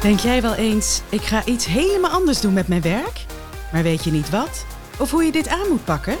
Denk 0.00 0.20
jij 0.20 0.42
wel 0.42 0.54
eens, 0.54 1.00
ik 1.08 1.22
ga 1.22 1.44
iets 1.44 1.66
helemaal 1.66 2.10
anders 2.10 2.40
doen 2.40 2.52
met 2.52 2.68
mijn 2.68 2.82
werk? 2.82 3.24
Maar 3.72 3.82
weet 3.82 4.04
je 4.04 4.10
niet 4.10 4.30
wat? 4.30 4.64
Of 4.98 5.10
hoe 5.10 5.24
je 5.24 5.32
dit 5.32 5.48
aan 5.48 5.68
moet 5.68 5.84
pakken? 5.84 6.16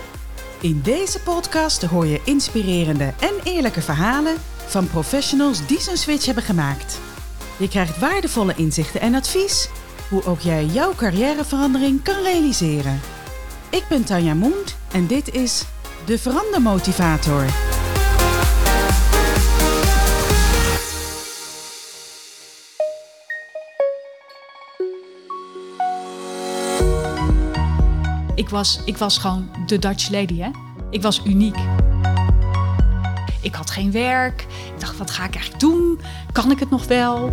In 0.60 0.80
deze 0.82 1.20
podcast 1.20 1.82
hoor 1.82 2.06
je 2.06 2.20
inspirerende 2.24 3.12
en 3.20 3.34
eerlijke 3.44 3.82
verhalen 3.82 4.36
van 4.66 4.88
professionals 4.88 5.66
die 5.66 5.80
zo'n 5.80 5.96
switch 5.96 6.24
hebben 6.24 6.44
gemaakt. 6.44 6.98
Je 7.56 7.68
krijgt 7.68 7.98
waardevolle 7.98 8.54
inzichten 8.56 9.00
en 9.00 9.14
advies 9.14 9.68
hoe 10.08 10.24
ook 10.24 10.40
jij 10.40 10.64
jouw 10.64 10.94
carrièreverandering 10.94 12.02
kan 12.02 12.22
realiseren. 12.22 13.00
Ik 13.70 13.84
ben 13.88 14.04
Tanja 14.04 14.34
Moend 14.34 14.76
en 14.92 15.06
dit 15.06 15.34
is 15.34 15.64
de 16.04 16.18
Verandermotivator. 16.18 17.67
Ik 28.38 28.48
was, 28.48 28.80
ik 28.84 28.96
was 28.96 29.18
gewoon 29.18 29.50
de 29.66 29.78
Dutch 29.78 30.10
lady, 30.10 30.40
hè. 30.40 30.50
Ik 30.90 31.02
was 31.02 31.20
uniek. 31.24 31.56
Ik 33.40 33.54
had 33.54 33.70
geen 33.70 33.92
werk. 33.92 34.46
Ik 34.74 34.80
dacht, 34.80 34.96
wat 34.96 35.10
ga 35.10 35.24
ik 35.24 35.34
eigenlijk 35.34 35.60
doen? 35.60 36.00
Kan 36.32 36.50
ik 36.50 36.58
het 36.58 36.70
nog 36.70 36.86
wel? 36.86 37.30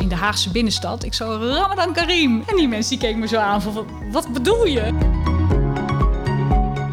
In 0.00 0.08
de 0.08 0.14
Haagse 0.14 0.50
binnenstad, 0.50 1.04
ik 1.04 1.14
zo 1.14 1.38
Ramadan 1.40 1.92
Karim. 1.92 2.42
En 2.46 2.56
die 2.56 2.68
mensen 2.68 2.90
die 2.90 2.98
keken 2.98 3.18
me 3.18 3.26
zo 3.26 3.36
aan 3.36 3.62
van, 3.62 3.86
wat 4.10 4.32
bedoel 4.32 4.66
je? 4.66 4.94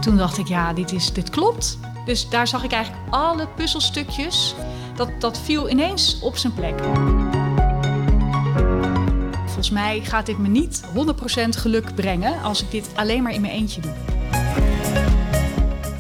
Toen 0.02 0.18
dacht 0.18 0.38
ik, 0.38 0.48
ja, 0.48 0.74
dit, 0.74 0.92
is, 0.92 1.14
dit 1.14 1.30
klopt. 1.30 1.78
Dus 2.06 2.30
daar 2.30 2.48
zag 2.48 2.64
ik 2.64 2.72
eigenlijk 2.72 3.04
alle 3.10 3.48
puzzelstukjes. 3.48 4.56
Dat, 4.96 5.10
dat 5.20 5.40
viel 5.40 5.70
ineens 5.70 6.20
op 6.22 6.38
zijn 6.38 6.54
plek. 6.54 6.80
Volgens 9.58 9.80
mij 9.80 10.02
gaat 10.04 10.26
dit 10.26 10.38
me 10.38 10.48
niet 10.48 10.82
100% 10.82 11.50
geluk 11.50 11.96
brengen 11.96 12.42
als 12.42 12.64
ik 12.64 12.72
dit 12.72 12.90
alleen 12.96 13.24
maar 13.24 13.34
in 13.34 13.42
mijn 13.42 13.54
eentje 13.54 13.82
doe. 13.82 13.92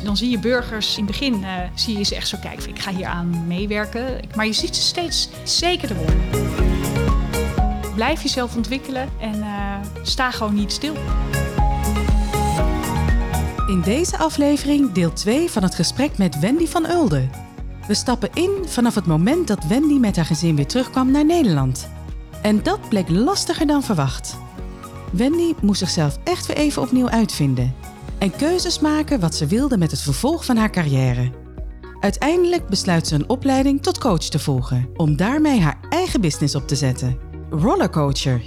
Dan 0.03 0.17
zie 0.17 0.29
je 0.29 0.39
burgers, 0.39 0.97
in 0.97 1.03
het 1.03 1.11
begin 1.11 1.33
uh, 1.41 1.49
zie 1.75 1.97
je 1.97 2.03
ze 2.03 2.15
echt 2.15 2.27
zo 2.27 2.37
kijken, 2.41 2.69
ik 2.69 2.79
ga 2.79 2.91
hier 2.91 3.05
aan 3.05 3.47
meewerken. 3.47 4.19
Maar 4.35 4.45
je 4.45 4.53
ziet 4.53 4.75
ze 4.75 4.81
steeds 4.81 5.29
zekerder 5.43 5.97
worden. 5.97 6.19
Blijf 7.95 8.21
jezelf 8.21 8.55
ontwikkelen 8.55 9.09
en 9.19 9.35
uh, 9.35 9.75
sta 10.01 10.31
gewoon 10.31 10.53
niet 10.53 10.71
stil. 10.71 10.93
In 13.67 13.81
deze 13.81 14.17
aflevering 14.17 14.91
deel 14.91 15.13
2 15.13 15.49
van 15.49 15.63
het 15.63 15.75
gesprek 15.75 16.17
met 16.17 16.39
Wendy 16.39 16.65
van 16.65 16.89
Ulde. 16.89 17.29
We 17.87 17.93
stappen 17.93 18.29
in 18.33 18.51
vanaf 18.65 18.95
het 18.95 19.05
moment 19.05 19.47
dat 19.47 19.65
Wendy 19.65 19.93
met 19.93 20.15
haar 20.15 20.25
gezin 20.25 20.55
weer 20.55 20.67
terugkwam 20.67 21.11
naar 21.11 21.25
Nederland. 21.25 21.95
En 22.41 22.63
dat 22.63 22.89
bleek 22.89 23.09
lastiger 23.09 23.67
dan 23.67 23.83
verwacht. 23.83 24.37
Wendy 25.11 25.53
moest 25.61 25.79
zichzelf 25.79 26.17
echt 26.23 26.45
weer 26.45 26.57
even 26.57 26.81
opnieuw 26.81 27.09
uitvinden 27.09 27.75
en 28.17 28.35
keuzes 28.35 28.79
maken 28.79 29.19
wat 29.19 29.35
ze 29.35 29.45
wilde 29.45 29.77
met 29.77 29.91
het 29.91 30.01
vervolg 30.01 30.45
van 30.45 30.57
haar 30.57 30.69
carrière. 30.69 31.31
Uiteindelijk 31.99 32.67
besluit 32.67 33.07
ze 33.07 33.15
een 33.15 33.29
opleiding 33.29 33.83
tot 33.83 33.97
coach 33.97 34.17
te 34.17 34.39
volgen 34.39 34.89
om 34.95 35.15
daarmee 35.15 35.59
haar 35.59 35.79
eigen 35.89 36.21
business 36.21 36.55
op 36.55 36.67
te 36.67 36.75
zetten. 36.75 37.17
Rollercoacher. 37.49 38.41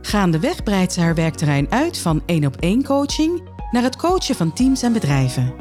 Gaandeweg 0.00 0.62
breidt 0.62 0.92
ze 0.92 1.00
haar 1.00 1.14
werkterrein 1.14 1.70
uit 1.70 1.98
van 1.98 2.22
één 2.26 2.46
op 2.46 2.56
één 2.56 2.84
coaching 2.84 3.42
naar 3.70 3.82
het 3.82 3.96
coachen 3.96 4.34
van 4.34 4.52
teams 4.52 4.82
en 4.82 4.92
bedrijven. 4.92 5.54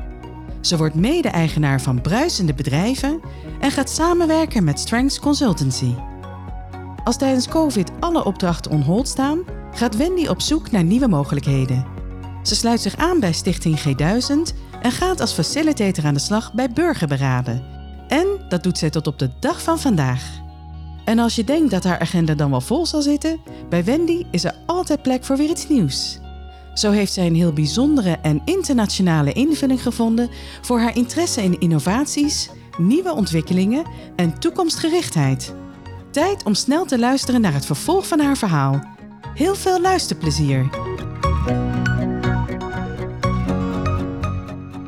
Ze 0.62 0.78
wordt 0.78 0.95
mede-eigenaar 0.95 1.81
van 1.81 2.02
bruisende 2.02 2.53
bedrijven 2.53 3.22
en 3.59 3.72
gaat 3.72 3.89
samenwerken 3.89 4.64
met 4.64 4.80
Strengths 4.80 5.19
Consultancy. 5.19 5.94
Als 7.08 7.17
tijdens 7.17 7.47
COVID 7.47 7.91
alle 8.00 8.25
opdrachten 8.25 8.72
on 8.72 8.81
hold 8.81 9.08
staan, 9.08 9.44
gaat 9.72 9.95
Wendy 9.95 10.28
op 10.28 10.41
zoek 10.41 10.72
naar 10.72 10.84
nieuwe 10.84 11.07
mogelijkheden. 11.07 11.85
Ze 12.44 12.56
sluit 12.56 12.81
zich 12.81 12.95
aan 12.95 13.19
bij 13.19 13.34
Stichting 13.34 13.79
G1000 13.79 14.56
en 14.81 14.91
gaat 14.91 15.19
als 15.19 15.34
facilitator 15.34 16.06
aan 16.06 16.13
de 16.13 16.19
slag 16.19 16.53
bij 16.53 16.69
burgerberaden. 16.69 17.63
En 18.07 18.28
dat 18.50 18.63
doet 18.63 18.78
zij 18.78 18.90
tot 18.90 19.07
op 19.07 19.19
de 19.19 19.29
dag 19.40 19.62
van 19.62 19.79
vandaag. 19.79 20.40
En 21.06 21.19
als 21.19 21.35
je 21.35 21.44
denkt 21.44 21.72
dat 21.72 21.84
haar 21.84 22.00
agenda 22.00 22.34
dan 22.34 22.50
wel 22.50 22.62
vol 22.62 22.85
zal 22.85 23.01
zitten, 23.01 23.39
bij 23.69 23.84
Wendy 23.84 24.25
is 24.31 24.44
er 24.44 24.56
altijd 24.66 25.01
plek 25.01 25.24
voor 25.24 25.38
weer 25.38 25.50
iets 25.50 25.68
nieuws. 25.68 26.19
Zo 26.74 26.91
heeft 26.91 27.13
zij 27.13 27.25
een 27.25 27.35
heel 27.35 27.53
bijzondere 27.53 28.18
en 28.22 28.41
internationale 28.45 29.34
invulling 29.34 29.81
gevonden 29.81 30.29
voor 30.62 30.79
haar 30.79 30.95
interesse 30.95 31.44
in 31.44 31.59
innovaties, 31.59 32.50
nieuwe 32.78 33.13
ontwikkelingen 33.13 33.85
en 34.16 34.39
toekomstgerichtheid. 34.39 35.53
Tijd 36.17 36.44
om 36.44 36.53
snel 36.53 36.85
te 36.85 37.00
luisteren 37.00 37.41
naar 37.41 37.53
het 37.53 37.66
vervolg 37.66 38.07
van 38.07 38.19
haar 38.19 38.38
verhaal. 38.38 38.81
Heel 39.33 39.55
veel 39.55 39.81
luisterplezier. 39.81 40.69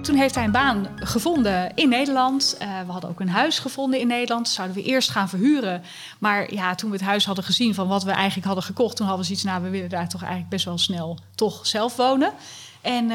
Toen 0.02 0.16
heeft 0.16 0.36
hij 0.36 0.44
een 0.44 0.52
baan 0.52 0.88
gevonden 0.96 1.72
in 1.76 1.90
Nederland. 1.90 2.58
Uh, 2.62 2.80
we 2.86 2.92
hadden 2.92 3.10
ook 3.10 3.20
een 3.20 3.30
huis 3.30 3.60
gevonden 3.60 4.00
in 4.00 4.08
Nederland. 4.08 4.46
Dat 4.46 4.54
zouden 4.54 4.78
we 4.78 4.84
eerst 4.84 5.10
gaan 5.10 5.30
verhuren. 5.30 5.84
Maar 6.20 6.54
ja, 6.54 6.76
toen 6.76 6.90
we 6.90 6.96
het 6.96 7.06
huis 7.06 7.26
hadden 7.26 7.44
gezien 7.44 7.74
van 7.74 7.88
wat 7.88 8.04
we 8.04 8.12
eigenlijk 8.12 8.46
hadden 8.46 8.64
gekocht, 8.64 8.96
toen 8.96 9.08
hadden 9.08 9.26
we 9.26 9.34
zoiets, 9.34 9.52
nou, 9.52 9.64
we 9.64 9.70
willen 9.70 9.90
daar 9.90 10.10
toch 10.10 10.22
eigenlijk 10.22 10.52
best 10.52 10.66
wel 10.66 10.78
snel 10.78 11.20
toch 11.36 11.68
zelf 11.68 11.96
wonen. 11.96 12.34
En 12.82 13.04
uh, 13.04 13.10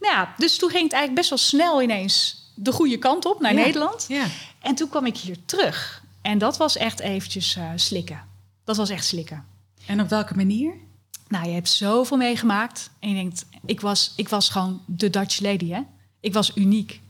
nou 0.00 0.14
ja, 0.14 0.34
dus 0.36 0.58
toen 0.58 0.70
ging 0.70 0.82
het 0.82 0.92
eigenlijk 0.92 1.14
best 1.14 1.28
wel 1.28 1.38
snel 1.38 1.82
ineens 1.82 2.42
de 2.54 2.72
goede 2.72 2.98
kant 2.98 3.24
op 3.24 3.40
naar 3.40 3.54
Ja, 3.54 3.64
Nederland. 3.64 4.04
ja. 4.08 4.24
En 4.60 4.74
toen 4.74 4.88
kwam 4.88 5.06
ik 5.06 5.16
hier 5.16 5.36
terug. 5.44 6.02
En 6.24 6.38
dat 6.38 6.56
was 6.56 6.76
echt 6.76 7.00
eventjes 7.00 7.56
eh, 7.56 7.70
slikken. 7.74 8.22
Dat 8.64 8.76
was 8.76 8.90
echt 8.90 9.04
slikken. 9.04 9.44
En 9.86 10.00
op 10.00 10.08
welke 10.08 10.34
manier? 10.34 10.74
Nou, 11.28 11.46
je 11.46 11.52
hebt 11.52 11.68
zoveel 11.68 12.16
meegemaakt. 12.16 12.90
En 12.98 13.08
je 13.08 13.14
denkt, 13.14 13.46
ik 13.64 13.80
was, 13.80 14.12
ik 14.16 14.28
was 14.28 14.48
gewoon 14.48 14.82
de 14.86 15.10
Dutch 15.10 15.40
lady, 15.40 15.70
hè? 15.70 15.80
Ik 16.20 16.32
was 16.32 16.56
uniek. 16.56 17.00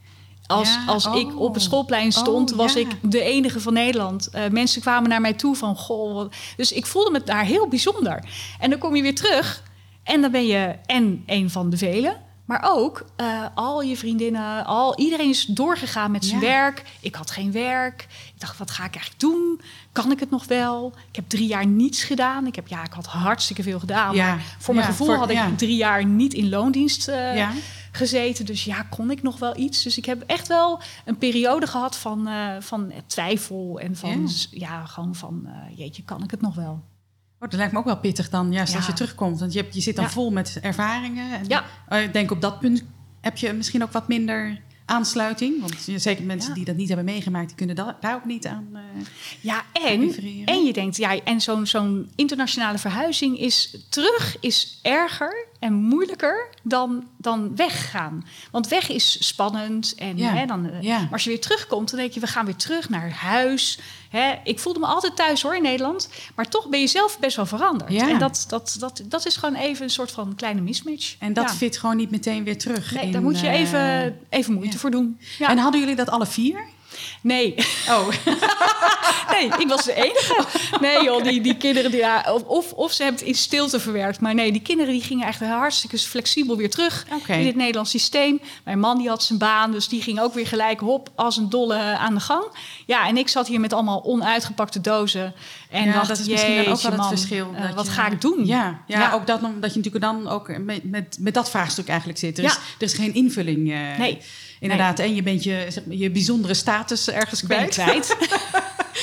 Als, 0.46 0.68
Ja, 0.68 0.84
als 0.86 1.06
oh. 1.06 1.16
ik 1.16 1.40
op 1.40 1.54
het 1.54 1.62
schoolplein 1.62 2.12
stond, 2.12 2.52
Oh, 2.52 2.58
was 2.58 2.72
ja. 2.72 2.80
ik 2.80 2.96
de 3.02 3.20
enige 3.20 3.60
van 3.60 3.72
Nederland. 3.72 4.28
Eh, 4.28 4.48
mensen 4.48 4.80
kwamen 4.80 5.08
naar 5.08 5.20
mij 5.20 5.34
toe 5.34 5.56
van, 5.56 5.76
goh... 5.76 6.30
Dus 6.56 6.72
ik 6.72 6.86
voelde 6.86 7.10
me 7.10 7.22
daar 7.22 7.44
heel 7.44 7.68
bijzonder. 7.68 8.24
En 8.58 8.70
dan 8.70 8.78
kom 8.78 8.96
je 8.96 9.02
weer 9.02 9.14
terug 9.14 9.62
en 10.02 10.20
dan 10.20 10.30
ben 10.30 10.46
je 10.46 10.76
en 10.86 11.22
een 11.26 11.50
van 11.50 11.70
de 11.70 11.76
velen... 11.76 12.22
maar 12.44 12.60
ook 12.64 13.04
eh, 13.16 13.46
al 13.54 13.82
je 13.82 13.96
vriendinnen, 13.96 14.64
al, 14.64 14.98
iedereen 14.98 15.28
is 15.28 15.44
doorgegaan 15.44 16.10
met 16.10 16.24
zijn 16.24 16.40
Ja. 16.40 16.46
werk. 16.46 16.82
Ik 17.00 17.14
had 17.14 17.30
geen 17.30 17.52
werk. 17.52 18.06
Ik 18.34 18.40
dacht, 18.40 18.58
wat 18.58 18.70
ga 18.70 18.84
ik 18.84 18.94
eigenlijk 18.94 19.20
doen? 19.20 19.60
Kan 19.92 20.10
ik 20.10 20.20
het 20.20 20.30
nog 20.30 20.44
wel? 20.46 20.92
Ik 21.08 21.16
heb 21.16 21.28
drie 21.28 21.46
jaar 21.46 21.66
niets 21.66 22.02
gedaan. 22.04 22.46
Ik, 22.46 22.54
heb, 22.54 22.68
ja, 22.68 22.84
ik 22.84 22.92
had 22.92 23.06
hartstikke 23.06 23.62
veel 23.62 23.78
gedaan. 23.78 24.14
Ja. 24.14 24.26
Maar 24.34 24.56
voor 24.58 24.74
mijn 24.74 24.86
Ja, 24.86 24.92
gevoel 24.92 25.06
voor- 25.06 25.16
had 25.16 25.30
ik 25.30 25.58
drie 25.58 25.76
jaar 25.76 26.04
niet 26.04 26.34
in 26.34 26.48
loondienst 26.48 27.08
eh, 27.08 27.48
gezeten. 27.92 28.46
Dus 28.46 28.64
ja, 28.64 28.82
kon 28.82 29.10
ik 29.10 29.22
nog 29.22 29.38
wel 29.38 29.56
iets? 29.56 29.82
Dus 29.82 29.96
ik 29.98 30.04
heb 30.04 30.22
echt 30.26 30.48
wel 30.48 30.80
een 31.04 31.18
periode 31.18 31.66
gehad 31.66 31.96
van, 31.96 32.26
eh, 32.26 32.50
van 32.60 32.92
twijfel 33.06 33.78
en 33.80 33.96
van, 33.96 34.28
Ja. 34.50 34.84
gewoon 34.86 35.14
van, 35.14 35.48
jeetje, 35.76 36.02
kan 36.02 36.22
ik 36.22 36.30
het 36.30 36.40
nog 36.40 36.54
wel? 36.54 36.82
Oh, 37.44 37.50
dat 37.50 37.58
lijkt 37.58 37.72
me 37.72 37.78
ook 37.78 37.84
wel 37.84 37.98
pittig 37.98 38.30
dan, 38.30 38.52
juist 38.52 38.74
als 38.74 38.84
Ja. 38.86 38.90
je 38.90 38.96
terugkomt. 38.96 39.40
Want 39.40 39.52
je, 39.52 39.60
hebt, 39.60 39.74
je 39.74 39.80
zit 39.80 39.96
dan 39.96 40.04
Ja. 40.04 40.10
vol 40.10 40.30
met 40.30 40.58
ervaringen. 40.62 41.32
En, 41.38 41.44
Ja. 41.48 41.64
Oh, 41.88 41.98
ik 41.98 42.12
denk 42.12 42.30
op 42.30 42.40
dat 42.40 42.60
punt 42.60 42.84
heb 43.20 43.36
je 43.36 43.52
misschien 43.52 43.82
ook 43.82 43.92
wat 43.92 44.08
minder 44.08 44.60
aansluiting. 44.86 45.60
Want 45.60 45.74
zeker 45.96 46.24
mensen 46.24 46.48
Ja. 46.48 46.54
die 46.56 46.64
dat 46.64 46.76
niet 46.76 46.86
hebben 46.88 47.06
meegemaakt, 47.06 47.46
die 47.46 47.56
kunnen 47.56 47.76
da- 47.76 47.96
daar 48.00 48.14
ook 48.14 48.24
niet 48.24 48.46
aan. 48.46 48.68
eh, 48.72 48.80
Ja, 49.40 49.62
en, 49.72 50.14
en 50.44 50.64
je 50.64 50.72
denkt, 50.72 50.96
ja, 50.96 51.20
en 51.24 51.40
zo'n 51.40 51.66
zo'n 51.66 52.10
internationale 52.14 52.78
verhuizing 52.78 53.38
is 53.38 53.76
terug 53.88 54.36
is 54.40 54.78
erger 54.82 55.46
en 55.64 55.74
moeilijker 55.74 56.48
dan, 56.62 57.04
dan 57.16 57.56
weggaan. 57.56 58.26
Want 58.50 58.68
weg 58.68 58.88
is 58.88 59.26
spannend. 59.26 59.94
En, 59.94 60.16
Ja, 60.16 60.32
hè, 60.32 60.46
dan, 60.46 60.70
eh, 60.70 60.82
ja. 60.82 60.98
Maar 60.98 61.12
als 61.12 61.24
je 61.24 61.30
weer 61.30 61.40
terugkomt, 61.40 61.90
dan 61.90 61.98
denk 61.98 62.12
je, 62.12 62.20
we 62.20 62.26
gaan 62.26 62.44
weer 62.44 62.56
terug 62.56 62.88
naar 62.88 63.10
huis. 63.10 63.78
Hè, 64.08 64.34
ik 64.44 64.58
voelde 64.58 64.78
me 64.78 64.86
altijd 64.86 65.16
thuis 65.16 65.42
hoor 65.42 65.56
in 65.56 65.62
Nederland. 65.62 66.08
Maar 66.34 66.48
toch 66.48 66.68
ben 66.68 66.80
je 66.80 66.86
zelf 66.86 67.18
best 67.18 67.36
wel 67.36 67.46
veranderd. 67.46 67.92
Ja. 67.92 68.08
En 68.08 68.18
dat, 68.18 68.44
dat, 68.48 68.76
dat, 68.78 69.02
dat 69.04 69.26
is 69.26 69.36
gewoon 69.36 69.54
even 69.54 69.84
een 69.84 69.90
soort 69.90 70.10
van 70.10 70.34
kleine 70.34 70.60
mismatch. 70.60 71.16
en 71.18 71.32
dat 71.32 71.50
fit 71.50 71.78
gewoon 71.78 71.96
niet 71.96 72.10
meteen 72.10 72.44
weer 72.44 72.58
terug. 72.58 72.94
Nee, 72.94 73.04
in, 73.04 73.12
daar 73.12 73.22
moet 73.22 73.40
je 73.40 73.46
eh, 73.46 73.60
even, 73.60 74.18
even 74.28 74.54
moeite 74.54 74.78
voor 74.78 74.90
doen. 74.90 75.20
En 75.38 75.58
hadden 75.58 75.80
jullie 75.80 75.96
dat 75.96 76.08
alle 76.08 76.26
vier? 76.26 76.64
Nee. 77.20 77.54
Oh, 77.88 78.08
Nee, 79.30 79.50
ik 79.58 79.68
was 79.68 79.84
de 79.84 79.94
enige. 79.94 80.44
Nee 80.80 81.02
joh, 81.04 81.22
die, 81.22 81.40
die 81.40 81.56
kinderen, 81.56 81.90
die, 81.90 82.00
ja, 82.00 82.24
of- 82.46 82.72
of, 82.72 82.92
ze 82.92 83.02
hebben 83.02 83.20
het 83.20 83.28
in 83.30 83.34
stilte 83.34 83.80
verwerkt. 83.80 84.20
Maar 84.20 84.34
nee, 84.34 84.52
die 84.52 84.60
kinderen 84.62 84.92
die 84.92 85.02
gingen 85.02 85.26
echt 85.26 85.40
hartstikke 85.40 85.98
flexibel 85.98 86.56
weer 86.56 86.70
terug 86.70 87.06
in 87.28 87.46
het 87.46 87.56
Nederlands 87.56 87.90
systeem. 87.90 88.40
Mijn 88.64 88.78
man 88.78 88.98
die 88.98 89.08
had 89.08 89.22
zijn 89.22 89.38
baan, 89.38 89.72
dus 89.72 89.88
die 89.88 90.02
ging 90.02 90.20
ook 90.20 90.34
weer 90.34 90.46
gelijk 90.46 90.80
hop 90.80 91.08
als 91.14 91.36
een 91.36 91.50
dolle 91.50 91.76
aan 91.76 92.14
de 92.14 92.20
gang. 92.20 92.44
Ja, 92.86 93.06
en 93.08 93.16
ik 93.16 93.28
zat 93.28 93.46
hier 93.48 93.60
met 93.60 93.72
allemaal 93.72 94.04
onuitgepakte 94.04 94.80
dozen. 94.80 95.34
En 95.70 95.84
ja, 95.84 95.92
dacht, 95.92 96.08
dat 96.08 96.18
is 96.18 96.28
misschien 96.28 96.56
dan 96.64 96.72
ook 96.72 96.80
wel 96.80 96.92
het 96.92 97.06
verschil. 97.06 97.50
eh, 97.56 97.74
wat 97.74 97.86
je- 97.86 97.92
ga 97.92 98.06
ik 98.06 98.20
doen? 98.20 98.46
Ja, 98.46 98.80
ja, 98.86 98.98
Ja. 99.00 99.12
ook 99.12 99.26
dat, 99.26 99.40
dat 99.40 99.74
je 99.74 99.80
natuurlijk 99.80 100.04
dan 100.04 100.28
ook 100.28 100.58
met, 100.58 100.84
met, 100.84 101.16
met 101.20 101.34
dat 101.34 101.50
vraagstuk 101.50 101.88
eigenlijk 101.88 102.18
zit. 102.18 102.38
Er, 102.38 102.44
is, 102.44 102.52
er 102.52 102.60
is 102.78 102.92
geen 102.94 103.14
invulling. 103.14 103.72
eh, 103.72 103.98
Nee. 103.98 104.18
Inderdaad, 104.64 104.98
en 104.98 105.14
je 105.14 105.22
bent 105.22 105.44
je, 105.44 105.66
zeg 105.68 105.86
maar, 105.86 105.96
je 105.96 106.10
bijzondere 106.10 106.54
status 106.54 107.10
ergens 107.10 107.42
kwijt. 107.42 107.76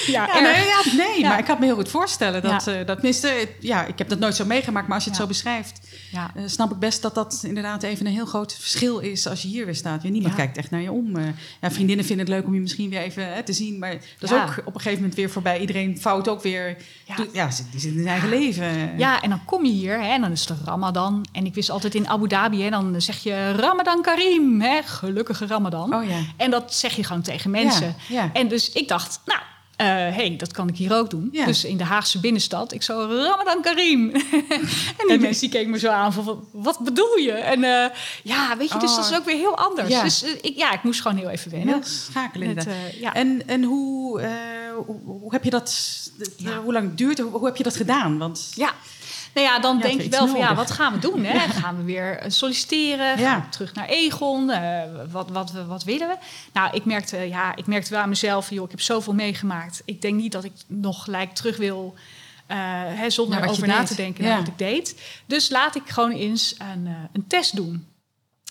Ja, 0.07 0.27
Ja, 0.33 0.39
nee, 0.39 0.65
ja, 0.65 0.81
nee 0.98 1.19
Ja. 1.19 1.30
maar 1.30 1.39
ik 1.39 1.45
kan 1.45 1.59
me 1.59 1.65
heel 1.65 1.75
goed 1.75 1.89
voorstellen 1.89 2.42
dat, 2.42 2.68
eh 2.68 2.75
dat 2.86 2.95
tenminste, 2.95 3.48
ja, 3.59 3.86
ik 3.86 3.98
heb 3.98 4.09
dat 4.09 4.19
nooit 4.19 4.36
zo 4.36 4.45
meegemaakt, 4.45 4.86
maar 4.88 4.95
als 4.95 5.03
je 5.03 5.09
het 5.09 5.19
zo 5.19 5.27
beschrijft, 5.27 5.80
Ja. 6.12 6.31
eh, 6.36 6.44
snap 6.45 6.71
ik 6.71 6.80
best 6.80 7.01
dat 7.01 7.15
dat 7.15 7.39
inderdaad 7.44 7.83
even 7.83 8.06
een 8.06 8.12
heel 8.12 8.25
groot 8.25 8.53
verschil 8.59 9.00
is 9.00 9.27
als 9.27 9.42
je 9.42 9.48
hier 9.48 9.65
weer 9.65 9.75
staat. 9.75 10.03
Niemand 10.03 10.36
kijkt 10.36 10.57
echt 10.57 10.71
naar 10.71 10.81
je 10.81 10.92
om. 10.92 11.15
Eh, 11.15 11.24
ja, 11.62 11.71
vriendinnen 11.71 12.06
vinden 12.06 12.25
het 12.25 12.36
leuk 12.36 12.45
om 12.45 12.53
je 12.53 12.59
misschien 12.59 12.89
weer 12.89 13.00
even 13.01 13.33
hè, 13.33 13.44
te 13.44 13.53
zien, 13.53 13.80
maar 13.80 13.92
dat 14.19 14.31
is 14.31 14.36
ook 14.36 14.57
op 14.65 14.75
een 14.75 14.81
gegeven 14.81 14.98
moment 15.00 15.15
weer 15.15 15.30
voorbij. 15.30 15.59
Iedereen 15.59 15.98
fout 16.00 16.27
ook 16.27 16.42
weer. 16.42 16.77
Ja. 17.06 17.15
doet- 17.15 17.30
ja 17.33 17.45
die 17.45 17.80
zit 17.80 17.83
in 17.83 17.94
zijn 17.94 18.07
eigen 18.07 18.30
leven. 18.30 18.97
Ja, 18.97 19.21
en 19.21 19.30
dan 19.30 19.45
kom 19.45 19.65
je 19.65 19.71
hier 19.71 20.00
hè, 20.01 20.07
en 20.13 20.21
dan 20.21 20.31
is 20.31 20.47
het 20.47 20.57
Ramadan. 20.65 21.25
En 21.31 21.45
ik 21.45 21.54
wist 21.54 21.69
altijd 21.69 21.95
in 21.95 22.07
Abu 22.07 22.27
Dhabi, 22.27 22.62
hè, 22.63 22.69
dan 22.69 23.01
zeg 23.01 23.24
je 23.24 23.51
Ramadan 23.51 24.01
Karim, 24.01 24.62
hè, 24.62 24.81
gelukkige 24.83 25.45
Ramadan. 25.47 25.95
Oh 25.95 26.04
ja. 26.09 26.18
En 26.38 26.51
dat 26.51 26.74
zeg 26.74 26.95
je 26.95 27.04
gewoon 27.04 27.21
tegen 27.21 27.51
mensen. 27.51 27.95
Ja, 28.07 28.15
ja. 28.24 28.30
En 28.33 28.47
dus 28.47 28.71
ik 28.71 28.88
dacht, 28.88 29.19
nou, 29.25 29.39
hey, 29.88 30.36
dat 30.38 30.51
kan 30.51 30.68
ik 30.68 30.78
hier 30.78 30.94
ook 30.95 31.10
doen. 31.10 31.30
Ja. 31.31 31.45
Dus 31.45 31.63
in 31.66 31.78
de 31.78 31.83
Haagse 31.83 32.19
binnenstad, 32.19 32.74
ik 32.74 32.81
zo 32.81 32.94
Ramadan 33.10 33.62
Karim. 33.62 34.10
en 35.00 35.07
die 35.07 35.18
mensen 35.19 35.42
die 35.42 35.50
keken 35.50 35.69
me 35.69 35.80
zo 35.80 35.89
aan 35.89 36.13
van, 36.13 36.48
wat 36.51 36.80
bedoel 36.80 37.16
je? 37.18 37.31
En 37.31 37.63
eh, 37.63 37.95
ja, 38.24 38.57
weet 38.57 38.72
je, 38.72 38.78
dus 38.80 38.89
Oh. 38.92 38.95
dat 38.98 39.12
is 39.12 39.18
ook 39.18 39.25
weer 39.25 39.36
heel 39.38 39.57
anders. 39.57 39.89
Ja. 39.89 40.04
Dus 40.04 40.24
eh, 40.24 40.30
ik, 40.42 40.57
ja, 40.57 40.74
ik 40.74 40.83
moest 40.83 41.01
gewoon 41.01 41.18
heel 41.18 41.30
even 41.30 41.51
wennen. 41.51 41.74
Heel 41.74 41.83
schakelen 41.83 42.54
Met, 42.54 42.68
eh, 42.68 43.00
ja. 43.01 43.13
En, 43.13 43.44
en 43.48 43.63
hoe, 43.63 44.22
eh, 44.22 44.30
hoe, 44.86 45.00
hoe 45.06 45.31
heb 45.31 45.44
je 45.44 45.50
dat, 45.50 45.75
Ja. 46.38 46.57
hoe 46.62 46.74
lang 46.74 46.95
duurt 46.95 47.18
het? 47.18 47.28
Hoe, 47.28 47.38
hoe 47.38 47.48
heb 47.48 47.57
je 47.57 47.63
dat 47.63 47.75
gedaan? 47.75 48.18
Want 48.18 48.51
Ja. 48.56 48.74
Nou 49.33 49.48
ja, 49.48 49.60
dan 49.60 49.78
Ja, 49.78 49.81
denk 49.83 50.01
je 50.01 50.10
wel 50.10 50.28
van 50.28 50.39
ja, 50.39 50.56
wat 50.56 50.72
gaan 50.72 50.94
we 50.94 51.00
doen? 51.00 51.24
Hè? 51.24 51.39
Gaan 51.62 51.78
we 51.78 51.83
weer 51.83 52.18
eh, 52.18 52.30
solliciteren? 52.30 53.18
Gaan 53.18 53.42
we 53.42 53.50
terug 53.50 53.74
naar 53.74 53.88
Egon? 53.88 54.50
Eh, 54.50 54.81
wat, 55.12 55.30
wat, 55.30 55.51
wat 55.68 55.83
willen 55.83 56.07
we? 56.07 56.16
Nou, 56.54 56.75
ik 56.75 56.86
merkte, 56.86 57.18
ja, 57.18 57.56
ik 57.56 57.68
merkte 57.68 57.89
wel 57.89 58.01
aan 58.01 58.10
mezelf, 58.10 58.50
joh, 58.50 58.66
ik 58.66 58.72
heb 58.72 58.81
zoveel 58.81 59.13
meegemaakt. 59.13 59.81
Ik 59.86 60.01
denk 60.01 60.16
niet 60.16 60.31
dat 60.31 60.44
ik 60.44 60.54
nog 60.68 61.04
gelijk 61.04 61.33
terug 61.33 61.57
wil, 61.57 61.95
eh, 62.51 62.57
hè, 63.00 63.10
zonder 63.10 63.50
over 63.50 63.68
na 63.68 63.78
deed. 63.78 63.88
te 63.88 63.95
denken 63.95 64.24
naar 64.24 64.38
wat 64.38 64.48
ik 64.48 64.57
deed. 64.57 65.01
Dus 65.25 65.50
laat 65.50 65.75
ik 65.75 65.89
gewoon 65.89 66.12
eens 66.12 66.56
een, 66.57 66.88
eh, 66.88 66.94
een 67.13 67.28
test 67.28 67.56
doen. 67.56 67.88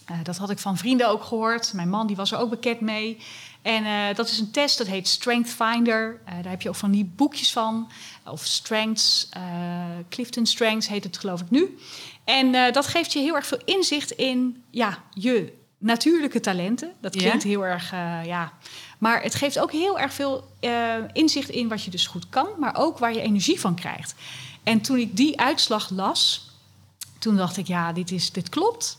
Eh, 0.06 0.16
dat 0.22 0.36
had 0.36 0.50
ik 0.50 0.58
van 0.58 0.76
vrienden 0.76 1.08
ook 1.08 1.24
gehoord. 1.24 1.72
Mijn 1.72 1.88
man 1.88 2.06
die 2.06 2.16
was 2.16 2.32
er 2.32 2.38
ook 2.38 2.50
bekend 2.50 2.80
mee. 2.80 3.18
En 3.62 3.84
eh, 3.84 4.14
dat 4.16 4.28
is 4.28 4.38
een 4.38 4.50
test, 4.50 4.78
dat 4.78 4.86
heet 4.86 5.08
Strength 5.08 5.50
Finder. 5.50 6.20
Eh, 6.24 6.34
daar 6.34 6.50
heb 6.50 6.62
je 6.62 6.68
ook 6.68 6.74
van 6.74 6.90
die 6.90 7.04
boekjes 7.04 7.52
van. 7.52 7.90
Of 8.24 8.44
Strengths, 8.44 9.28
eh, 9.30 9.42
Clifton 10.08 10.46
Strengths 10.46 10.88
heet 10.88 11.04
het 11.04 11.18
geloof 11.18 11.40
ik 11.40 11.50
nu. 11.50 11.78
En 12.24 12.72
dat 12.72 12.86
geeft 12.86 13.12
je 13.12 13.18
heel 13.18 13.34
erg 13.34 13.46
veel 13.46 13.60
inzicht 13.64 14.10
in 14.10 14.62
ja, 14.70 15.02
je 15.14 15.52
natuurlijke 15.78 16.40
talenten. 16.40 16.92
Dat 17.00 17.14
Ja. 17.14 17.20
klinkt 17.20 17.42
heel 17.42 17.64
erg, 17.66 17.90
ja... 18.24 18.52
Maar 18.98 19.22
het 19.22 19.34
geeft 19.34 19.58
ook 19.58 19.72
heel 19.72 19.98
erg 19.98 20.12
veel 20.12 20.50
inzicht 21.12 21.48
in 21.48 21.68
wat 21.68 21.84
je 21.84 21.90
dus 21.90 22.06
goed 22.06 22.28
kan... 22.28 22.48
maar 22.58 22.76
ook 22.76 22.98
waar 22.98 23.12
je 23.12 23.20
energie 23.20 23.60
van 23.60 23.74
krijgt. 23.74 24.14
En 24.62 24.80
toen 24.80 24.96
ik 24.96 25.16
die 25.16 25.40
uitslag 25.40 25.90
las, 25.90 26.50
toen 27.18 27.36
dacht 27.36 27.56
ik, 27.56 27.66
ja, 27.66 27.92
dit, 27.92 28.10
is, 28.10 28.32
dit 28.32 28.48
klopt. 28.48 28.98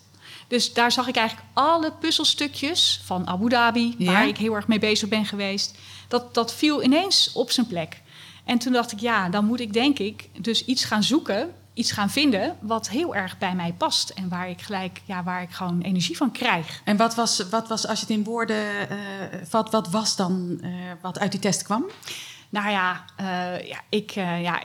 Dus 0.52 0.74
daar 0.74 0.92
zag 0.92 1.08
ik 1.08 1.16
eigenlijk 1.16 1.48
alle 1.54 1.92
puzzelstukjes 1.92 3.02
van 3.04 3.28
Abu 3.28 3.50
Dhabi, 3.50 3.96
Ja. 3.98 4.12
waar 4.12 4.28
ik 4.28 4.38
heel 4.38 4.54
erg 4.56 4.68
mee 4.68 4.80
bezig 4.80 5.10
ben 5.10 5.26
geweest. 5.26 5.78
Dat, 6.08 6.34
dat 6.34 6.54
viel 6.54 6.84
ineens 6.84 7.32
op 7.34 7.52
zijn 7.52 7.68
plek. 7.68 8.02
En 8.46 8.58
toen 8.58 8.74
dacht 8.74 8.92
ik, 8.92 9.00
ja, 9.00 9.30
dan 9.30 9.46
moet 9.46 9.60
ik 9.60 9.74
denk 9.74 10.00
ik 10.00 10.30
dus 10.40 10.66
iets 10.66 10.84
gaan 10.84 11.04
zoeken, 11.04 11.54
iets 11.74 11.92
gaan 11.92 12.10
vinden 12.10 12.58
wat 12.62 12.90
heel 12.90 13.16
erg 13.16 13.38
bij 13.38 13.56
mij 13.56 13.74
past. 13.74 14.10
En 14.10 14.30
waar 14.30 14.50
ik 14.50 14.62
gelijk, 14.62 15.02
ja, 15.06 15.24
waar 15.24 15.42
ik 15.42 15.52
gewoon 15.52 15.82
energie 15.82 16.18
van 16.18 16.32
krijg. 16.32 16.82
En 16.84 16.98
wat 16.98 17.16
was, 17.16 17.50
wat 17.50 17.68
was 17.68 17.88
als 17.88 18.00
je 18.00 18.06
het 18.06 18.16
in 18.16 18.24
woorden 18.24 18.90
eh 18.90 18.98
vat, 19.44 19.72
wat 19.72 19.90
was 19.90 20.16
dan 20.16 20.60
eh, 20.62 20.70
wat 21.02 21.20
uit 21.20 21.32
die 21.32 21.40
test 21.40 21.64
kwam? 21.64 21.86
Nou 22.50 22.70
ja, 22.70 23.06
eh, 23.16 23.68
ja 23.68 23.80
ik, 23.90 24.12
ja, 24.12 24.64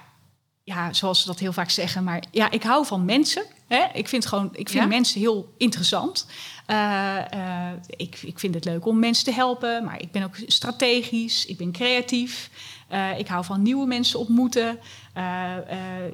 ja, 0.64 0.92
zoals 0.92 1.20
ze 1.20 1.26
dat 1.26 1.38
heel 1.38 1.52
vaak 1.52 1.70
zeggen, 1.70 2.04
maar 2.04 2.22
ja, 2.30 2.50
ik 2.50 2.62
hou 2.62 2.86
van 2.86 3.04
mensen. 3.04 3.42
Hè? 3.66 3.84
Ik 3.92 4.08
vind 4.08 4.26
gewoon, 4.26 4.48
ik 4.52 4.68
vind 4.68 4.82
Ja? 4.82 4.88
mensen 4.88 5.20
heel 5.20 5.54
interessant. 5.56 6.26
Eh, 6.66 7.32
eh, 7.32 7.72
ik, 7.86 8.22
ik 8.22 8.38
vind 8.38 8.54
het 8.54 8.64
leuk 8.64 8.86
om 8.86 8.98
mensen 8.98 9.24
te 9.24 9.32
helpen, 9.32 9.84
maar 9.84 10.00
ik 10.00 10.10
ben 10.10 10.22
ook 10.22 10.36
strategisch, 10.46 11.46
ik 11.46 11.56
ben 11.56 11.72
creatief. 11.72 12.50
Eh, 12.88 13.18
ik 13.18 13.28
hou 13.28 13.44
van 13.44 13.62
nieuwe 13.62 13.86
mensen 13.86 14.18
ontmoeten. 14.18 14.78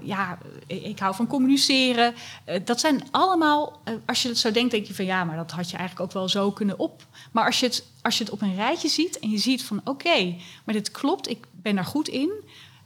Ja, 0.02 0.38
ik, 0.66 0.98
hou 0.98 1.14
van 1.14 1.26
communiceren. 1.26 2.14
Dat 2.64 2.80
zijn 2.80 3.08
allemaal, 3.10 3.82
als 4.06 4.22
je 4.22 4.28
het 4.28 4.38
zo 4.38 4.50
denkt, 4.50 4.70
denk 4.70 4.86
je 4.86 4.94
van 4.94 5.04
ja, 5.04 5.24
maar 5.24 5.36
dat 5.36 5.50
had 5.50 5.70
je 5.70 5.76
eigenlijk 5.76 6.08
ook 6.08 6.14
wel 6.14 6.28
zo 6.28 6.50
kunnen 6.50 6.78
op. 6.78 7.06
Maar 7.32 7.46
als 7.46 7.60
je 7.60 7.66
het, 7.66 7.86
als 8.02 8.18
je 8.18 8.24
het 8.24 8.32
op 8.32 8.42
een 8.42 8.54
rijtje 8.54 8.88
ziet 8.88 9.18
en 9.18 9.30
je 9.30 9.38
ziet 9.38 9.64
van 9.64 9.80
oké, 9.84 10.34
maar 10.64 10.74
dit 10.74 10.90
klopt, 10.90 11.28
ik 11.28 11.46
ben 11.50 11.74
daar 11.74 11.84
goed 11.84 12.08
in. 12.08 12.32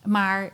Maar, 0.04 0.52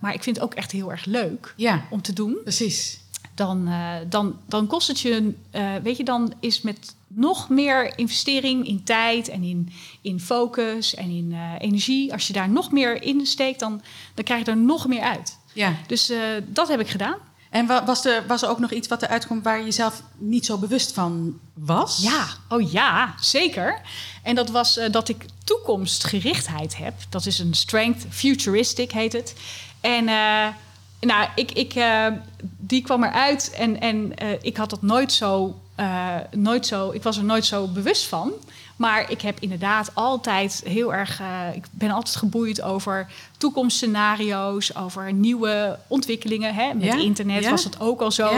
maar 0.00 0.14
ik 0.14 0.22
vind 0.22 0.36
het 0.36 0.44
ook 0.44 0.54
echt 0.54 0.72
heel 0.72 0.90
erg 0.90 1.04
leuk 1.04 1.54
Ja, 1.56 1.86
om 1.90 2.02
te 2.02 2.12
doen 2.12 2.38
precies. 2.42 3.00
Dan, 3.36 3.68
eh, 3.68 3.94
dan, 4.08 4.36
dan 4.46 4.66
kost 4.66 4.88
het 4.88 5.00
je, 5.00 5.34
eh, 5.50 5.74
weet 5.82 5.96
je, 5.96 6.04
dan 6.04 6.32
is 6.40 6.62
met 6.62 6.94
nog 7.06 7.48
meer 7.48 7.98
investering 7.98 8.66
in 8.66 8.84
tijd 8.84 9.28
en 9.28 9.42
in, 9.42 9.72
in 10.00 10.20
focus 10.20 10.94
en 10.94 11.10
in 11.10 11.32
eh, 11.32 11.52
energie. 11.58 12.12
Als 12.12 12.26
je 12.26 12.32
daar 12.32 12.48
nog 12.48 12.72
meer 12.72 13.02
in 13.02 13.26
steekt, 13.26 13.60
dan, 13.60 13.82
dan 14.14 14.24
krijg 14.24 14.44
je 14.44 14.50
er 14.50 14.56
nog 14.56 14.86
meer 14.86 15.00
uit. 15.02 15.38
Ja. 15.52 15.74
Dus 15.86 16.12
dat 16.46 16.68
heb 16.68 16.80
ik 16.80 16.88
gedaan. 16.88 17.16
En 17.50 17.66
wa- 17.66 17.84
was 17.84 18.04
er, 18.04 18.26
was 18.26 18.42
er 18.42 18.48
ook 18.48 18.58
nog 18.58 18.70
iets 18.70 18.88
wat 18.88 19.02
eruit 19.02 19.26
kwam 19.26 19.42
waar 19.42 19.64
je 19.64 19.70
zelf 19.70 20.02
niet 20.18 20.46
zo 20.46 20.58
bewust 20.58 20.92
van 20.92 21.38
was? 21.54 22.02
Ja, 22.02 22.26
oh 22.48 22.70
ja, 22.72 23.14
zeker. 23.20 23.80
En 24.22 24.34
dat 24.34 24.50
was 24.50 24.80
dat 24.90 25.08
ik 25.08 25.24
toekomstgerichtheid 25.44 26.76
heb. 26.76 26.94
Dat 27.08 27.26
is 27.26 27.38
een 27.38 27.54
strength, 27.54 28.06
futuristic 28.10 28.92
heet 28.92 29.12
het. 29.12 29.34
En 29.80 30.08
nou, 31.06 31.28
ik, 31.34 31.52
ik, 31.52 31.74
eh, 31.74 32.06
die 32.58 32.82
kwam 32.82 33.04
eruit 33.04 33.50
en, 33.50 33.80
en 33.80 34.16
eh, 34.16 34.28
ik 34.40 34.56
had 34.56 34.70
dat 34.70 34.82
nooit 34.82 35.12
zo, 35.12 35.58
eh, 35.74 36.14
nooit 36.30 36.66
zo, 36.66 36.90
ik 36.90 37.02
was 37.02 37.16
er 37.16 37.24
nooit 37.24 37.44
zo 37.44 37.66
bewust 37.66 38.06
van. 38.06 38.32
Maar 38.76 39.10
ik 39.10 39.20
heb 39.20 39.40
inderdaad 39.40 39.90
altijd 39.94 40.62
heel 40.64 40.94
erg, 40.94 41.20
ik 41.54 41.64
ben 41.70 41.90
altijd 41.90 42.16
geboeid 42.16 42.62
over 42.62 43.06
toekomstscenario's, 43.38 44.74
over 44.74 45.12
nieuwe 45.12 45.78
ontwikkelingen. 45.86 46.54
Hè? 46.54 46.74
Met 46.74 46.84
Ja, 46.84 46.96
internet 46.96 47.42
ja. 47.42 47.50
was 47.50 47.62
dat 47.62 47.80
ook 47.80 48.00
al 48.00 48.10
zo. 48.10 48.30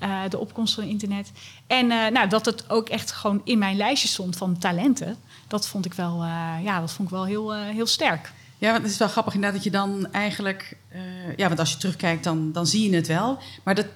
Ja. 0.00 0.28
De 0.28 0.38
opkomst 0.38 0.74
van 0.74 0.84
internet. 0.84 1.32
En 1.66 1.86
nou, 1.86 2.28
dat 2.28 2.44
het 2.46 2.70
ook 2.70 2.88
echt 2.88 3.12
gewoon 3.12 3.40
in 3.44 3.58
mijn 3.58 3.76
lijstje 3.76 4.08
stond 4.08 4.36
van 4.36 4.58
talenten. 4.58 5.16
Dat 5.48 5.68
vond 5.68 5.84
ik 5.84 5.94
wel, 5.94 6.24
ja, 6.62 6.80
dat 6.80 6.92
vond 6.92 7.08
ik 7.08 7.14
wel 7.14 7.24
heel, 7.24 7.54
heel 7.54 7.86
sterk. 7.86 8.32
Ja, 8.62 8.70
want 8.70 8.82
het 8.82 8.92
is 8.92 8.98
wel 8.98 9.08
grappig 9.08 9.34
inderdaad 9.34 9.62
dat 9.62 9.72
je 9.72 9.78
dan 9.78 10.12
eigenlijk... 10.12 10.76
eh, 10.88 11.00
ja, 11.36 11.46
want 11.46 11.58
als 11.60 11.72
je 11.72 11.76
terugkijkt, 11.76 12.24
dan, 12.24 12.52
dan 12.52 12.66
zie 12.66 12.90
je 12.90 12.96
het 12.96 13.06
wel. 13.06 13.38
Maar 13.62 13.74
dat 13.74 13.86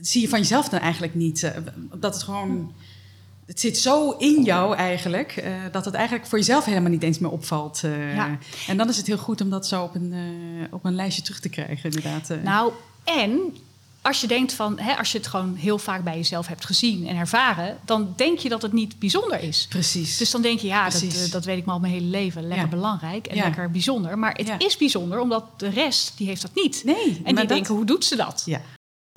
zie 0.00 0.20
je 0.20 0.28
van 0.28 0.38
jezelf 0.38 0.68
dan 0.68 0.80
eigenlijk 0.80 1.14
niet. 1.14 1.42
eh, 1.42 1.52
dat 1.94 2.14
het 2.14 2.22
gewoon... 2.22 2.72
Het 3.46 3.60
zit 3.60 3.78
zo 3.78 4.10
in 4.10 4.42
jou 4.42 4.76
eigenlijk, 4.76 5.32
eh, 5.36 5.52
dat 5.72 5.84
het 5.84 5.94
eigenlijk 5.94 6.26
voor 6.26 6.38
jezelf 6.38 6.64
helemaal 6.64 6.90
niet 6.90 7.02
eens 7.02 7.18
meer 7.18 7.30
opvalt. 7.30 7.80
Ja. 8.14 8.38
En 8.66 8.76
dan 8.76 8.88
is 8.88 8.96
het 8.96 9.06
heel 9.06 9.18
goed 9.18 9.40
om 9.40 9.50
dat 9.50 9.66
zo 9.66 9.82
op 9.82 9.94
een, 9.94 10.14
op 10.70 10.84
een 10.84 10.94
lijstje 10.94 11.22
terug 11.22 11.40
te 11.40 11.48
krijgen, 11.48 11.90
inderdaad. 11.90 12.28
Nou, 12.42 12.72
en 13.04 13.56
als 14.06 14.20
je 14.20 14.26
denkt 14.26 14.52
van, 14.52 14.78
hè, 14.78 14.96
als 14.98 15.12
je 15.12 15.18
het 15.18 15.26
gewoon 15.26 15.54
heel 15.54 15.78
vaak 15.78 16.04
bij 16.04 16.16
jezelf 16.16 16.46
hebt 16.46 16.64
gezien 16.64 17.06
en 17.06 17.16
ervaren, 17.16 17.78
dan 17.84 18.12
denk 18.16 18.38
je 18.38 18.48
dat 18.48 18.62
het 18.62 18.72
niet 18.72 18.98
bijzonder 18.98 19.40
is. 19.42 19.66
Precies. 19.68 20.16
Dus 20.16 20.30
dan 20.30 20.42
denk 20.42 20.60
je, 20.60 20.66
ja, 20.66 20.88
dat, 20.88 21.02
eh, 21.02 21.30
dat 21.30 21.44
weet 21.44 21.58
ik 21.58 21.66
me 21.66 21.72
al 21.72 21.80
mijn 21.80 21.92
hele 21.92 22.06
leven. 22.06 22.42
Lekker 22.42 22.64
Ja. 22.64 22.66
belangrijk 22.70 23.26
en 23.26 23.36
Ja. 23.36 23.42
lekker 23.44 23.70
bijzonder. 23.70 24.18
Maar 24.18 24.32
het 24.34 24.46
Ja. 24.46 24.58
is 24.58 24.76
bijzonder, 24.76 25.20
omdat 25.20 25.44
de 25.56 25.68
rest, 25.68 26.12
die 26.16 26.26
heeft 26.26 26.42
dat 26.42 26.54
niet. 26.54 26.82
nee, 26.84 26.94
En 26.96 27.02
maar 27.02 27.24
die 27.24 27.34
dat- 27.34 27.48
denken, 27.48 27.74
hoe 27.74 27.84
doet 27.84 28.04
ze 28.04 28.16
dat? 28.16 28.42
Ja. 28.44 28.60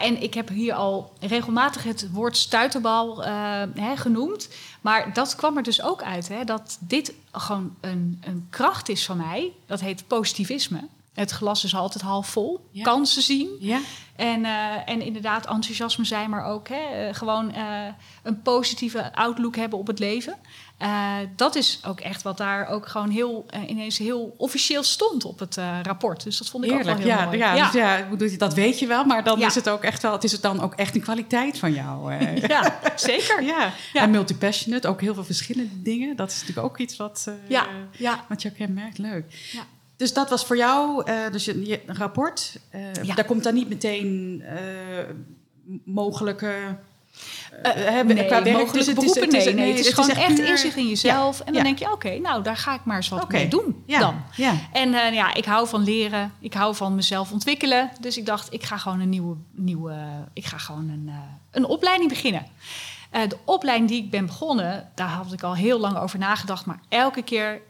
En 0.01 0.21
ik 0.21 0.33
heb 0.33 0.49
hier 0.49 0.73
al 0.73 1.13
regelmatig 1.19 1.83
het 1.83 2.07
woord 2.11 2.37
stuiterbal 2.37 3.23
eh, 3.23 3.31
hè, 3.75 3.97
genoemd. 3.97 4.49
Maar 4.81 5.13
dat 5.13 5.35
kwam 5.35 5.57
er 5.57 5.63
dus 5.63 5.81
ook 5.81 6.01
uit. 6.03 6.27
Hè, 6.27 6.43
dat 6.43 6.77
dit 6.79 7.13
gewoon 7.31 7.75
een, 7.81 8.21
een 8.25 8.47
kracht 8.49 8.89
is 8.89 9.05
van 9.05 9.17
mij. 9.17 9.51
Dat 9.65 9.79
heet 9.79 10.07
positivisme. 10.07 10.87
Het 11.19 11.31
glas 11.31 11.63
is 11.63 11.75
altijd 11.75 12.03
half 12.03 12.27
vol. 12.27 12.67
Ja. 12.71 12.83
Kansen 12.83 13.21
zien. 13.21 13.49
Ja, 13.59 13.79
En, 14.15 14.45
eh, 14.45 14.51
en 14.89 15.01
inderdaad 15.01 15.45
enthousiasme 15.47 16.05
zijn, 16.05 16.29
maar 16.29 16.45
ook 16.45 16.67
hè, 16.67 16.75
eh, 17.07 17.13
gewoon 17.15 17.53
eh, 17.53 17.63
een 18.23 18.41
positieve 18.41 19.15
outlook 19.15 19.55
hebben 19.55 19.79
op 19.79 19.87
het 19.87 19.99
leven. 19.99 20.35
Dat 21.35 21.55
is 21.55 21.79
ook 21.85 21.99
echt 21.99 22.21
wat 22.21 22.37
daar 22.37 22.67
ook 22.67 22.87
gewoon 22.87 23.09
heel 23.09 23.45
ineens 23.67 23.97
heel 23.97 24.35
officieel 24.37 24.83
stond 24.83 25.25
op 25.25 25.39
het 25.39 25.57
rapport. 25.83 26.23
Dus 26.23 26.37
dat 26.37 26.49
vond 26.49 26.63
ik 26.63 26.69
heerlijk. 26.71 26.97
ook 26.97 27.03
wel 27.03 27.11
heel 27.13 27.17
ja, 27.21 27.25
mooi. 27.25 27.37
ja, 27.37 27.63
Dus 27.65 27.73
ja, 27.73 27.97
ik 27.97 28.09
bedoel, 28.09 28.37
dat 28.37 28.53
weet 28.53 28.79
je 28.79 28.87
wel, 28.87 29.03
maar 29.05 29.23
dan 29.23 29.39
Ja. 29.39 29.47
is 29.47 29.55
het 29.55 29.69
ook 29.69 29.83
echt 29.83 30.01
wel... 30.01 30.11
Het 30.11 30.23
is 30.23 30.31
het 30.31 30.41
dan 30.41 30.61
ook 30.61 30.73
echt 30.73 30.95
een 30.95 31.01
kwaliteit 31.01 31.59
van 31.59 31.73
jou. 31.73 32.13
ja, 32.47 32.79
zeker. 32.95 33.43
Ja, 33.43 33.73
Ja. 33.93 34.01
en 34.01 34.11
multipassionate, 34.11 34.87
ook 34.87 35.01
heel 35.01 35.13
veel 35.13 35.23
verschillende 35.23 35.81
dingen. 35.81 36.15
Dat 36.15 36.31
is 36.31 36.39
natuurlijk 36.39 36.67
ook 36.67 36.77
iets 36.77 36.97
wat, 36.97 37.27
Ja, 37.47 37.65
ja. 37.91 38.25
wat 38.29 38.41
je 38.41 38.49
ook 38.49 38.55
kenmerkt. 38.55 38.97
Leuk. 38.97 39.49
Ja. 39.51 39.61
Dus 39.99 40.13
dat 40.13 40.29
was 40.29 40.45
voor 40.45 40.57
jou, 40.57 41.03
eh, 41.05 41.15
dus 41.31 41.45
je, 41.45 41.65
je 41.65 41.81
rapport. 41.85 42.59
eh, 42.69 42.93
Ja. 43.03 43.15
Daar 43.15 43.25
komt 43.25 43.43
dan 43.43 43.53
niet 43.53 43.69
meteen 43.69 44.41
eh, 44.45 44.57
mogelijke 45.83 46.77
Uh, 47.65 47.71
hebben, 47.73 48.15
nee, 48.15 48.25
qua 48.25 48.43
werk, 48.43 48.73
dus 48.73 48.85
het, 48.85 48.95
beroepen, 48.95 49.23
het 49.23 49.33
is, 49.33 49.45
nee, 49.45 49.53
nee, 49.53 49.69
het 49.69 49.79
is, 49.79 49.85
het 49.85 49.95
gewoon 49.95 50.09
echt, 50.09 50.39
inzicht 50.39 50.75
in 50.75 50.87
jezelf. 50.87 51.37
Ja, 51.37 51.45
en 51.45 51.53
dan 51.53 51.61
ja. 51.61 51.67
denk 51.67 51.79
je, 51.79 51.85
oké, 51.85 51.93
okay, 51.93 52.17
nou, 52.17 52.43
daar 52.43 52.57
ga 52.57 52.73
ik 52.73 52.79
maar 52.83 52.95
eens 52.95 53.09
wat 53.09 53.23
okay. 53.23 53.39
mee 53.39 53.49
doen 53.49 53.83
ja. 53.85 53.99
dan. 53.99 54.21
Ja. 54.35 54.53
En 54.71 54.89
uh, 54.89 55.13
ja, 55.13 55.33
ik 55.33 55.45
hou 55.45 55.67
van 55.67 55.83
leren. 55.83 56.33
Ik 56.39 56.53
hou 56.53 56.75
van 56.75 56.95
mezelf 56.95 57.31
ontwikkelen. 57.31 57.91
Dus 57.99 58.17
ik 58.17 58.25
dacht, 58.25 58.53
ik 58.53 58.63
ga 58.63 58.77
gewoon 58.77 58.99
een 58.99 59.09
nieuwe, 59.09 59.35
nieuwe 59.51 59.95
ik 60.33 60.45
ga 60.45 60.57
gewoon 60.57 60.89
een, 60.89 61.05
uh, 61.07 61.15
een 61.51 61.65
opleiding 61.65 62.09
beginnen. 62.09 62.45
De 63.11 63.37
opleiding 63.45 63.89
die 63.89 64.03
ik 64.03 64.09
ben 64.09 64.25
begonnen, 64.25 64.89
daar 64.95 65.07
had 65.09 65.33
ik 65.33 65.43
al 65.43 65.55
heel 65.55 65.79
lang 65.79 65.97
over 65.97 66.19
nagedacht. 66.19 66.65
Maar 66.65 66.79
elke 66.89 67.21
keer 67.21 67.61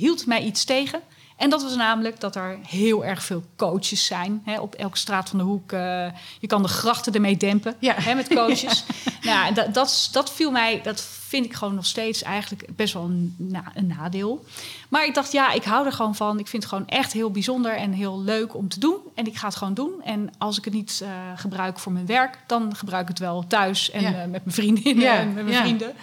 hield 0.00 0.26
mij 0.26 0.42
iets 0.42 0.64
tegen. 0.64 1.00
En 1.40 1.50
dat 1.50 1.62
was 1.62 1.76
namelijk 1.76 2.20
dat 2.20 2.36
er 2.36 2.58
heel 2.66 3.04
erg 3.04 3.22
veel 3.22 3.42
coaches 3.56 4.06
zijn. 4.06 4.42
Hè, 4.44 4.60
op 4.60 4.74
elke 4.74 4.98
straat 4.98 5.28
van 5.28 5.38
de 5.38 5.44
hoek. 5.44 5.72
Uh, 5.72 6.06
je 6.40 6.46
kan 6.46 6.62
de 6.62 6.68
grachten 6.68 7.12
ermee 7.12 7.36
dempen 7.36 7.74
ja. 7.78 7.94
hè, 7.96 8.14
met 8.14 8.28
coaches. 8.28 8.84
nou, 9.22 9.54
dat, 9.54 9.74
dat, 9.74 10.08
dat 10.12 10.32
viel 10.32 10.50
mij, 10.50 10.80
dat 10.82 11.00
vind 11.02 11.44
ik 11.44 11.54
gewoon 11.54 11.74
nog 11.74 11.86
steeds 11.86 12.22
eigenlijk 12.22 12.76
best 12.76 12.94
wel 12.94 13.04
een, 13.04 13.34
na, 13.38 13.64
een, 13.74 13.86
nadeel. 13.86 14.44
Maar 14.88 15.04
ik 15.04 15.14
dacht, 15.14 15.32
ja, 15.32 15.52
ik 15.52 15.64
hou 15.64 15.86
er 15.86 15.92
gewoon 15.92 16.14
van. 16.14 16.38
Ik 16.38 16.48
vind 16.48 16.62
het 16.62 16.72
gewoon 16.72 16.88
echt 16.88 17.12
heel 17.12 17.30
bijzonder 17.30 17.76
en 17.76 17.92
heel 17.92 18.22
leuk 18.22 18.54
om 18.54 18.68
te 18.68 18.80
doen. 18.80 18.98
En 19.14 19.26
ik 19.26 19.36
ga 19.36 19.46
het 19.46 19.56
gewoon 19.56 19.74
doen. 19.74 20.02
En 20.02 20.30
als 20.38 20.58
ik 20.58 20.64
het 20.64 20.74
niet 20.74 21.00
uh, 21.02 21.08
gebruik 21.36 21.78
voor 21.78 21.92
mijn 21.92 22.06
werk, 22.06 22.38
dan 22.46 22.76
gebruik 22.76 23.02
ik 23.02 23.08
het 23.08 23.18
wel 23.18 23.46
thuis 23.46 23.90
en 23.90 24.02
ja. 24.02 24.10
uh, 24.10 24.16
met 24.16 24.44
mijn 24.44 24.56
vriendinnen 24.56 25.04
ja. 25.04 25.16
en 25.16 25.34
met 25.34 25.44
mijn 25.44 25.62
vrienden. 25.62 25.94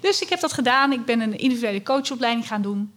Dus 0.00 0.22
ik 0.22 0.28
heb 0.28 0.40
dat 0.40 0.52
gedaan. 0.52 0.92
Ik 0.92 1.04
ben 1.04 1.20
een 1.20 1.38
individuele 1.38 1.82
coachopleiding 1.82 2.46
gaan 2.46 2.62
doen. 2.62 2.92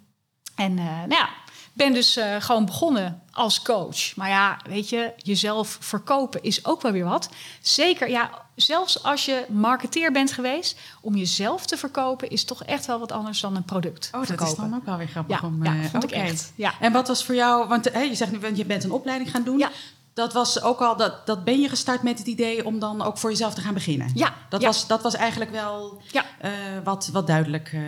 En 0.56 0.74
nou 0.74 1.10
ja, 1.10 1.30
ben 1.76 1.94
dus 1.94 2.18
uh, 2.18 2.36
gewoon 2.40 2.66
begonnen 2.66 3.22
als 3.32 3.62
coach. 3.62 4.16
Maar 4.16 4.30
ja, 4.30 4.58
weet 4.68 4.90
je, 4.90 5.14
jezelf 5.18 5.78
verkopen 5.80 6.44
is 6.44 6.66
ook 6.66 6.82
wel 6.82 6.92
weer 6.92 7.06
wat. 7.06 7.30
Zeker, 7.62 8.10
ja, 8.10 8.30
zelfs 8.56 9.04
als 9.04 9.26
je 9.26 9.46
marketeer 9.50 10.12
bent 10.12 10.32
geweest, 10.32 10.80
om 11.02 11.16
jezelf 11.16 11.66
te 11.66 11.78
verkopen 11.78 12.30
is 12.30 12.44
toch 12.44 12.64
echt 12.64 12.86
wel 12.86 13.00
wat 13.00 13.12
anders 13.12 13.40
dan 13.40 13.56
een 13.56 13.64
product. 13.64 14.10
Oh, 14.12 14.20
dat 14.20 14.28
verkopen. 14.28 14.54
is 14.54 14.60
dan 14.60 14.76
ook 14.76 14.86
wel 14.86 14.98
weer 14.98 15.08
grappig 15.08 15.42
ja, 15.42 15.48
om. 15.48 15.64
Ja, 15.64 15.74
uh, 15.74 15.86
vond 15.86 16.04
okay. 16.04 16.20
ik 16.20 16.30
echt. 16.32 16.54
Ja. 16.56 16.74
En 16.80 16.92
wat 16.92 17.08
was 17.08 17.26
voor 17.26 17.36
jou? 17.36 17.68
Want 17.68 17.84
je 17.94 18.16
zegt 18.16 18.32
nu, 18.32 18.56
je 18.56 18.66
bent 18.66 18.84
een 18.84 18.92
opleiding 18.92 19.32
gaan 19.32 19.44
doen. 19.44 19.58
Ja. 19.58 19.72
Dat 20.16 20.34
was 20.34 20.62
ook 20.62 20.80
al, 20.82 20.96
dat, 20.98 21.26
dat 21.26 21.44
ben 21.44 21.60
je 21.62 21.70
gestart 21.70 22.04
met 22.04 22.18
het 22.18 22.28
idee 22.28 22.66
om 22.66 22.80
dan 22.80 23.02
ook 23.02 23.18
voor 23.18 23.30
jezelf 23.30 23.54
te 23.54 23.62
gaan 23.62 23.74
beginnen. 23.74 24.12
Ja, 24.14 24.34
dat, 24.50 24.62
ja. 24.62 24.68
Was, 24.68 24.88
dat 24.88 25.02
was 25.02 25.14
eigenlijk 25.14 25.52
wel 25.52 26.02
ja. 26.12 26.24
uh, 26.46 26.52
wat, 26.84 27.10
wat 27.12 27.28
duidelijk 27.28 27.72
uh, 27.74 27.82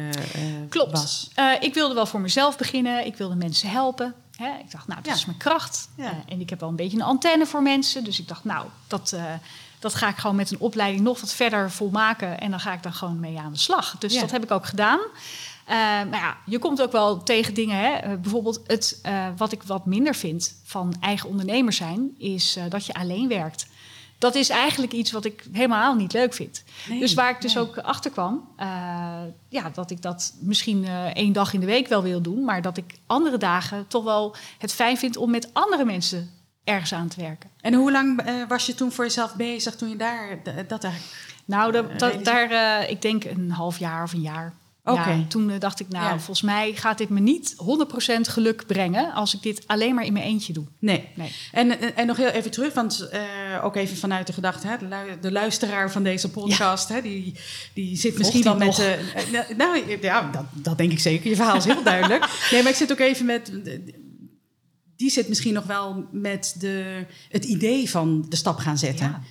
Klopt. 0.69 0.91
was. 0.91 1.29
Uh, 1.39 1.51
ik 1.59 1.73
wilde 1.73 1.93
wel 1.93 2.05
voor 2.05 2.19
mezelf 2.19 2.57
beginnen. 2.57 3.05
Ik 3.05 3.15
wilde 3.17 3.35
mensen 3.35 3.69
helpen. 3.69 4.13
Hè? 4.35 4.57
Ik 4.59 4.71
dacht, 4.71 4.87
nou, 4.87 4.99
dat 5.01 5.09
Ja. 5.11 5.17
is 5.17 5.25
mijn 5.25 5.37
kracht. 5.37 5.89
En 6.27 6.39
ik 6.39 6.49
heb 6.49 6.59
wel 6.59 6.69
een 6.69 6.75
beetje 6.75 6.97
een 6.97 7.03
antenne 7.03 7.45
voor 7.45 7.61
mensen. 7.61 8.03
Dus 8.03 8.19
ik 8.19 8.27
dacht, 8.27 8.43
nou, 8.43 8.65
dat, 8.87 9.11
eh, 9.11 9.23
dat 9.79 9.95
ga 9.95 10.07
ik 10.09 10.17
gewoon 10.17 10.35
met 10.35 10.51
een 10.51 10.59
opleiding 10.59 11.03
nog 11.03 11.19
wat 11.21 11.33
verder 11.33 11.71
volmaken. 11.71 12.39
En 12.39 12.49
dan 12.51 12.59
ga 12.59 12.73
ik 12.73 12.83
dan 12.83 12.93
gewoon 12.93 13.19
mee 13.19 13.39
aan 13.39 13.51
de 13.51 13.59
slag. 13.59 13.95
Dus 13.99 14.19
dat 14.19 14.31
heb 14.31 14.43
ik 14.43 14.51
ook 14.51 14.65
gedaan. 14.65 14.99
Maar 15.67 16.19
ja, 16.19 16.37
je 16.45 16.59
komt 16.59 16.81
ook 16.81 16.91
wel 16.91 17.23
tegen 17.23 17.53
dingen. 17.53 17.77
Hè? 17.77 17.91
Eh, 17.91 18.17
bijvoorbeeld 18.21 18.61
het, 18.67 18.99
eh, 19.03 19.27
wat 19.37 19.51
ik 19.51 19.63
wat 19.63 19.85
minder 19.85 20.15
vind 20.15 20.55
van 20.63 20.95
eigen 20.99 21.29
ondernemer 21.29 21.73
zijn, 21.73 22.15
is 22.17 22.55
eh, 22.55 22.63
dat 22.69 22.85
je 22.85 22.93
alleen 22.93 23.27
werkt. 23.27 23.67
Dat 24.17 24.35
is 24.35 24.49
eigenlijk 24.49 24.93
iets 24.93 25.11
wat 25.11 25.25
ik 25.25 25.45
helemaal 25.51 25.95
niet 25.95 26.13
leuk 26.13 26.33
vind. 26.33 26.63
Nee, 26.89 26.99
dus 26.99 27.13
waar 27.13 27.29
ik 27.29 27.41
dus 27.41 27.53
nee. 27.53 27.63
ook 27.63 27.77
achter 27.77 28.11
kwam, 28.11 28.49
ja, 29.49 29.69
dat 29.73 29.91
ik 29.91 30.01
dat 30.01 30.33
misschien 30.39 30.87
één 31.13 31.33
dag 31.33 31.53
in 31.53 31.59
de 31.59 31.65
week 31.65 31.87
wel 31.87 32.03
wil 32.03 32.21
doen, 32.21 32.43
maar 32.43 32.61
dat 32.61 32.77
ik 32.77 32.99
andere 33.07 33.37
dagen 33.37 33.87
toch 33.87 34.03
wel 34.03 34.35
het 34.57 34.73
fijn 34.73 34.97
vind 34.97 35.17
om 35.17 35.31
met 35.31 35.49
andere 35.53 35.85
mensen 35.85 36.31
ergens 36.63 36.93
aan 36.93 37.07
te 37.07 37.21
werken. 37.21 37.49
En 37.61 37.73
hoe 37.73 37.91
lang 37.91 38.21
was 38.47 38.65
je 38.65 38.75
toen 38.75 38.91
voor 38.91 39.05
jezelf 39.05 39.35
bezig 39.35 39.75
toen 39.75 39.89
je 39.89 39.95
daar 39.95 40.39
dat 40.67 40.83
eigenlijk... 40.83 41.35
Nou, 41.45 41.87
daar, 42.23 42.89
ik 42.89 43.01
denk 43.01 43.23
een 43.23 43.51
half 43.51 43.79
jaar 43.79 44.03
of 44.03 44.13
een 44.13 44.21
jaar. 44.21 44.53
Oké. 44.91 45.09
Ja, 45.09 45.25
toen 45.27 45.49
eh, 45.49 45.59
dacht 45.59 45.79
ik, 45.79 45.87
nou, 45.89 46.03
Ja. 46.05 46.15
volgens 46.15 46.41
mij 46.41 46.73
gaat 46.75 46.97
dit 46.97 47.09
me 47.09 47.19
niet 47.19 47.55
100% 47.57 48.27
geluk 48.29 48.65
brengen 48.67 49.13
als 49.13 49.35
ik 49.35 49.41
dit 49.41 49.63
alleen 49.67 49.95
maar 49.95 50.05
in 50.05 50.13
mijn 50.13 50.25
eentje 50.25 50.53
doe. 50.53 50.65
Nee. 50.79 51.07
Nee. 51.15 51.31
En, 51.51 51.79
en, 51.79 51.95
en 51.95 52.07
nog 52.07 52.17
heel 52.17 52.27
even 52.29 52.51
terug, 52.51 52.73
want 52.73 53.09
eh, 53.11 53.19
ook 53.63 53.75
even 53.75 53.97
vanuit 53.97 54.27
de 54.27 54.33
gedachte, 54.33 54.67
hè, 54.67 54.77
de, 54.77 54.85
lu- 54.87 55.19
de 55.21 55.31
luisteraar 55.31 55.91
van 55.91 56.03
deze 56.03 56.29
podcast, 56.29 56.89
hè, 56.89 57.01
die, 57.01 57.33
die 57.73 57.97
zit 57.97 58.17
misschien 58.17 58.43
wel 58.43 58.55
met. 58.57 58.79
eh, 58.79 58.93
eh, 58.93 59.57
nou 59.57 59.97
ja, 60.01 60.29
dat, 60.31 60.45
dat 60.53 60.77
denk 60.77 60.91
ik 60.91 60.99
zeker. 60.99 61.29
Je 61.29 61.35
verhaal 61.35 61.55
is 61.57 61.65
heel 61.65 61.83
duidelijk. 61.93 62.47
Nee, 62.51 62.61
maar 62.61 62.71
ik 62.71 62.77
zit 62.77 62.91
ook 62.91 62.99
even 62.99 63.25
met. 63.25 63.51
Die 64.95 65.09
zit 65.11 65.27
misschien 65.29 65.53
nog 65.53 65.63
wel 65.65 66.05
met 66.11 66.55
de, 66.59 67.05
het 67.29 67.45
idee 67.45 67.89
van 67.89 68.25
de 68.29 68.35
stap 68.35 68.57
gaan 68.57 68.77
zetten. 68.77 69.07
Ja. 69.07 69.21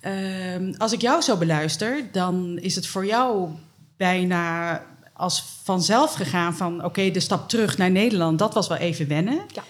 Ehm, 0.00 0.74
als 0.78 0.92
ik 0.92 1.00
jou 1.00 1.22
zo 1.22 1.36
beluister, 1.36 2.02
dan 2.12 2.58
is 2.60 2.74
het 2.74 2.86
voor 2.86 3.06
jou 3.06 3.48
bijna 3.98 4.82
als 5.12 5.44
vanzelf 5.64 6.12
gegaan 6.14 6.56
van 6.56 6.84
oké, 6.84 7.10
de 7.10 7.20
stap 7.20 7.48
terug 7.48 7.76
naar 7.78 7.90
Nederland, 7.90 8.38
dat 8.38 8.54
was 8.54 8.68
wel 8.68 8.76
even 8.78 9.08
wennen. 9.08 9.40
Ja. 9.54 9.62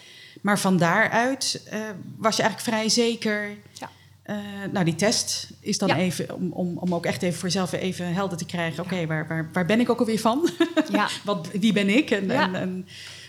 Maar 0.43 0.59
van 0.59 0.77
daaruit 0.77 1.63
eh, 1.71 1.79
was 2.17 2.37
je 2.37 2.43
eigenlijk 2.43 2.71
vrij 2.77 2.89
zeker. 2.89 3.49
Ja. 3.73 3.91
eh, 4.23 4.37
nou, 4.73 4.85
die 4.85 4.95
test 4.95 5.51
is 5.61 5.79
dan 5.79 5.89
Ja. 5.89 5.97
even 5.97 6.35
om, 6.35 6.53
om, 6.53 6.79
om 6.79 6.95
ook 6.95 7.07
echt 7.07 7.23
even 7.23 7.39
voor 7.39 7.49
jezelf 7.49 7.73
even 7.73 8.13
helder 8.15 8.39
te 8.39 8.45
krijgen. 8.47 8.85
Oké, 8.85 9.07
waar, 9.07 9.27
waar, 9.29 9.49
waar 9.53 9.67
ben 9.67 9.81
ik 9.81 9.91
ook 9.91 9.99
alweer 9.99 10.19
van? 10.21 10.49
Ja. 10.93 11.09
Wat, 11.25 11.49
wie 11.53 11.73
ben 11.73 11.89
ik? 11.89 12.11
En, 12.11 12.31
en, 12.31 12.55
en, 12.55 12.87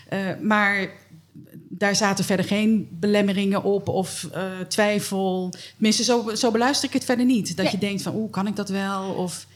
eh, 0.08 0.18
maar 0.42 0.88
daar 1.68 1.96
zaten 1.96 2.24
verder 2.24 2.46
geen 2.46 2.88
belemmeringen 2.90 3.62
op 3.62 3.88
of 3.88 4.28
twijfel. 4.68 5.52
Tenminste, 5.72 6.04
zo, 6.04 6.30
zo 6.34 6.50
beluister 6.50 6.88
ik 6.88 6.94
het 6.94 7.04
verder 7.04 7.24
niet. 7.26 7.56
Dat 7.56 7.64
Nee. 7.64 7.74
je 7.74 7.80
denkt 7.80 8.02
van, 8.02 8.14
oeh, 8.14 8.30
kan 8.30 8.46
ik 8.46 8.56
dat 8.56 8.68
wel? 8.68 9.10
Of 9.12 9.46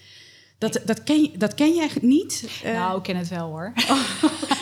dat, 0.58 0.80
dat, 0.84 1.02
ken, 1.02 1.30
dat 1.36 1.54
ken 1.54 1.74
jij 1.74 1.90
niet? 2.00 2.48
Eh, 2.62 2.74
nou, 2.74 2.96
ik 2.96 3.02
ken 3.02 3.16
het 3.16 3.28
wel 3.28 3.46
hoor. 3.46 3.72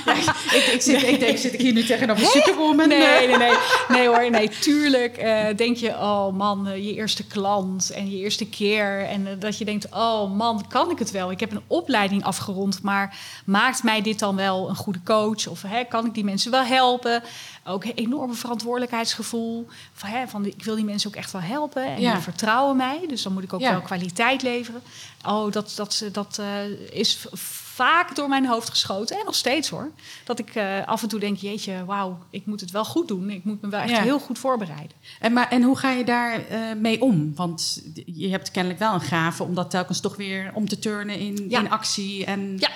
ja, 0.04 0.34
ik, 0.52 0.70
ik, 0.72 0.82
zit, 0.82 1.02
ik 1.02 1.20
denk, 1.20 1.38
zit 1.38 1.52
ik 1.52 1.60
hier 1.60 1.72
nu 1.72 1.84
tegenover 1.84 2.26
Superwoman? 2.26 2.88
Nee, 2.88 3.26
nee, 3.26 3.36
nee. 3.36 3.56
Nee 3.88 4.06
hoor, 4.06 4.30
nee, 4.30 4.48
tuurlijk 4.48 5.16
eh, 5.16 5.56
denk 5.56 5.76
je, 5.76 5.88
oh 5.88 6.32
man, 6.32 6.66
eh, 6.66 6.84
je 6.84 6.94
eerste 6.94 7.26
klant 7.26 7.90
en 7.90 8.10
je 8.10 8.16
eerste 8.16 8.48
keer. 8.48 9.04
En 9.04 9.38
dat 9.38 9.58
je 9.58 9.64
denkt, 9.64 9.86
oh 9.94 10.36
man, 10.36 10.64
kan 10.68 10.90
ik 10.90 10.98
het 10.98 11.10
wel? 11.10 11.30
Ik 11.30 11.40
heb 11.40 11.50
een 11.50 11.62
opleiding 11.66 12.24
afgerond, 12.24 12.82
maar 12.82 13.16
maakt 13.44 13.82
mij 13.82 14.02
dit 14.02 14.18
dan 14.18 14.36
wel 14.36 14.68
een 14.68 14.76
goede 14.76 15.02
coach? 15.04 15.46
Of 15.46 15.62
hè, 15.62 15.84
kan 15.84 16.06
ik 16.06 16.14
die 16.14 16.24
mensen 16.24 16.50
wel 16.50 16.64
helpen? 16.64 17.22
Ook 17.64 17.84
een 17.84 17.94
enorme 17.94 18.34
verantwoordelijkheidsgevoel. 18.34 19.66
Van, 19.92 20.08
hè, 20.08 20.28
van, 20.28 20.44
ik 20.46 20.64
wil 20.64 20.74
die 20.74 20.84
mensen 20.84 21.08
ook 21.10 21.16
echt 21.16 21.30
wel 21.32 21.40
helpen 21.40 21.84
en 21.84 22.00
Ja. 22.00 22.12
die 22.12 22.22
vertrouwen 22.22 22.76
mij. 22.76 23.04
Dus 23.08 23.22
dan 23.22 23.32
moet 23.32 23.42
ik 23.42 23.52
ook 23.52 23.60
wel 23.60 23.80
kwaliteit 23.80 24.42
leveren. 24.42 24.82
Oh, 25.26 25.52
dat, 25.52 25.72
dat, 25.76 26.04
dat 26.12 26.38
eh, 26.38 26.98
is 26.98 27.26
vaak 27.74 28.14
door 28.14 28.28
mijn 28.28 28.46
hoofd 28.46 28.70
geschoten. 28.70 29.18
En 29.18 29.24
nog 29.24 29.34
steeds 29.34 29.68
hoor. 29.68 29.90
Dat 30.24 30.38
ik 30.38 30.54
eh, 30.54 30.86
af 30.86 31.02
en 31.02 31.08
toe 31.08 31.20
denk, 31.20 31.36
jeetje, 31.38 31.84
wauw, 31.84 32.18
ik 32.30 32.46
moet 32.46 32.60
het 32.60 32.70
wel 32.70 32.84
goed 32.84 33.08
doen. 33.08 33.30
Ik 33.30 33.44
moet 33.44 33.62
me 33.62 33.68
wel 33.68 33.80
echt 33.80 33.90
Ja. 33.90 34.02
heel 34.02 34.18
goed 34.20 34.38
voorbereiden. 34.38 34.96
En, 35.20 35.32
maar, 35.32 35.48
en 35.50 35.62
hoe 35.62 35.76
ga 35.78 35.90
je 35.90 36.04
daar 36.04 36.46
eh, 36.48 36.58
mee 36.76 37.00
om? 37.02 37.32
Want 37.34 37.82
je 38.06 38.28
hebt 38.28 38.50
kennelijk 38.50 38.80
wel 38.80 38.94
een 38.94 39.00
gave 39.00 39.42
om 39.42 39.54
dat 39.54 39.70
telkens 39.70 40.00
toch 40.00 40.16
weer 40.16 40.50
om 40.54 40.68
te 40.68 40.78
turnen 40.78 41.18
in, 41.18 41.44
Ja. 41.48 41.58
in 41.60 41.70
actie. 41.70 42.24
En 42.24 42.56
Ja. 42.58 42.68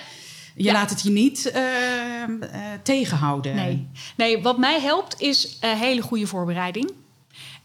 Je 0.57 0.63
Ja. 0.63 0.73
laat 0.73 0.89
het 0.89 1.01
je 1.01 1.09
niet 1.09 1.51
eh, 1.51 2.23
eh, 2.23 2.29
tegenhouden. 2.83 3.55
Nee. 3.55 3.87
nee, 4.17 4.41
wat 4.41 4.57
mij 4.57 4.79
helpt 4.81 5.21
is 5.21 5.57
een 5.59 5.77
hele 5.77 6.01
goede 6.01 6.27
voorbereiding. 6.27 6.91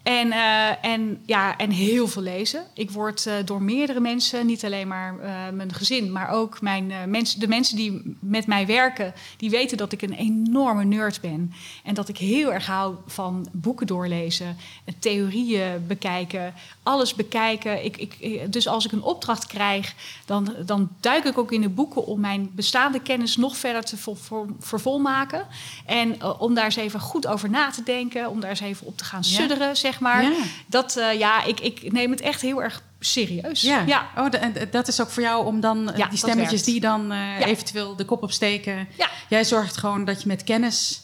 En, 0.02 0.32
eh, 0.32 0.84
en, 0.84 1.22
ja, 1.26 1.56
en 1.56 1.70
heel 1.70 2.08
veel 2.08 2.22
lezen. 2.22 2.64
Ik 2.74 2.90
word 2.90 3.30
door 3.44 3.62
meerdere 3.62 4.00
mensen, 4.00 4.46
niet 4.46 4.64
alleen 4.64 4.88
maar 4.88 5.14
mijn 5.52 5.72
gezin, 5.72 6.12
maar 6.12 6.28
ook 6.30 6.60
mijn, 6.60 6.92
mensen, 7.06 7.40
de 7.40 7.48
mensen 7.48 7.76
die 7.76 8.16
met 8.20 8.46
mij 8.46 8.66
werken, 8.66 9.14
die 9.36 9.50
weten 9.50 9.76
dat 9.76 9.92
ik 9.92 10.02
een 10.02 10.12
enorme 10.12 10.84
nerd 10.84 11.20
ben. 11.20 11.52
En 11.84 11.94
dat 11.94 12.08
ik 12.08 12.18
heel 12.18 12.52
erg 12.52 12.66
hou 12.66 12.94
van 13.06 13.48
boeken 13.52 13.86
doorlezen, 13.86 14.56
theorieën 14.98 15.86
bekijken, 15.86 16.54
alles 16.82 17.14
bekijken. 17.14 17.84
Ik, 17.84 17.96
ik, 17.96 18.16
eh, 18.20 18.40
dus 18.48 18.68
als 18.68 18.84
ik 18.84 18.92
een 18.92 19.02
opdracht 19.02 19.46
krijg, 19.46 19.94
dan, 20.24 20.54
dan 20.66 20.88
duik 21.00 21.24
ik 21.24 21.38
ook 21.38 21.52
in 21.52 21.60
de 21.60 21.68
boeken 21.68 22.06
om 22.06 22.20
mijn 22.20 22.50
bestaande 22.54 23.00
kennis 23.00 23.36
nog 23.36 23.56
verder 23.56 23.84
te 23.84 23.96
vol, 23.96 24.14
vol- 24.14 24.46
vervolmaken. 24.60 25.46
En 25.86 26.20
eh, 26.20 26.40
om 26.40 26.54
daar 26.54 26.64
eens 26.64 26.76
even 26.76 27.00
goed 27.00 27.26
over 27.26 27.50
na 27.50 27.70
te 27.70 27.82
denken, 27.82 28.28
om 28.30 28.40
daar 28.40 28.50
eens 28.50 28.60
even 28.60 28.86
op 28.86 28.96
te 28.98 29.04
gaan 29.04 29.20
Ja. 29.24 29.28
sudderen, 29.36 29.76
zeg 29.76 30.00
maar. 30.00 30.22
Ja. 30.22 30.32
Dat, 30.66 30.96
eh, 30.96 31.18
ja, 31.18 31.44
ik, 31.44 31.60
ik 31.60 31.92
neem 31.92 32.10
het 32.10 32.20
echt 32.20 32.40
heel 32.40 32.62
erg 32.62 32.82
serieus. 33.00 33.60
Ja, 33.60 33.82
ja. 33.86 34.06
Oh, 34.16 34.26
en 34.30 34.54
dat 34.70 34.88
is 34.88 35.00
ook 35.00 35.08
voor 35.10 35.22
jou 35.22 35.46
om 35.46 35.60
dan 35.60 35.90
eh, 35.90 35.98
Ja, 35.98 36.08
die 36.08 36.18
stemmetjes 36.18 36.64
die 36.64 36.80
dan 36.80 37.12
eh, 37.12 37.18
Ja. 37.40 37.46
eventueel 37.46 37.96
de 37.96 38.04
kop 38.04 38.22
opsteken. 38.22 38.88
Ja. 38.96 39.08
Jij 39.28 39.44
zorgt 39.44 39.76
gewoon 39.76 40.04
dat 40.04 40.22
je 40.22 40.28
met 40.28 40.44
kennis. 40.44 41.00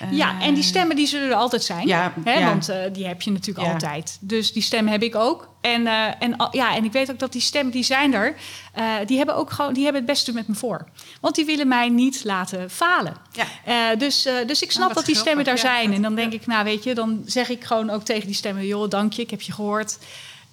Eh, 0.00 0.12
Ja, 0.12 0.40
en 0.40 0.54
die 0.54 0.62
stemmen 0.62 0.96
die 0.96 1.06
zullen 1.06 1.28
er 1.28 1.34
altijd 1.34 1.62
zijn. 1.62 1.86
Ja, 1.86 2.12
hè, 2.24 2.38
ja. 2.38 2.46
Want 2.46 2.68
eh, 2.68 2.78
die 2.92 3.06
heb 3.06 3.22
je 3.22 3.30
natuurlijk 3.30 3.66
Ja. 3.66 3.72
altijd. 3.72 4.18
Dus 4.20 4.52
die 4.52 4.62
stem 4.62 4.86
heb 4.88 5.02
ik 5.02 5.14
ook. 5.14 5.48
En, 5.60 5.86
eh, 5.86 6.06
en, 6.18 6.48
ja, 6.50 6.76
en 6.76 6.84
ik 6.84 6.92
weet 6.92 7.10
ook 7.10 7.18
dat 7.18 7.32
die 7.32 7.40
stemmen 7.40 7.72
die 7.72 7.82
zijn 7.82 8.14
er, 8.14 8.34
die 9.06 9.16
hebben 9.16 9.36
ook 9.36 9.50
gewoon, 9.50 9.72
die 9.72 9.84
hebben 9.84 10.02
het 10.02 10.10
beste 10.10 10.32
met 10.32 10.48
me 10.48 10.54
voor. 10.54 10.88
Want 11.20 11.34
die 11.34 11.44
willen 11.44 11.68
mij 11.68 11.88
niet 11.88 12.24
laten 12.24 12.70
falen. 12.70 13.16
Ja. 13.32 13.94
Dus, 13.94 14.28
dus 14.46 14.62
ik 14.62 14.72
snap 14.72 14.86
wat 14.86 14.96
dat 14.96 15.06
die 15.06 15.16
stemmen 15.16 15.44
daar 15.44 15.58
zijn. 15.58 15.92
en 15.92 16.02
dan 16.02 16.14
denk 16.14 16.32
ik, 16.32 16.46
nou 16.46 16.64
weet 16.64 16.84
je, 16.84 16.94
dan 16.94 17.22
zeg 17.26 17.48
ik 17.48 17.64
gewoon 17.64 17.90
ook 17.90 18.02
tegen 18.02 18.26
die 18.26 18.34
stemmen, 18.34 18.66
joh, 18.66 18.90
dank 18.90 19.12
je, 19.12 19.22
ik 19.22 19.30
heb 19.30 19.40
je 19.40 19.52
gehoord. 19.52 19.98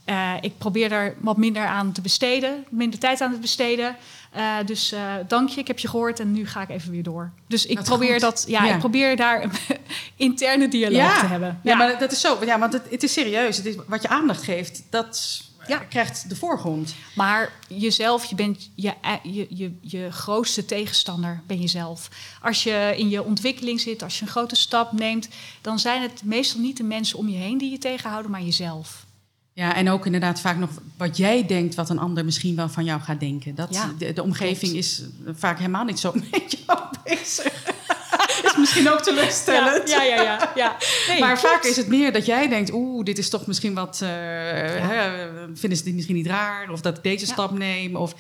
Uh, 0.06 0.34
ik 0.42 0.58
probeer 0.58 0.90
daar 0.90 1.16
wat 1.20 1.38
minder 1.38 1.66
aan 1.66 1.92
te 1.92 2.02
besteden, 2.02 2.66
minder 2.70 3.00
tijd 3.00 3.22
aan 3.22 3.32
te 3.32 3.40
besteden. 3.40 3.96
Uh, 4.38 4.56
dus 4.66 4.94
uh, 4.94 5.14
dank 5.28 5.50
je, 5.50 5.60
ik 5.60 5.68
heb 5.68 5.80
je 5.80 5.88
gehoord 5.88 6.20
en 6.20 6.32
nu 6.32 6.48
ga 6.48 6.62
ik 6.62 6.70
even 6.70 6.92
weer 6.92 7.04
door. 7.04 7.32
Dus 7.48 7.66
ik 7.66 7.82
probeer 7.84 8.20
dat, 8.20 8.46
ja, 8.48 8.66
ja, 8.66 8.74
ik 8.74 8.80
probeer 8.80 9.16
daar 9.16 9.44
een 9.44 9.52
interne 10.16 10.68
dialoog 10.68 11.02
ja. 11.02 11.20
te 11.20 11.26
hebben. 11.26 11.60
Ja, 11.64 11.76
maar 11.76 12.00
dat 12.00 12.12
is 12.12 12.22
zo. 12.22 12.46
Ja, 12.46 12.60
want 12.60 12.74
het, 12.74 12.90
het 12.90 13.04
is 13.04 13.14
serieus. 13.14 13.58
Het 13.58 13.66
is, 13.66 13.76
wat 13.88 14.02
je 14.02 14.08
aandacht 14.08 14.44
geeft, 14.44 14.84
dat 14.90 15.42
krijgt 15.90 16.30
de 16.30 16.36
voorgrond. 16.36 16.96
Maar 17.16 17.54
jezelf, 17.68 18.26
je 18.26 18.36
bent 18.36 18.70
je, 18.76 18.94
je, 19.24 19.48
je, 19.50 19.72
je 19.82 20.12
grootste 20.12 20.66
tegenstander, 20.66 21.42
ben 21.48 21.60
jezelf. 21.60 22.10
Als 22.42 22.64
je 22.64 22.94
in 22.98 23.10
je 23.10 23.24
ontwikkeling 23.24 23.80
zit, 23.80 24.04
als 24.04 24.20
je 24.20 24.26
een 24.26 24.32
grote 24.32 24.56
stap 24.56 24.92
neemt, 24.92 25.30
dan 25.62 25.80
zijn 25.80 26.02
het 26.02 26.24
meestal 26.24 26.62
niet 26.62 26.78
de 26.78 26.84
mensen 26.84 27.18
om 27.18 27.30
je 27.30 27.38
heen 27.38 27.58
die 27.58 27.72
je 27.72 27.78
tegenhouden, 27.78 28.32
maar 28.32 28.42
jezelf. 28.42 29.06
Ja, 29.54 29.76
en 29.76 29.90
ook 29.90 30.06
inderdaad 30.06 30.40
vaak 30.42 30.58
nog 30.58 30.70
wat 30.98 31.18
jij 31.18 31.46
denkt, 31.46 31.76
wat 31.76 31.90
een 31.90 32.00
ander 32.00 32.26
misschien 32.26 32.56
wel 32.56 32.70
van 32.70 32.84
jou 32.84 33.02
gaat 33.02 33.20
denken. 33.20 33.56
Dat, 33.56 33.74
Ja, 33.74 33.92
de, 33.98 34.14
de 34.14 34.24
omgeving 34.24 34.74
is 34.74 35.02
vaak 35.34 35.58
helemaal 35.58 35.84
niet 35.86 36.00
zo 36.00 36.14
met 36.32 36.58
jou 36.66 36.80
bezig. 37.04 37.54
is 38.46 38.58
misschien 38.58 38.90
ook 38.90 39.02
teleurstellend. 39.02 39.90
Ja, 39.90 40.04
ja, 40.04 40.16
ja. 40.16 40.24
ja, 40.24 40.52
ja. 40.56 40.76
Nee, 41.08 41.20
maar 41.20 41.38
klopt. 41.40 41.54
vaak 41.54 41.64
is 41.64 41.78
het 41.78 41.88
meer 41.88 42.12
dat 42.14 42.26
jij 42.26 42.48
denkt, 42.48 42.74
oeh, 42.74 43.04
dit 43.06 43.18
is 43.18 43.30
toch 43.30 43.48
misschien 43.48 43.74
wat, 43.74 44.00
uh, 44.04 44.10
hè, 44.10 45.28
vinden 45.56 45.78
ze 45.78 45.84
dit 45.84 45.94
misschien 45.94 46.16
niet 46.16 46.28
raar? 46.28 46.70
Of 46.70 46.82
dat 46.82 46.98
ik 46.98 47.04
deze 47.04 47.26
stap 47.26 47.58
neem? 47.58 47.96
Of. 47.96 48.14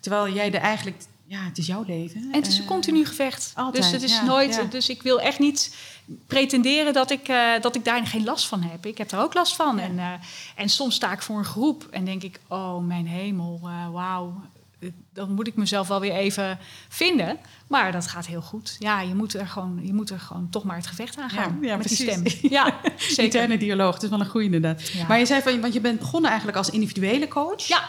Terwijl 0.00 0.32
jij 0.34 0.52
er 0.52 0.60
eigenlijk, 0.60 0.96
ja, 1.26 1.44
het 1.44 1.58
is 1.58 1.66
jouw 1.66 1.84
leven. 1.86 2.20
En 2.20 2.38
het 2.38 2.46
is 2.46 2.56
een 2.56 2.62
Eh, 2.62 2.68
continu 2.68 3.06
gevecht. 3.06 3.52
altijd, 3.54 3.82
dus 3.82 3.92
het 3.92 4.02
is 4.02 4.12
ja, 4.12 4.24
nooit. 4.24 4.54
ja. 4.54 4.62
Dus 4.62 4.88
ik 4.88 5.02
wil 5.02 5.20
echt 5.20 5.38
niet 5.38 5.74
pretenderen 6.26 6.92
dat 6.92 7.10
ik, 7.10 7.28
eh, 7.28 7.60
dat 7.60 7.76
ik 7.76 7.84
daar 7.84 8.06
geen 8.06 8.24
last 8.24 8.46
van 8.46 8.62
heb. 8.62 8.86
Ik 8.86 8.98
heb 8.98 9.10
er 9.10 9.18
ook 9.18 9.34
last 9.34 9.56
van. 9.56 9.78
En, 9.78 9.98
eh, 9.98 10.12
en 10.54 10.68
soms 10.68 10.94
sta 10.94 11.12
ik 11.12 11.22
voor 11.22 11.38
een 11.38 11.44
groep 11.44 11.86
en 11.90 12.04
denk 12.04 12.22
ik: 12.22 12.40
oh 12.48 12.86
mijn 12.86 13.06
hemel, 13.06 13.60
eh, 13.64 13.90
wauw. 13.92 14.34
Dan 15.12 15.32
moet 15.32 15.46
ik 15.46 15.56
mezelf 15.56 15.88
wel 15.88 16.00
weer 16.00 16.12
even 16.12 16.58
vinden. 16.88 17.38
Maar 17.66 17.92
dat 17.92 18.06
gaat 18.06 18.26
heel 18.26 18.42
goed. 18.42 18.76
Ja, 18.78 19.00
je 19.00 19.14
moet 19.14 19.34
er 19.34 19.46
gewoon, 19.46 19.80
je 19.82 19.92
moet 19.92 20.10
er 20.10 20.20
gewoon 20.20 20.48
toch 20.50 20.64
maar 20.64 20.76
het 20.76 20.86
gevecht 20.86 21.18
aangaan. 21.18 21.58
Ja, 21.60 21.68
ja, 21.68 21.76
met 21.76 21.88
die 21.88 21.96
stem. 21.96 22.22
Ja, 22.50 22.80
zeker. 22.96 23.24
Interne 23.24 23.58
dialoog, 23.58 23.94
het 23.94 24.02
is 24.02 24.08
wel 24.08 24.20
een 24.20 24.28
goede 24.28 24.46
inderdaad. 24.46 24.92
Maar 25.08 25.18
je 25.18 25.26
zei 25.26 25.42
van, 25.42 25.60
want 25.60 25.72
je 25.72 25.80
bent 25.80 25.98
begonnen 25.98 26.30
eigenlijk 26.30 26.58
als 26.58 26.70
individuele 26.70 27.28
coach. 27.28 27.62
Ja, 27.62 27.88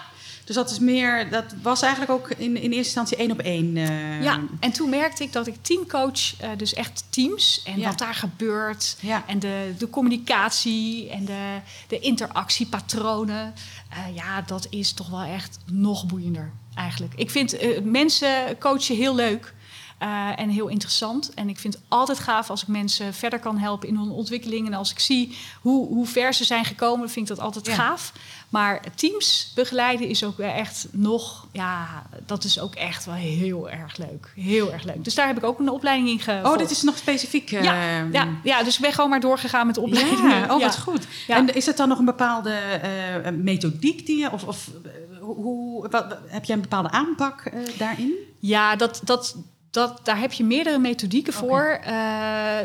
Dus 0.52 0.60
dat 0.60 0.72
is 0.72 0.80
meer, 0.80 1.30
dat 1.30 1.46
was 1.62 1.82
eigenlijk 1.82 2.12
ook 2.12 2.30
in, 2.30 2.56
in 2.56 2.62
eerste 2.72 2.76
instantie 2.78 3.18
één 3.18 3.32
op 3.32 3.40
één. 3.40 3.78
eh, 3.78 4.24
Ja, 4.24 4.40
en 4.60 4.72
toen 4.72 4.90
merkte 4.90 5.24
ik 5.24 5.34
dat 5.34 5.48
ik 5.48 5.56
teamcoach, 5.62 6.40
eh, 6.40 6.50
dus 6.58 6.74
echt 6.74 7.04
teams 7.10 7.62
en 7.66 7.80
Ja. 7.80 7.88
wat 7.88 7.98
daar 7.98 8.14
gebeurt. 8.16 8.98
Ja. 9.00 9.24
En 9.28 9.40
de, 9.40 9.74
de 9.78 9.90
communicatie 9.90 11.10
en 11.10 11.26
de, 11.26 11.58
de 11.88 12.00
interactiepatronen. 12.00 13.54
eh, 13.90 14.16
ja, 14.16 14.42
dat 14.42 14.68
is 14.70 14.92
toch 14.94 15.10
wel 15.10 15.22
echt 15.24 15.58
nog 15.72 16.06
boeiender 16.06 16.52
eigenlijk. 16.76 17.14
Ik 17.16 17.30
vind 17.30 17.56
mensen 17.84 18.58
coachen 18.60 18.96
heel 18.96 19.16
leuk. 19.16 19.54
Eh, 20.02 20.30
en 20.36 20.50
heel 20.50 20.68
interessant. 20.68 21.34
En 21.34 21.50
ik 21.50 21.60
vind 21.60 21.74
het 21.74 21.84
altijd 21.88 22.20
gaaf 22.20 22.50
als 22.50 22.62
ik 22.62 22.68
mensen 22.68 23.14
verder 23.14 23.40
kan 23.40 23.58
helpen 23.58 23.88
in 23.88 23.96
hun 23.96 24.10
ontwikkeling. 24.10 24.68
En 24.68 24.74
als 24.74 24.92
ik 24.92 25.00
zie 25.00 25.38
hoe, 25.62 25.88
hoe 25.88 26.08
ver 26.08 26.34
ze 26.34 26.44
zijn 26.44 26.66
gekomen, 26.66 27.10
vind 27.10 27.30
ik 27.30 27.36
dat 27.36 27.46
altijd 27.46 27.66
Ja. 27.66 27.74
gaaf. 27.74 28.12
Maar 28.50 28.82
teams 28.96 29.52
begeleiden 29.56 30.08
is 30.08 30.24
ook 30.24 30.40
echt 30.40 30.88
nog, 30.92 31.48
ja, 31.52 32.04
dat 32.26 32.44
is 32.44 32.60
ook 32.60 32.76
echt 32.76 33.06
wel 33.06 33.14
heel 33.16 33.70
erg 33.70 33.98
leuk. 33.98 34.32
Heel 34.36 34.72
erg 34.72 34.84
leuk. 34.84 35.04
Dus 35.04 35.16
daar 35.16 35.28
heb 35.28 35.38
ik 35.38 35.44
ook 35.44 35.60
een 35.60 35.70
opleiding 35.70 36.10
in 36.10 36.20
gevolgd. 36.20 36.52
Oh, 36.52 36.58
dit 36.58 36.72
is 36.72 36.82
nog 36.82 36.98
specifiek. 36.98 37.52
eh, 37.52 37.64
ja, 37.64 38.04
ja, 38.12 38.28
ja, 38.44 38.64
dus 38.64 38.76
ik 38.76 38.82
ben 38.82 38.94
gewoon 38.94 39.10
maar 39.10 39.20
doorgegaan 39.20 39.66
met 39.66 39.76
de 39.76 39.82
opleiding. 39.82 40.20
Ja, 40.32 40.56
oh, 40.56 40.62
wat 40.62 40.80
goed. 40.80 41.06
En 41.28 41.56
is 41.56 41.66
het 41.66 41.78
dan 41.78 41.88
nog 41.88 42.00
een 42.00 42.06
bepaalde 42.06 42.52
eh, 42.54 43.32
methodiek 43.32 44.06
die 44.06 44.18
je, 44.20 44.32
of, 44.32 44.44
of 44.44 44.70
eh, 44.84 44.92
hoe, 45.20 45.90
wat, 45.90 46.18
heb 46.28 46.46
jij 46.46 46.56
een 46.56 46.62
bepaalde 46.62 46.90
aanpak 46.92 47.52
daarin? 47.78 48.14
Ja, 48.40 48.76
dat, 48.76 49.02
dat, 49.04 49.36
dat, 49.72 50.00
daar 50.04 50.20
heb 50.20 50.32
je 50.34 50.44
meerdere 50.44 50.78
methodieken 50.80 51.34
voor. 51.34 51.80
Eh, 51.84 51.92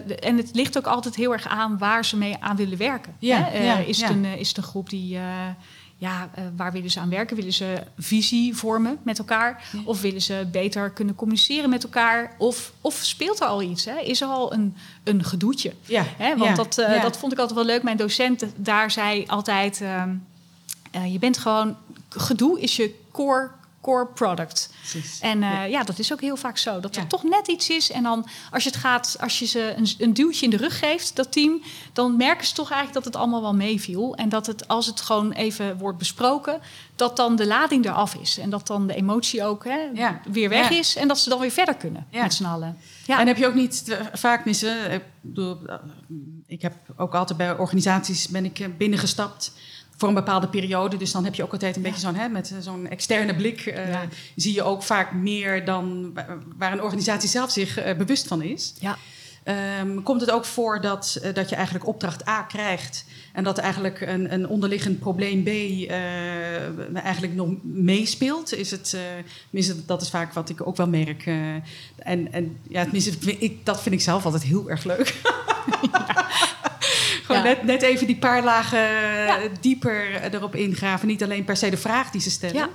de- 0.07 0.17
en 0.21 0.37
het 0.37 0.51
ligt 0.55 0.79
ook 0.79 0.87
altijd 0.87 1.15
heel 1.15 1.33
erg 1.33 1.47
aan 1.49 1.79
waar 1.79 2.05
ze 2.05 2.17
mee 2.17 2.37
aan 2.41 2.57
willen 2.57 2.79
werken. 2.79 3.15
Ja, 3.19 3.43
Hè? 3.43 3.59
Eh, 3.75 3.89
is, 3.89 3.99
ja. 3.99 4.07
Het 4.07 4.17
een, 4.17 4.25
eh, 4.25 4.37
is 4.37 4.49
het 4.49 4.57
een 4.57 4.63
groep 4.63 4.91
die... 4.91 5.19
ja, 5.99 6.31
waar 6.57 6.73
willen 6.73 6.91
ze 6.91 7.01
aan 7.01 7.09
werken? 7.11 7.37
Willen 7.37 7.53
ze 7.53 7.83
visie 7.99 8.57
vormen 8.57 8.99
met 9.03 9.19
elkaar? 9.19 9.65
Ja. 9.73 9.79
Of 9.85 10.01
willen 10.01 10.23
ze 10.23 10.49
beter 10.53 10.91
kunnen 10.91 11.15
communiceren 11.15 11.71
met 11.71 11.85
elkaar? 11.85 12.35
Of, 12.39 12.73
of 12.81 12.95
speelt 13.03 13.41
er 13.41 13.47
al 13.47 13.63
iets? 13.63 13.85
Hè? 13.85 13.99
Is 13.99 14.21
er 14.21 14.29
al 14.29 14.53
een, 14.53 14.77
een 15.05 15.25
gedoetje? 15.25 15.73
Ja, 15.85 16.05
Hè, 16.17 16.37
want 16.37 16.57
dat, 16.57 16.75
dat 17.03 17.19
vond 17.19 17.33
ik 17.33 17.39
altijd 17.39 17.59
wel 17.59 17.67
leuk. 17.69 17.83
Mijn 17.83 17.97
docent 17.97 18.45
daar 18.57 18.91
zei 18.91 19.25
altijd... 19.27 19.81
ehm, 19.81 20.15
eh, 20.91 21.13
je 21.13 21.19
bent 21.19 21.39
gewoon... 21.39 21.77
Gedoe 22.09 22.61
is 22.61 22.77
je 22.77 22.95
core, 23.13 23.51
core 23.87 24.07
product. 24.07 24.71
Precies. 24.81 25.21
En 25.21 25.43
eh, 25.43 25.51
Ja. 25.51 25.65
ja. 25.65 25.83
dat 25.83 25.99
is 25.99 26.13
ook 26.13 26.21
heel 26.21 26.37
vaak 26.37 26.59
zo. 26.59 26.81
Dat 26.81 26.97
er 26.97 27.03
Ja. 27.03 27.07
toch 27.09 27.23
net 27.23 27.49
iets 27.49 27.69
is. 27.71 27.91
En 27.91 28.03
dan 28.03 28.27
als 28.51 28.63
je 28.63 28.69
het 28.69 28.79
gaat, 28.79 29.17
als 29.21 29.39
je 29.39 29.47
ze 29.47 29.75
een, 29.77 29.89
een 29.99 30.15
duwtje 30.15 30.45
in 30.45 30.51
de 30.51 30.57
rug 30.57 30.79
geeft, 30.79 31.17
dat 31.17 31.33
team, 31.33 31.63
dan 31.93 32.17
merken 32.17 32.47
ze 32.47 32.55
toch 32.55 32.71
eigenlijk 32.71 33.05
dat 33.05 33.13
het 33.13 33.23
allemaal 33.23 33.41
wel 33.43 33.55
meeviel. 33.55 34.15
En 34.15 34.29
dat 34.29 34.47
het, 34.47 34.69
als 34.69 34.87
het 34.87 35.01
gewoon 35.01 35.33
even 35.33 35.79
wordt 35.79 35.99
besproken, 35.99 36.61
dat 36.97 37.17
dan 37.17 37.37
de 37.37 37.47
lading 37.47 37.85
eraf 37.85 38.15
is. 38.15 38.39
En 38.39 38.51
dat 38.51 38.67
dan 38.67 38.87
de 38.87 38.95
emotie 38.95 39.45
ook 39.45 39.65
hè, 39.65 39.79
Ja. 39.95 40.21
weer 40.31 40.49
weg 40.49 40.71
is. 40.71 40.97
En 40.97 41.09
dat 41.09 41.19
ze 41.19 41.29
dan 41.29 41.39
weer 41.41 41.51
verder 41.51 41.75
kunnen 41.75 42.07
met 42.13 42.35
z'n 42.35 42.45
allen. 42.45 42.79
Ja. 43.07 43.21
En 43.21 43.27
heb 43.27 43.37
je 43.37 43.47
ook 43.47 43.55
niet 43.55 43.99
vaak 44.13 44.45
missen? 44.45 44.93
Ik, 44.93 45.03
bedoel, 45.21 45.59
ik 46.47 46.63
heb 46.63 46.75
ook 46.97 47.15
altijd 47.15 47.39
bij 47.39 47.57
organisaties 47.59 48.29
ben 48.29 48.45
ik 48.45 48.59
eh, 48.59 48.67
binnengestapt 48.79 49.53
voor 49.97 50.09
een 50.09 50.15
bepaalde 50.15 50.49
periode. 50.49 50.97
Dus 50.97 51.13
dan 51.13 51.25
heb 51.25 51.35
je 51.35 51.43
ook 51.43 51.53
altijd 51.53 51.77
een 51.77 51.83
beetje 51.83 52.01
zo'n 52.01 52.15
hè, 52.15 52.29
met 52.29 52.51
eh, 52.51 52.57
zo'n 52.61 52.89
externe 52.89 53.35
blik. 53.35 53.67
eh, 53.67 53.89
Ja. 53.91 54.05
Zie 54.37 54.55
je 54.55 54.63
ook 54.63 54.83
vaak 54.83 55.13
meer 55.13 55.65
dan 55.65 56.11
wa- 56.15 56.39
waar 56.57 56.73
een 56.73 56.83
organisatie 56.83 57.29
zelf 57.29 57.51
zich 57.51 57.79
eh, 57.79 57.97
bewust 57.97 58.27
van 58.27 58.43
is. 58.43 58.75
ja. 58.81 58.97
Ehm, 59.45 60.03
komt 60.03 60.21
het 60.21 60.31
ook 60.31 60.45
voor 60.45 60.81
dat, 60.81 61.21
dat 61.35 61.49
je 61.49 61.55
eigenlijk 61.55 61.87
opdracht 61.87 62.29
A 62.29 62.43
krijgt 62.43 63.05
en 63.33 63.45
dat 63.45 63.59
eigenlijk 63.59 64.01
een, 64.01 64.33
een 64.33 64.49
onderliggend 64.49 64.99
probleem 64.99 65.43
B 65.43 65.49
eigenlijk 66.95 67.35
nog 67.35 67.49
meespeelt? 67.63 68.55
Is 68.55 68.71
het, 68.71 68.97
dat 69.87 70.03
is 70.03 70.11
vaak 70.11 70.33
wat 70.33 70.49
ik 70.49 70.67
ook 70.67 70.77
wel 70.77 70.89
merk. 70.89 71.27
en, 71.27 72.33
en 72.33 72.57
ja, 72.69 72.83
tenminste, 72.83 73.37
ik, 73.39 73.67
dat 73.67 73.83
vind 73.83 73.95
ik 73.95 74.01
zelf 74.01 74.25
altijd 74.25 74.43
heel 74.43 74.71
erg 74.71 74.85
leuk. 74.85 75.15
Gewoon 77.27 77.43
net, 77.43 77.63
net 77.63 77.83
even 77.83 78.07
die 78.07 78.17
paar 78.17 78.45
lagen 78.45 78.79
Ja. 79.27 79.39
dieper 79.61 80.23
erop 80.35 80.55
ingraven. 80.55 81.07
Niet 81.09 81.23
alleen 81.23 81.45
per 81.45 81.57
se 81.57 81.71
de 81.71 81.77
vraag 81.77 82.11
die 82.11 82.21
ze 82.21 82.31
stellen. 82.31 82.69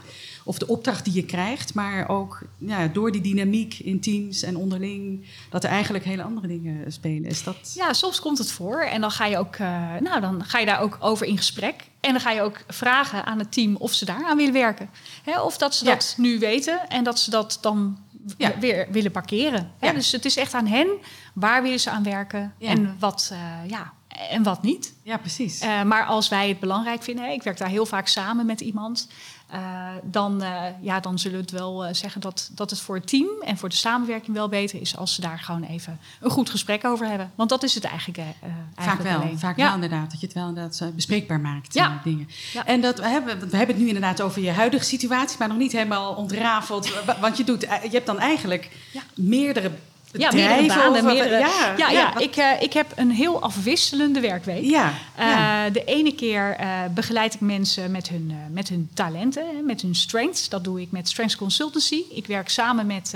Of 0.44 0.58
de 0.58 0.68
opdracht 0.68 1.06
die 1.06 1.14
je 1.14 1.26
krijgt, 1.26 1.74
maar 1.74 2.10
ook 2.10 2.42
ja, 2.58 2.88
door 2.88 3.12
die 3.12 3.22
dynamiek 3.22 3.80
in 3.80 4.00
teams 4.00 4.44
en 4.44 4.56
onderling, 4.58 5.26
dat 5.50 5.64
er 5.64 5.70
eigenlijk 5.70 6.04
hele 6.06 6.24
andere 6.24 6.48
dingen 6.48 6.92
spelen. 6.92 7.26
Is 7.30 7.44
dat... 7.44 7.72
Ja, 7.76 7.94
soms 7.94 8.20
komt 8.20 8.38
het 8.38 8.52
voor. 8.52 8.82
En 8.82 9.02
dan 9.02 9.12
ga 9.12 9.26
je 9.26 9.38
ook, 9.38 9.56
eh, 9.56 9.96
nou, 10.00 10.22
dan 10.22 10.44
ga 10.46 10.60
je 10.60 10.66
daar 10.66 10.82
ook 10.82 10.98
over 11.00 11.26
in 11.26 11.38
gesprek. 11.38 11.76
En 12.00 12.12
dan 12.12 12.22
ga 12.22 12.32
je 12.32 12.42
ook 12.42 12.64
vragen 12.68 13.26
aan 13.26 13.40
het 13.40 13.52
team 13.52 13.76
of 13.76 13.94
ze 13.94 14.06
daar 14.06 14.26
aan 14.26 14.38
willen 14.38 14.54
werken. 14.54 14.90
Hè, 15.24 15.42
of 15.42 15.58
dat 15.58 15.76
ze 15.76 15.86
Ja. 15.86 15.92
dat 15.92 16.14
nu 16.18 16.40
weten 16.40 16.90
en 16.90 17.04
dat 17.04 17.20
ze 17.20 17.30
dat 17.30 17.58
dan 17.62 17.98
Ja. 18.38 18.52
weer 18.60 18.88
willen 18.92 19.12
parkeren. 19.12 19.72
Hè. 19.80 19.94
Dus 19.94 20.12
het 20.12 20.26
is 20.26 20.38
echt 20.38 20.54
aan 20.54 20.68
hen. 20.68 20.88
Waar 21.34 21.62
willen 21.64 21.80
ze 21.80 21.90
aan 21.90 22.04
werken 22.04 22.54
en 22.60 22.96
wat, 23.00 23.30
eh, 23.34 23.70
ja, 23.70 23.94
en 24.30 24.44
wat 24.44 24.62
niet. 24.64 24.94
Ja, 25.04 25.18
precies. 25.18 25.60
Eh, 25.60 25.84
maar 25.84 26.06
als 26.06 26.30
wij 26.30 26.48
het 26.50 26.60
belangrijk 26.60 27.04
vinden, 27.04 27.32
ik 27.32 27.44
werk 27.44 27.58
daar 27.58 27.68
heel 27.70 27.86
vaak 27.86 28.08
samen 28.08 28.46
met 28.46 28.62
iemand, 28.62 29.08
eh, 29.48 29.60
dan, 30.04 30.42
eh, 30.42 30.64
ja, 30.82 31.00
dan 31.00 31.20
zullen 31.20 31.38
we 31.38 31.44
het 31.44 31.52
wel 31.52 31.86
eh, 31.86 31.94
zeggen 31.94 32.22
dat, 32.22 32.50
dat 32.54 32.70
het 32.70 32.80
voor 32.80 32.96
het 32.96 33.08
team 33.08 33.28
en 33.46 33.58
voor 33.58 33.70
de 33.70 33.76
samenwerking 33.76 34.36
wel 34.36 34.50
beter 34.50 34.82
is 34.82 34.98
als 34.98 35.16
ze 35.16 35.22
daar 35.22 35.40
gewoon 35.40 35.64
even 35.64 36.00
een 36.22 36.30
goed 36.30 36.50
gesprek 36.50 36.86
over 36.86 37.08
hebben. 37.08 37.32
Want 37.36 37.50
dat 37.50 37.64
is 37.64 37.74
het 37.76 37.84
eigenlijk. 37.84 38.18
eh, 38.18 38.26
eh, 38.30 38.32
vaak 38.76 38.86
eigenlijk 38.86 39.10
wel, 39.10 39.22
alleen. 39.22 39.40
vaak 39.40 39.58
ja. 39.58 39.66
wel 39.66 39.74
inderdaad. 39.76 40.12
Dat 40.12 40.20
je 40.20 40.26
het 40.26 40.36
wel 40.36 40.48
inderdaad 40.48 40.80
eh, 40.82 40.88
bespreekbaar 40.96 41.40
maakt, 41.40 41.74
Ja. 41.74 41.86
eh, 41.86 42.04
dingen. 42.04 42.28
Ja. 42.54 42.66
En 42.66 42.82
dat, 42.82 43.00
we, 43.00 43.08
hebben, 43.08 43.40
we 43.50 43.58
hebben 43.58 43.76
het 43.76 43.84
nu 43.84 43.88
inderdaad 43.88 44.22
over 44.22 44.42
je 44.42 44.52
huidige 44.52 44.84
situatie, 44.86 45.36
maar 45.40 45.48
nog 45.48 45.58
niet 45.58 45.72
helemaal 45.72 46.14
ontrafeld. 46.14 47.04
Wa- 47.06 47.20
Want 47.20 47.38
je, 47.38 47.44
doet, 47.44 47.64
eh, 47.64 47.84
je 47.84 47.90
hebt 47.90 48.06
dan 48.06 48.20
eigenlijk 48.20 48.70
meerdere 49.16 49.72
Ja, 50.14 50.32
meerdere 50.32 50.68
banen. 50.68 51.06
meerdere, 51.06 51.38
ja, 51.38 51.74
ja, 51.78 51.90
ja, 51.90 52.18
ik, 52.18 52.36
eh, 52.36 52.62
ik 52.62 52.74
heb 52.74 52.92
een 52.96 53.12
heel 53.12 53.42
afwisselende 53.42 54.20
werkweek. 54.20 54.64
ja, 54.64 54.94
Eh, 55.16 55.26
ja. 55.28 55.70
De 55.70 55.84
ene 55.84 56.16
keer 56.16 56.56
eh, 56.56 56.68
begeleid 56.94 57.34
ik 57.34 57.40
mensen 57.40 57.92
met 57.92 58.10
hun, 58.10 58.34
met 58.52 58.70
hun 58.70 58.90
talenten, 58.94 59.66
met 59.66 59.82
hun 59.82 59.96
strengths. 59.96 60.50
Dat 60.50 60.64
doe 60.64 60.82
ik 60.82 60.92
met 60.92 61.10
Strengths 61.10 61.36
Consultancy. 61.36 62.04
Ik 62.10 62.28
werk 62.28 62.50
samen 62.50 62.86
met, 62.86 63.16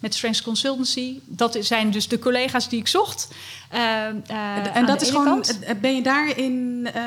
met 0.00 0.14
Strengths 0.14 0.42
Consultancy. 0.42 1.18
Dat 1.24 1.56
zijn 1.60 1.90
dus 1.90 2.08
de 2.08 2.18
collega's 2.18 2.68
die 2.68 2.78
ik 2.78 2.88
zocht. 2.88 3.28
En 3.72 4.24
aan 4.74 4.86
dat 4.86 5.02
is 5.02 5.10
gewoon, 5.10 5.24
kant. 5.24 5.58
ben 5.80 5.94
je 5.94 6.02
daar 6.02 6.38
in, 6.38 6.88
eh, 6.94 7.02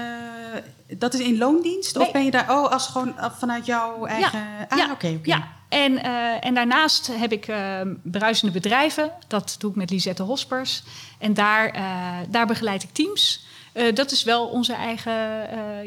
dat 0.98 1.14
is 1.14 1.20
in 1.20 1.38
loondienst? 1.38 1.98
Of 1.98 2.12
ben 2.12 2.26
je 2.26 2.32
daar, 2.32 2.52
oh, 2.52 2.72
als 2.72 2.88
gewoon 2.88 3.14
vanuit 3.40 3.66
jouw 3.66 4.06
eigen... 4.06 4.48
ah, 4.70 4.78
ja, 4.78 4.92
oké. 4.92 5.20
Ja, 5.24 5.48
en, 5.70 6.04
eh, 6.04 6.46
en 6.46 6.54
daarnaast 6.54 7.08
heb 7.08 7.32
ik 7.32 7.48
eh, 7.48 7.82
bruisende 8.04 8.54
bedrijven. 8.54 9.12
Dat 9.28 9.56
doe 9.60 9.70
ik 9.70 9.76
met 9.76 9.90
Lisette 9.90 10.24
Hospers. 10.24 10.84
En 11.20 11.34
daar, 11.34 11.70
eh, 11.70 12.18
daar 12.30 12.48
begeleid 12.48 12.84
ik 12.84 12.94
teams. 12.94 13.44
Dat 13.94 14.12
is 14.12 14.24
wel 14.24 14.46
onze 14.46 14.74
eigen, 14.74 15.14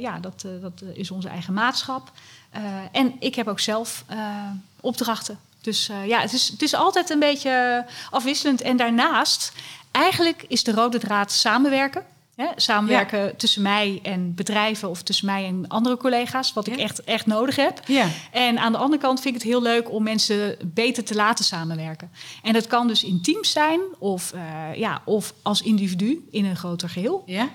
ja, 0.00 0.18
dat, 0.18 0.44
dat 0.60 0.82
is 0.94 1.10
onze 1.10 1.28
eigen 1.28 1.54
maatschap. 1.54 2.10
En 2.92 3.16
ik 3.18 3.34
heb 3.34 3.48
ook 3.48 3.60
zelf 3.60 4.04
opdrachten. 4.80 5.38
Dus 5.60 5.90
ja, 6.06 6.20
het 6.20 6.32
is, 6.32 6.48
het 6.48 6.62
is 6.62 6.74
altijd 6.74 7.10
een 7.10 7.18
beetje 7.18 7.84
afwisselend. 8.10 8.60
En 8.60 8.76
daarnaast, 8.76 9.52
eigenlijk 9.90 10.44
is 10.48 10.64
de 10.64 10.72
rode 10.72 10.98
draad 10.98 11.32
samenwerken. 11.32 12.04
Hè? 12.38 12.46
Samenwerken 12.56 13.36
tussen 13.36 13.62
mij 13.62 14.00
en 14.02 14.34
bedrijven 14.34 14.88
of 14.88 15.02
tussen 15.02 15.26
mij 15.26 15.46
en 15.46 15.68
andere 15.68 15.96
collega's, 15.96 16.52
wat 16.52 16.66
ik 16.66 16.76
echt, 16.76 17.04
echt 17.04 17.26
nodig 17.26 17.56
heb. 17.56 17.80
Ja. 17.86 18.06
En 18.32 18.58
aan 18.58 18.72
de 18.72 18.78
andere 18.78 19.02
kant 19.02 19.20
vind 19.20 19.34
ik 19.34 19.42
het 19.42 19.50
heel 19.50 19.62
leuk 19.62 19.92
om 19.92 20.02
mensen 20.02 20.56
beter 20.64 21.04
te 21.04 21.14
laten 21.14 21.44
samenwerken. 21.44 22.10
En 22.42 22.52
dat 22.52 22.66
kan 22.66 22.88
dus 22.88 23.04
in 23.04 23.22
teams 23.22 23.52
zijn 23.52 23.80
of, 23.98 24.32
eh, 24.32 24.74
ja, 24.74 25.02
of 25.04 25.34
als 25.42 25.62
individu 25.62 26.28
in 26.30 26.44
een 26.44 26.56
groter 26.56 26.88
geheel. 26.88 27.22
Ja? 27.26 27.48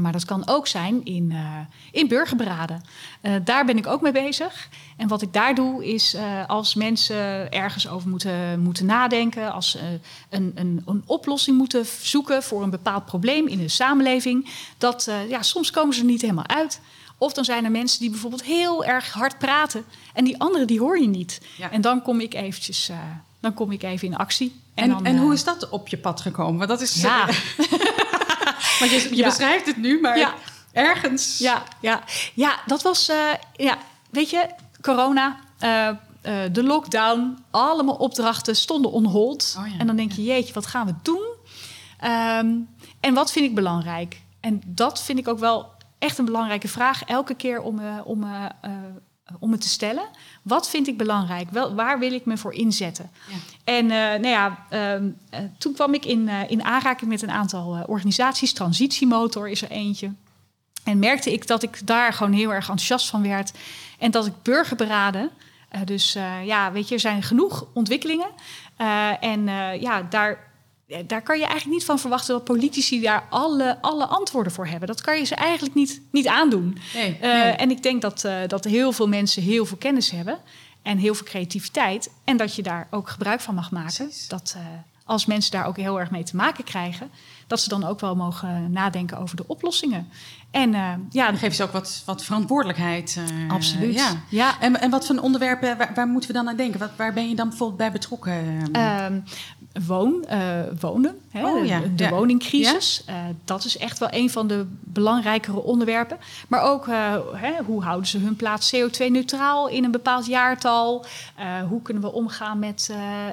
Maar 0.00 0.12
dat 0.12 0.24
kan 0.24 0.48
ook 0.48 0.66
zijn 0.66 1.04
in, 1.04 1.32
eh, 1.32 1.58
in 1.92 2.08
burgerberaden. 2.08 2.84
Eh, 3.20 3.32
daar 3.44 3.64
ben 3.64 3.76
ik 3.76 3.86
ook 3.86 4.00
mee 4.00 4.12
bezig. 4.12 4.68
En 4.96 5.08
wat 5.08 5.22
ik 5.22 5.32
daar 5.32 5.54
doe 5.54 5.86
is 5.86 6.14
eh, 6.14 6.46
als 6.46 6.74
mensen 6.74 7.52
ergens 7.52 7.88
over 7.88 8.08
moeten, 8.08 8.60
moeten 8.60 8.86
nadenken, 8.86 9.52
als 9.52 9.70
ze 9.70 9.98
een, 10.28 10.52
een, 10.54 10.82
een 10.86 11.02
oplossing 11.06 11.56
moeten 11.56 11.86
zoeken 12.00 12.42
voor 12.42 12.62
een 12.62 12.70
bepaald 12.70 13.04
probleem 13.04 13.46
in 13.46 13.58
de 13.58 13.68
samenleving, 13.68 14.50
dat 14.78 15.10
ja, 15.28 15.42
soms 15.42 15.70
komen 15.70 15.94
ze 15.94 16.00
er 16.00 16.06
niet 16.06 16.20
helemaal 16.20 16.48
uit. 16.48 16.80
Of 17.18 17.32
dan 17.32 17.44
zijn 17.44 17.64
er 17.64 17.70
mensen 17.70 18.00
die 18.00 18.10
bijvoorbeeld 18.10 18.42
heel 18.42 18.84
erg 18.84 19.12
hard 19.12 19.38
praten 19.38 19.84
en 20.14 20.24
die 20.24 20.40
anderen 20.40 20.66
die 20.66 20.80
hoor 20.80 21.00
je 21.00 21.08
niet. 21.08 21.40
Ja. 21.56 21.70
En 21.70 21.80
dan 21.80 22.02
kom 22.02 22.20
ik 22.20 22.34
eventjes, 22.34 22.90
dan 23.40 23.54
kom 23.54 23.72
ik 23.72 23.82
even 23.82 24.08
in 24.08 24.16
actie. 24.16 24.60
En, 24.74 24.88
dan, 24.88 25.04
en 25.04 25.18
hoe 25.18 25.32
is 25.32 25.44
dat 25.44 25.68
op 25.68 25.88
je 25.88 25.98
pad 25.98 26.20
gekomen? 26.20 26.56
Want 26.56 26.68
dat 26.68 26.80
is. 26.80 27.00
Ja. 27.00 27.28
Want 28.78 28.90
je, 28.90 29.06
je 29.10 29.16
Ja. 29.16 29.24
beschrijft 29.28 29.66
het 29.66 29.76
nu, 29.76 30.00
maar 30.00 30.18
Ja. 30.18 30.34
ergens. 30.72 31.38
Ja, 31.38 31.62
ja. 31.80 32.02
ja 32.34 32.58
dat 32.66 32.82
was, 32.82 33.08
eh, 33.08 33.16
ja, 33.52 33.78
weet 34.10 34.30
je, 34.30 34.46
corona, 34.80 35.36
eh, 35.58 35.88
eh, 35.88 35.96
de 36.52 36.62
lockdown, 36.62 37.38
allemaal 37.50 37.94
opdrachten 37.94 38.56
stonden 38.56 38.92
on 38.92 39.04
hold. 39.04 39.56
Oh 39.58 39.66
ja, 39.66 39.78
en 39.78 39.86
dan 39.86 39.96
denk 39.96 40.12
je, 40.12 40.22
jeetje, 40.22 40.54
wat 40.54 40.66
gaan 40.66 40.86
we 40.86 40.94
doen? 41.02 41.24
Ehm, 41.98 42.48
en 43.00 43.14
wat 43.14 43.32
vind 43.32 43.44
ik 43.44 43.54
belangrijk? 43.54 44.20
En 44.40 44.62
dat 44.66 45.02
vind 45.02 45.18
ik 45.18 45.28
ook 45.28 45.38
wel 45.38 45.70
echt 45.98 46.18
een 46.18 46.24
belangrijke 46.24 46.68
vraag, 46.68 47.02
elke 47.04 47.34
keer 47.34 47.60
om, 47.60 47.80
om, 48.04 48.26
om 49.38 49.52
het 49.52 49.60
te 49.60 49.68
stellen. 49.68 50.04
Wat 50.42 50.68
vind 50.68 50.86
ik 50.88 50.96
belangrijk? 50.96 51.50
Wel, 51.50 51.74
waar 51.74 51.98
wil 51.98 52.12
ik 52.12 52.24
me 52.24 52.36
voor 52.36 52.52
inzetten? 52.54 53.10
Ja. 53.28 53.34
En 53.64 53.84
eh, 53.90 53.98
nou 53.98 54.26
ja, 54.28 54.66
ehm, 54.70 55.08
eh, 55.30 55.40
toen 55.58 55.72
kwam 55.72 55.94
ik 55.94 56.04
in, 56.04 56.28
eh, 56.28 56.50
in 56.50 56.64
aanraking 56.64 57.10
met 57.10 57.22
een 57.22 57.30
aantal 57.30 57.74
eh, 57.76 57.82
organisaties. 57.86 58.52
Transitiemotor 58.52 59.48
is 59.48 59.62
er 59.62 59.70
eentje. 59.70 60.12
En 60.84 60.98
merkte 60.98 61.32
ik 61.32 61.46
dat 61.46 61.62
ik 61.62 61.86
daar 61.86 62.12
gewoon 62.12 62.32
heel 62.32 62.50
erg 62.52 62.68
enthousiast 62.68 63.08
van 63.08 63.22
werd. 63.22 63.52
En 63.98 64.10
dat 64.10 64.26
ik 64.26 64.32
burgerberaden. 64.42 65.30
eh, 65.68 65.80
dus 65.84 66.14
eh, 66.14 66.46
ja, 66.46 66.72
weet 66.72 66.88
je, 66.88 66.94
er 66.94 67.00
zijn 67.00 67.22
genoeg 67.22 67.66
ontwikkelingen. 67.74 68.28
Eh, 68.76 69.22
en 69.22 69.48
eh, 69.48 69.80
ja, 69.80 70.02
daar, 70.02 70.30
eh, 70.30 70.38
daar 71.06 71.22
kan 71.22 71.38
je 71.38 71.44
eigenlijk 71.44 71.74
niet 71.74 71.84
van 71.84 71.98
verwachten 71.98 72.34
dat 72.34 72.44
politici 72.44 73.00
daar 73.00 73.26
alle, 73.30 73.78
alle 73.80 74.06
antwoorden 74.06 74.52
voor 74.52 74.66
hebben. 74.66 74.88
Dat 74.88 75.00
kan 75.00 75.18
je 75.18 75.24
ze 75.24 75.34
eigenlijk 75.34 75.74
niet, 75.74 76.02
niet 76.10 76.26
aandoen. 76.26 76.78
Nee, 76.94 77.18
Eh. 77.20 77.60
En 77.60 77.70
ik 77.70 77.82
denk 77.82 78.02
dat, 78.02 78.24
eh, 78.24 78.36
dat 78.46 78.64
heel 78.64 78.92
veel 78.92 79.08
mensen 79.08 79.42
heel 79.42 79.66
veel 79.66 79.76
kennis 79.76 80.10
hebben 80.10 80.38
en 80.82 80.98
heel 80.98 81.14
veel 81.14 81.26
creativiteit. 81.26 82.10
En 82.24 82.36
dat 82.36 82.54
je 82.54 82.62
daar 82.62 82.88
ook 82.90 83.08
gebruik 83.08 83.40
van 83.40 83.54
mag 83.54 83.70
maken. 83.70 83.94
Precies. 84.06 84.28
Dat 84.28 84.54
eh, 84.56 84.62
als 85.06 85.26
mensen 85.26 85.50
daar 85.50 85.66
ook 85.66 85.76
heel 85.76 86.00
erg 86.00 86.10
mee 86.10 86.22
te 86.22 86.36
maken 86.36 86.64
krijgen, 86.64 87.10
dat 87.46 87.60
ze 87.60 87.68
dan 87.68 87.84
ook 87.84 88.00
wel 88.00 88.16
mogen 88.16 88.72
nadenken 88.72 89.18
over 89.18 89.36
de 89.36 89.44
oplossingen. 89.46 90.08
En 90.50 90.74
eh, 90.74 90.92
ja, 91.10 91.26
Dan 91.26 91.36
geef 91.36 91.48
je 91.50 91.54
ze 91.56 91.62
ook 91.62 91.72
wat, 91.72 92.02
wat 92.06 92.24
verantwoordelijkheid. 92.24 93.20
eh, 93.30 93.52
absoluut. 93.52 93.94
Ja. 93.94 94.12
ja. 94.28 94.60
En, 94.60 94.80
en 94.80 94.90
wat 94.90 95.06
voor 95.06 95.16
onderwerpen, 95.16 95.76
waar, 95.78 95.92
waar 95.94 96.06
moeten 96.06 96.30
we 96.30 96.36
dan 96.36 96.48
aan 96.48 96.56
denken? 96.56 96.80
Wat, 96.80 96.90
waar 96.96 97.12
ben 97.12 97.28
je 97.28 97.34
dan 97.34 97.48
bijvoorbeeld 97.48 97.78
bij 97.78 97.92
betrokken? 97.92 98.68
Ehm, 98.72 99.20
woon, 99.86 100.24
eh, 100.24 100.60
wonen, 100.80 101.18
hè, 101.36 101.46
Oh, 101.46 101.66
ja. 101.66 101.80
de, 101.80 101.94
de 101.94 102.04
Ja. 102.04 102.10
woningcrisis. 102.10 103.02
eh, 103.06 103.14
dat 103.44 103.64
is 103.64 103.76
echt 103.78 103.98
wel 103.98 104.08
een 104.12 104.30
van 104.30 104.46
de 104.46 104.66
belangrijkere 104.80 105.62
onderwerpen. 105.62 106.18
Maar 106.48 106.60
ook 106.62 106.88
eh, 106.88 107.14
hè, 107.32 107.52
hoe 107.64 107.82
houden 107.82 108.06
ze 108.08 108.18
hun 108.18 108.36
plaats 108.36 108.74
CO2-neutraal 108.76 109.68
in 109.68 109.84
een 109.84 109.90
bepaald 109.90 110.26
jaartal? 110.26 111.04
Eh, 111.36 111.46
hoe 111.68 111.82
kunnen 111.82 112.02
we 112.02 112.12
omgaan 112.12 112.58
met, 112.58 112.90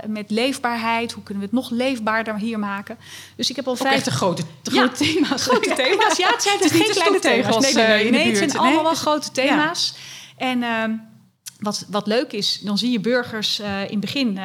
met 0.08 0.32
leefbaarheid? 0.32 1.12
Hoe 1.12 1.24
kunnen 1.24 1.44
we 1.44 1.50
het 1.56 1.60
nog 1.60 1.70
leefbaarder 1.72 2.38
hier 2.38 2.60
maken? 2.60 2.98
Dus 3.36 3.50
ik 3.50 3.56
heb 3.56 3.68
al 3.68 3.76
vijf 3.76 3.94
echt 3.96 4.08
grote, 4.08 4.44
grote 4.64 4.92
thema's. 5.06 5.44
grote 5.44 5.74
thema's. 5.84 6.18
Ja, 6.18 6.28
het 6.32 6.44
zijn 6.44 6.64
is 6.64 6.72
geen 6.72 6.92
kleine 6.92 7.20
thema's. 7.20 7.74
Nee, 7.74 7.86
nee, 7.86 8.12
nee. 8.12 8.28
het 8.28 8.38
zijn 8.38 8.58
allemaal 8.58 8.82
wel 8.82 8.92
dus- 8.92 9.00
grote 9.02 9.32
thema's. 9.32 9.96
En 10.38 10.64
ehm, 10.64 10.92
wat, 11.60 11.86
wat 11.90 12.08
leuk 12.08 12.32
is, 12.32 12.60
dan 12.64 12.78
zie 12.78 12.92
je 12.92 13.00
burgers 13.00 13.60
in 13.60 13.66
het 13.90 14.00
begin... 14.00 14.40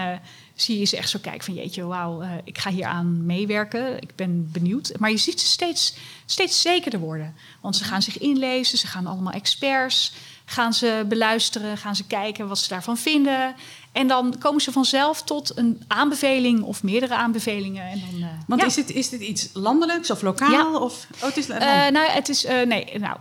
zie 0.60 0.78
je 0.78 0.84
ze 0.84 0.96
echt 0.96 1.10
zo 1.10 1.18
kijken 1.22 1.44
van 1.44 1.54
jeetje, 1.54 1.84
wauw, 1.84 2.20
eh, 2.20 2.30
ik 2.44 2.58
ga 2.58 2.70
hier 2.70 2.86
aan 2.86 3.26
meewerken. 3.26 3.96
Ik 4.00 4.14
ben 4.14 4.50
benieuwd. 4.52 4.92
Maar 4.98 5.10
je 5.10 5.16
ziet 5.16 5.40
ze 5.40 5.46
steeds, 5.46 5.94
steeds 6.26 6.60
zekerder 6.60 7.00
worden. 7.00 7.34
Want 7.60 7.76
ze 7.76 7.84
gaan 7.84 8.02
zich 8.02 8.18
inlezen, 8.18 8.78
ze 8.78 8.86
gaan 8.86 9.06
allemaal 9.06 9.32
experts... 9.32 10.12
gaan 10.44 10.72
ze 10.72 11.04
beluisteren, 11.08 11.76
gaan 11.76 11.96
ze 11.96 12.06
kijken 12.06 12.48
wat 12.48 12.58
ze 12.58 12.68
daarvan 12.68 12.96
vinden... 12.96 13.54
En 13.92 14.08
dan 14.08 14.38
komen 14.38 14.60
ze 14.60 14.72
vanzelf 14.72 15.22
tot 15.22 15.52
een 15.56 15.82
aanbeveling 15.86 16.62
of 16.62 16.82
meerdere 16.82 17.14
aanbevelingen. 17.14 17.82
En 17.82 18.02
dan, 18.10 18.22
eh, 18.22 18.28
Want 18.46 18.60
ja. 18.60 18.66
is, 18.66 18.76
het, 18.76 18.90
is 18.90 19.08
dit 19.08 19.20
iets 19.20 19.48
landelijks 19.52 20.10
of 20.10 20.22
lokaal? 20.22 20.50
Ja. 20.50 20.78
Of, 20.78 21.06
oh, 21.14 21.22
het 21.22 21.36
is 21.36 21.48
Eh, 21.48 21.88
nou, 21.88 22.10
het 22.10 22.28
is 22.28 22.44
nee, 22.44 22.98
nou, 22.98 23.18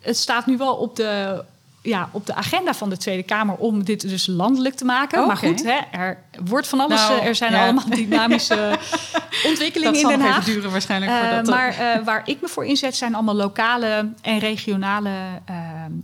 het 0.00 0.16
staat 0.16 0.46
nu 0.46 0.56
wel 0.56 0.74
op 0.74 0.96
de, 0.96 1.44
ja, 1.86 2.08
op 2.12 2.26
de 2.26 2.34
agenda 2.34 2.74
van 2.74 2.90
de 2.90 2.96
Tweede 2.96 3.22
Kamer 3.22 3.54
om 3.54 3.84
dit 3.84 4.08
dus 4.08 4.26
landelijk 4.26 4.74
te 4.74 4.84
maken. 4.84 5.26
Maar 5.26 5.36
goed, 5.36 5.64
hè, 5.64 5.78
er 5.90 6.18
wordt 6.44 6.68
van 6.68 6.80
alles. 6.80 7.00
Nou, 7.00 7.20
eh, 7.20 7.26
er 7.26 7.34
zijn 7.34 7.52
ja. 7.52 7.62
allemaal 7.62 7.88
dynamische 7.88 8.78
ontwikkelingen 9.50 9.92
dat 9.92 10.02
in 10.02 10.08
zal 10.08 10.18
Den 10.18 10.20
Haag. 10.20 10.40
even 10.40 10.54
duren 10.54 10.70
waarschijnlijk. 10.70 11.12
Eh, 11.12 11.18
voordat 11.18 11.46
maar 11.46 11.68
eh, 11.68 12.04
waar 12.04 12.22
ik 12.24 12.40
me 12.40 12.48
voor 12.48 12.64
inzet 12.64 12.96
zijn 12.96 13.14
allemaal 13.14 13.34
lokale 13.34 14.12
en 14.22 14.38
regionale 14.38 15.10
eh, 15.44 15.56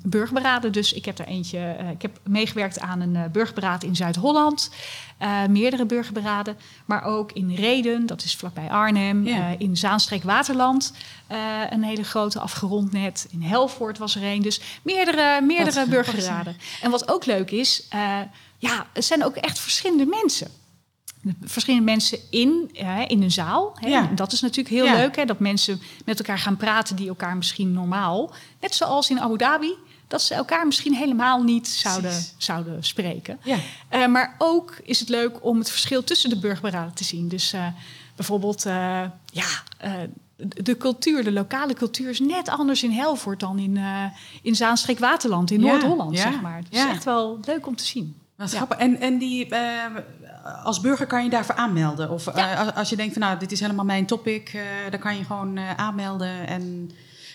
burgerberaden. 0.03 0.73
Dus 0.73 0.93
ik 0.93 1.05
heb 1.05 1.19
er 1.19 1.27
eentje, 1.27 1.77
ik 1.93 2.03
heb 2.03 2.19
meegewerkt 2.25 2.81
aan 2.81 3.01
een 3.01 3.31
burgerberaad 3.33 3.83
in 3.83 3.97
Zuid-Holland. 3.97 4.71
Meerdere 5.49 5.87
burgerberaden, 5.87 6.57
maar 6.85 7.05
ook 7.05 7.33
in 7.33 7.55
Reden, 7.55 8.07
dat 8.07 8.23
is 8.23 8.37
vlakbij 8.37 8.69
Arnhem. 8.71 9.27
In 9.59 9.77
Zaanstreek-Waterland, 9.77 10.93
eh, 11.33 11.39
een 11.71 11.83
hele 11.83 12.05
grote 12.05 12.41
afgerond 12.41 12.93
net. 12.93 13.27
In 13.31 13.43
Helvoort 13.43 13.99
was 13.99 14.17
er 14.17 14.23
een. 14.23 14.43
Dus 14.43 14.61
meerdere, 14.83 15.41
meerdere 15.43 15.72
grappig, 15.73 15.95
burgerberaden. 15.95 16.57
En 16.83 16.91
wat 16.91 17.09
ook 17.11 17.25
leuk 17.27 17.51
is, 17.51 17.87
eh, 17.89 18.19
ja, 18.59 18.87
het 18.93 19.05
zijn 19.05 19.25
ook 19.25 19.37
echt 19.37 19.59
verschillende 19.59 20.07
mensen 20.07 20.51
verschillende 21.45 21.85
mensen 21.85 22.19
in, 22.31 22.71
eh, 22.75 22.99
in 23.07 23.23
een 23.23 23.31
zaal. 23.31 23.77
Hè. 23.81 23.89
Ja. 23.89 24.09
En 24.09 24.15
Dat 24.15 24.33
is 24.33 24.41
natuurlijk 24.41 24.75
heel 24.75 24.85
Ja. 24.85 24.95
leuk, 24.95 25.17
hè, 25.17 25.25
dat 25.25 25.39
mensen 25.39 25.81
met 26.05 26.19
elkaar 26.19 26.39
gaan 26.39 26.57
praten 26.57 26.97
die 26.97 27.09
elkaar 27.09 27.37
misschien 27.37 27.73
normaal, 27.73 28.33
net 28.61 28.75
zoals 28.75 29.11
in 29.11 29.21
Abu 29.21 29.37
Dhabi, 29.39 29.75
dat 30.09 30.23
ze 30.23 30.35
elkaar 30.35 30.67
misschien 30.67 30.95
helemaal 30.95 31.43
niet 31.43 31.69
zouden, 31.69 32.11
Precies. 32.11 32.35
zouden 32.37 32.85
spreken. 32.85 33.39
Ja. 33.43 33.57
Eh, 33.89 34.07
maar 34.07 34.35
ook 34.39 34.77
is 34.85 35.01
het 35.01 35.09
leuk 35.09 35.45
om 35.45 35.59
het 35.59 35.71
verschil 35.71 36.05
tussen 36.05 36.31
de 36.31 36.39
burgerberaden 36.39 36.95
te 36.95 37.05
zien. 37.05 37.29
Dus 37.29 37.55
bijvoorbeeld, 38.17 38.63
ja, 39.33 39.47
de 40.49 40.77
cultuur, 40.77 41.25
de 41.25 41.33
lokale 41.33 41.75
cultuur 41.75 42.09
is 42.09 42.21
net 42.21 42.49
anders 42.49 42.83
in 42.83 42.91
Helvoort 42.91 43.41
dan 43.41 43.59
in, 43.59 43.77
eh 43.77 44.05
in 44.43 44.55
Zaanstreek-Waterland, 44.55 45.51
in 45.51 45.61
Ja, 45.61 45.67
Noord-Holland, 45.67 46.17
ja, 46.17 46.23
zeg 46.23 46.41
maar. 46.41 46.63
Dus 46.71 46.79
ja. 46.79 46.91
echt 46.91 47.05
wel 47.05 47.39
leuk 47.45 47.67
om 47.67 47.77
te 47.77 47.85
zien. 47.85 48.17
Grappig. 48.39 48.79
En, 48.79 49.01
en 49.01 49.19
die, 49.19 49.49
eh, 49.49 49.85
als 50.65 50.81
burger 50.81 51.07
kan 51.07 51.25
je 51.25 51.31
daarvoor 51.31 51.55
aanmelden? 51.55 52.11
Of 52.11 52.27
eh, 52.27 52.59
als, 52.59 52.75
als 52.75 52.89
je 52.89 52.97
denkt 52.97 53.13
van 53.13 53.23
nou, 53.23 53.39
dit 53.39 53.53
is 53.53 53.61
helemaal 53.61 53.85
mijn 53.85 54.07
topic, 54.07 54.65
dan 54.91 55.01
kan 55.01 55.17
je 55.17 55.25
gewoon 55.25 55.59
aanmelden. 55.59 56.47
En, 56.47 56.91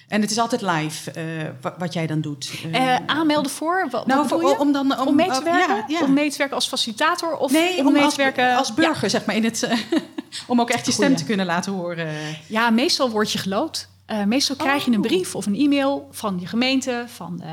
en 0.07 0.21
het 0.21 0.31
is 0.31 0.37
altijd 0.37 0.61
live 0.61 1.11
eh, 1.11 1.23
wa- 1.61 1.75
wat 1.77 1.93
jij 1.93 2.07
dan 2.07 2.21
doet. 2.21 2.51
Eh, 2.71 2.95
aanmelden 3.05 3.51
voor? 3.51 3.87
Wat, 3.91 4.07
nou, 4.07 4.27
voor- 4.27 4.41
je? 4.49 4.59
om, 4.59 4.71
dan, 4.71 4.99
om, 4.99 5.07
om 5.07 5.15
mee 5.15 5.27
te 5.31 5.37
oh, 5.37 5.43
werken? 5.43 5.75
Ja, 5.75 5.83
ja. 5.87 6.01
Om 6.01 6.13
mee 6.13 6.31
te 6.31 6.37
werken 6.37 6.55
als 6.55 6.67
facilitator? 6.67 7.35
Of 7.37 7.51
nee, 7.51 7.79
om, 7.79 7.87
om 7.87 7.93
mee 7.93 8.03
als, 8.03 8.15
te 8.15 8.21
werken 8.21 8.55
als 8.55 8.73
burger, 8.73 9.09
zeg 9.09 9.25
maar, 9.25 9.35
in 9.35 9.43
het, 9.43 9.69
om 10.47 10.61
ook 10.61 10.69
echt 10.69 10.85
je 10.85 10.91
stem 10.91 11.15
te 11.15 11.25
kunnen 11.25 11.45
laten 11.45 11.71
horen. 11.71 12.07
Ja, 12.47 12.69
meestal 12.69 13.09
word 13.09 13.31
je 13.31 13.37
geloot. 13.37 13.87
Eh, 14.05 14.23
meestal 14.23 14.55
krijg 14.55 14.85
je 14.85 14.91
een 14.91 14.97
Oh. 14.97 15.03
brief 15.07 15.35
of 15.35 15.45
een 15.45 15.55
e-mail 15.55 16.07
van 16.11 16.37
je 16.39 16.45
gemeente. 16.47 17.03
Van 17.07 17.43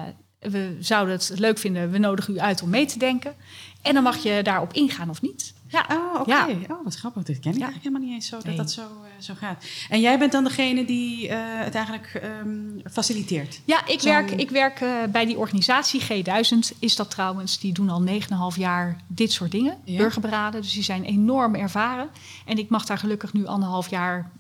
we 0.41 0.77
zouden 0.81 1.15
het 1.15 1.33
leuk 1.35 1.59
vinden, 1.59 1.91
we 1.91 1.99
nodigen 1.99 2.35
u 2.35 2.39
uit 2.39 2.63
om 2.63 2.69
mee 2.71 2.87
te 2.87 2.99
denken. 2.99 3.35
En 3.83 3.95
dan 3.95 4.03
mag 4.03 4.17
je 4.23 4.41
daarop 4.43 4.73
ingaan 4.73 5.11
of 5.11 5.23
niet. 5.23 5.53
Ja, 5.75 5.87
Oh, 5.97 6.21
oké. 6.21 6.31
Ja. 6.31 6.47
Oh, 6.69 6.85
wat 6.85 6.95
grappig. 6.95 7.23
Dit 7.23 7.39
ken 7.39 7.53
ik 7.53 7.59
Ja. 7.59 7.65
eigenlijk 7.65 7.83
helemaal 7.85 8.01
niet 8.09 8.15
eens 8.15 8.27
zo, 8.29 8.37
dat 8.37 8.45
Nee. 8.45 8.57
dat 8.57 8.71
zo, 8.73 8.81
eh, 8.81 9.23
zo 9.23 9.35
gaat. 9.37 9.65
En 9.89 10.01
jij 10.01 10.19
bent 10.19 10.33
dan 10.33 10.45
degene 10.45 10.85
die 10.85 11.29
eh, 11.29 11.37
het 11.41 11.75
eigenlijk 11.75 12.21
ehm, 12.23 12.91
faciliteert? 12.93 13.61
ja 13.65 13.87
ik 13.87 14.01
werk, 14.01 14.31
ik 14.31 14.51
werk 14.51 14.81
eh, 14.81 14.93
bij 15.13 15.27
die 15.27 15.39
organisatie 15.39 16.01
G1000 16.03 16.79
is 16.79 16.97
dat 16.97 17.11
trouwens. 17.11 17.59
Die 17.59 17.73
doen 17.73 17.91
al 17.91 18.03
9,5 18.03 18.57
jaar 18.57 18.97
dit 19.07 19.33
soort 19.33 19.51
dingen, 19.51 19.77
Ja. 19.85 19.97
burgerberaden. 19.99 20.63
Dus 20.63 20.73
die 20.73 20.83
zijn 20.83 21.05
enorm 21.05 21.55
ervaren. 21.55 22.09
En 22.47 22.59
ik 22.59 22.69
mag 22.69 22.85
daar 22.87 22.99
gelukkig 22.99 23.33
nu 23.33 23.47
anderhalf 23.47 23.91
jaar 23.91 24.31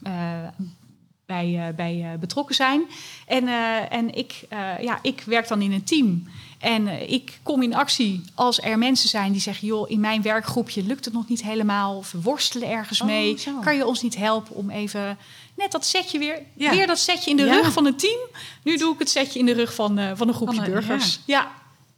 bij, 1.26 1.72
bij 1.76 2.16
betrokken 2.20 2.54
zijn. 2.54 2.82
En, 3.26 3.48
en 3.90 4.14
ik, 4.14 4.46
ja, 4.80 4.98
ik 5.02 5.22
werk 5.26 5.48
dan 5.48 5.62
in 5.62 5.72
een 5.72 5.84
team. 5.84 6.26
En 6.64 7.10
ik 7.10 7.38
kom 7.42 7.62
in 7.62 7.74
actie 7.74 8.22
als 8.34 8.60
er 8.60 8.78
mensen 8.78 9.08
zijn 9.08 9.32
die 9.32 9.40
zeggen: 9.40 9.66
joh, 9.66 9.90
in 9.90 10.00
mijn 10.00 10.22
werkgroepje 10.22 10.82
lukt 10.82 11.04
het 11.04 11.14
nog 11.14 11.28
niet 11.28 11.42
helemaal, 11.42 11.96
of 11.96 12.12
we 12.12 12.20
worstelen 12.20 12.70
ergens 12.70 13.00
oh, 13.00 13.06
mee. 13.06 13.38
Kan 13.62 13.76
je 13.76 13.86
ons 13.86 14.02
niet 14.02 14.16
helpen 14.16 14.54
om 14.54 14.70
even 14.70 15.18
net 15.56 15.72
dat 15.72 15.86
setje 15.86 16.18
weer, 16.18 16.42
weer 16.54 16.86
dat 16.86 16.98
setje 16.98 17.30
in 17.30 17.36
de 17.36 17.44
rug 17.44 17.72
van 17.72 17.86
een 17.86 17.96
team. 17.96 18.18
Nu 18.62 18.76
doe 18.76 18.92
ik 18.92 18.98
het 18.98 19.10
setje 19.10 19.38
in 19.38 19.46
de 19.46 19.52
rug 19.52 19.74
van, 19.74 19.98
uh, 19.98 20.10
van 20.14 20.28
een 20.28 20.34
groepje 20.34 20.62
burgers. 20.62 21.20
ja. 21.24 21.52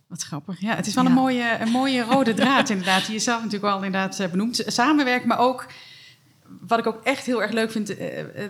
Wat 0.07 0.22
grappig. 0.22 0.61
Ja, 0.61 0.74
het 0.74 0.87
is 0.87 0.94
wel 0.94 1.07
een, 1.07 1.12
mooie, 1.12 1.57
een 1.61 1.70
mooie 1.70 2.02
rode 2.02 2.35
draad 2.35 2.70
inderdaad. 2.74 3.05
Die 3.05 3.14
je 3.14 3.20
zelf 3.20 3.42
natuurlijk 3.42 3.72
al 3.72 3.83
inderdaad 3.83 4.20
eh, 4.20 4.29
benoemd. 4.29 4.62
Samenwerken, 4.66 5.29
maar 5.29 5.38
ook 5.38 5.66
wat 6.66 6.79
ik 6.79 6.87
ook 6.87 7.00
echt 7.02 7.26
heel 7.26 7.42
erg 7.42 7.52
leuk 7.52 7.70
vind, 7.70 7.90
uh, 7.90 7.96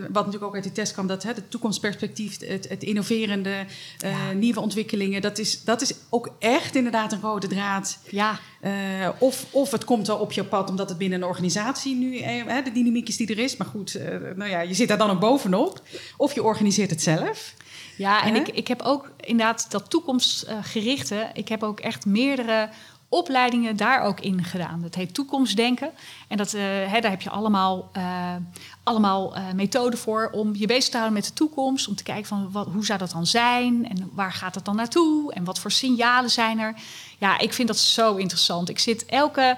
wat 0.01 0.25
natuurlijk 0.25 0.45
ook 0.45 0.55
uit 0.55 0.63
die 0.63 0.73
test 0.73 0.93
kwam, 0.93 1.07
dat 1.07 1.23
hè, 1.23 1.33
het 1.33 1.51
toekomstperspectief, 1.51 2.39
het, 2.41 2.69
het 2.69 2.83
innoverende, 2.83 3.65
uh, 4.05 4.17
nieuwe 4.35 4.61
ontwikkelingen, 4.61 5.23
dat 5.23 5.39
is, 5.39 5.65
dat 5.65 5.81
is 5.83 5.95
ook 6.11 6.31
echt 6.39 6.75
inderdaad 6.75 7.13
een 7.13 7.21
rode 7.21 7.47
draad. 7.47 7.99
Ja. 8.11 8.39
Uh, 8.63 8.73
of, 9.19 9.47
of 9.51 9.71
het 9.71 9.85
komt 9.85 10.07
wel 10.07 10.19
op 10.19 10.33
je 10.33 10.45
pad 10.45 10.71
omdat 10.71 10.89
het 10.89 10.99
binnen 10.99 11.23
een 11.23 11.29
organisatie 11.29 11.95
nu 11.95 12.19
de 12.65 12.71
dynamiek 12.73 13.09
is 13.09 13.17
die 13.17 13.29
er 13.29 13.39
is. 13.39 13.57
Maar 13.57 13.67
goed, 13.67 13.99
nou 14.37 14.51
ja, 14.51 14.61
je 14.61 14.75
zit 14.75 14.89
daar 14.89 14.99
dan 14.99 15.11
ook 15.11 15.21
bovenop. 15.21 15.83
Of 16.17 16.35
je 16.35 16.43
organiseert 16.43 16.91
het 16.91 17.03
zelf. 17.03 17.55
Ja, 17.97 18.25
en 18.25 18.35
ik, 18.35 18.49
ik 18.49 18.69
heb 18.69 18.83
ook 18.83 19.11
inderdaad 19.21 19.71
dat 19.71 19.91
toekomstgerichte. 19.91 21.31
Ik 21.35 21.49
heb 21.49 21.63
ook 21.63 21.81
echt 21.81 22.07
meerdere 22.07 22.69
opleidingen 23.09 23.77
daar 23.77 24.03
ook 24.03 24.21
in 24.21 24.45
gedaan. 24.45 24.83
Dat 24.83 24.95
heet 24.95 25.15
toekomstdenken. 25.15 25.91
En 26.29 26.37
dat, 26.37 26.53
uh, 26.55 26.63
hè, 26.63 27.01
daar 27.01 27.11
heb 27.11 27.23
je 27.23 27.31
allemaal, 27.31 27.91
uh, 27.97 28.35
allemaal 28.83 29.37
uh, 29.37 29.53
methoden 29.55 29.99
voor 29.99 30.31
om 30.33 30.55
je 30.55 30.67
bezig 30.67 30.91
te 30.91 30.97
houden 30.97 31.19
met 31.19 31.25
de 31.25 31.33
toekomst. 31.33 31.89
Om 31.89 31.95
te 31.95 32.03
kijken 32.03 32.27
van 32.27 32.51
wat, 32.53 32.67
hoe 32.73 32.85
zou 32.85 32.99
dat 32.99 33.11
dan 33.11 33.27
zijn 33.27 33.89
en 33.89 34.11
waar 34.13 34.33
gaat 34.33 34.55
het 34.55 34.65
dan 34.65 34.77
naartoe 34.77 35.33
en 35.33 35.45
wat 35.45 35.59
voor 35.59 35.71
signalen 35.71 36.31
zijn 36.31 36.59
er. 36.59 36.75
Ja, 37.19 37.39
ik 37.39 37.53
vind 37.53 37.69
dat 37.69 37.79
zo 37.79 38.15
interessant. 38.15 38.69
Ik 38.69 38.79
zit 38.79 39.07
elke, 39.07 39.57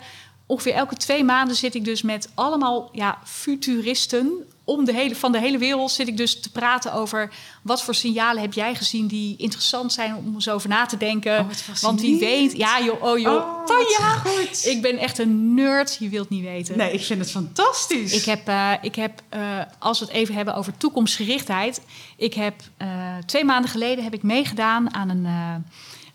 ongeveer 0.49 0.75
elke 0.75 0.97
twee 0.97 1.25
maanden 1.25 1.57
zit 1.57 1.75
ik 1.75 1.85
dus 1.85 2.03
met 2.03 2.29
allemaal 2.35 2.89
ja, 2.93 3.19
futuristen 3.25 4.47
om 4.65 4.85
de 4.85 4.93
hele, 4.93 5.17
van 5.17 5.33
de 5.33 5.39
hele 5.39 5.59
wereld 5.59 5.91
zit 5.91 6.09
ik 6.09 6.17
dus 6.17 6.41
te 6.41 6.51
praten 6.51 6.93
over 6.93 7.31
wat 7.63 7.83
voor 7.83 7.95
signalen 7.95 8.43
heb 8.43 8.53
jij 8.53 8.75
gezien 8.75 9.07
die 9.07 9.37
interessant 9.37 9.93
zijn 9.93 10.17
om 10.17 10.35
eens 10.35 10.49
over 10.49 10.69
na 10.69 10.87
te 10.87 10.97
denken. 10.97 11.39
Oh, 11.39 11.49
Want 11.81 12.01
wie 12.01 12.19
weet, 12.19 12.57
ja 12.57 12.83
joh, 12.83 13.03
oh 13.03 13.19
joh, 13.19 13.65
oh, 13.67 13.89
ja, 13.99 14.09
goed. 14.09 14.67
ik 14.67 14.83
ben 14.83 14.99
echt 14.99 15.19
een 15.19 15.55
nerd, 15.55 15.97
je 16.01 16.09
wilt 16.09 16.29
niet 16.29 16.45
weten. 16.45 16.79
Nee, 16.79 16.93
ik 16.93 17.05
vind 17.05 17.21
het 17.21 17.31
fantastisch. 17.31 18.13
Ik 18.13 18.25
heb, 18.25 18.49
uh, 18.49 18.73
ik 18.83 18.95
heb 18.95 19.23
uh, 19.35 19.41
als 19.79 19.99
we 19.99 20.05
het 20.05 20.15
even 20.15 20.35
hebben 20.35 20.55
over 20.55 20.77
toekomstgerichtheid, 20.77 21.81
ik 22.17 22.35
heb 22.35 22.55
uh, 22.83 22.89
twee 23.27 23.45
maanden 23.45 23.71
geleden 23.71 24.05
heb 24.05 24.15
ik 24.15 24.23
meegedaan 24.23 24.95
aan 24.95 25.09
een 25.09 25.27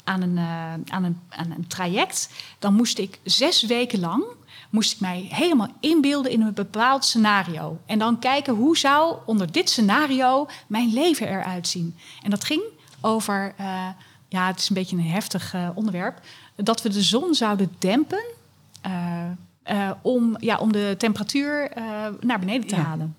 aan 0.03 0.21
een, 0.21 0.39
aan, 0.89 1.03
een, 1.03 1.19
aan 1.29 1.51
een 1.51 1.67
traject. 1.67 2.29
Dan 2.59 2.73
moest 2.73 2.97
ik 2.97 3.19
zes 3.23 3.63
weken 3.63 3.99
lang 3.99 4.23
moest 4.73 4.93
ik 4.93 4.99
mij 4.99 5.27
helemaal 5.29 5.67
inbeelden 5.79 6.31
in 6.31 6.41
een 6.41 6.53
bepaald 6.53 7.05
scenario. 7.05 7.79
En 7.85 7.99
dan 7.99 8.19
kijken 8.19 8.53
hoe 8.53 8.77
zou 8.77 9.17
onder 9.25 9.51
dit 9.51 9.69
scenario 9.69 10.47
mijn 10.67 10.93
leven 10.93 11.27
eruit 11.27 11.67
zien. 11.67 11.95
En 12.23 12.29
dat 12.29 12.43
ging 12.43 12.61
over, 13.01 13.53
uh, 13.59 13.87
ja, 14.27 14.47
het 14.47 14.59
is 14.59 14.69
een 14.69 14.75
beetje 14.75 14.95
een 14.95 15.07
heftig 15.07 15.53
uh, 15.53 15.69
onderwerp, 15.73 16.19
dat 16.55 16.81
we 16.81 16.89
de 16.89 17.01
zon 17.01 17.33
zouden 17.33 17.75
dempen 17.79 18.23
uh, 18.87 19.91
om, 20.01 20.35
ja, 20.39 20.57
om 20.57 20.71
de 20.71 20.95
temperatuur 20.97 21.71
naar 22.19 22.39
beneden 22.39 22.67
te 22.67 22.75
halen. 22.75 23.15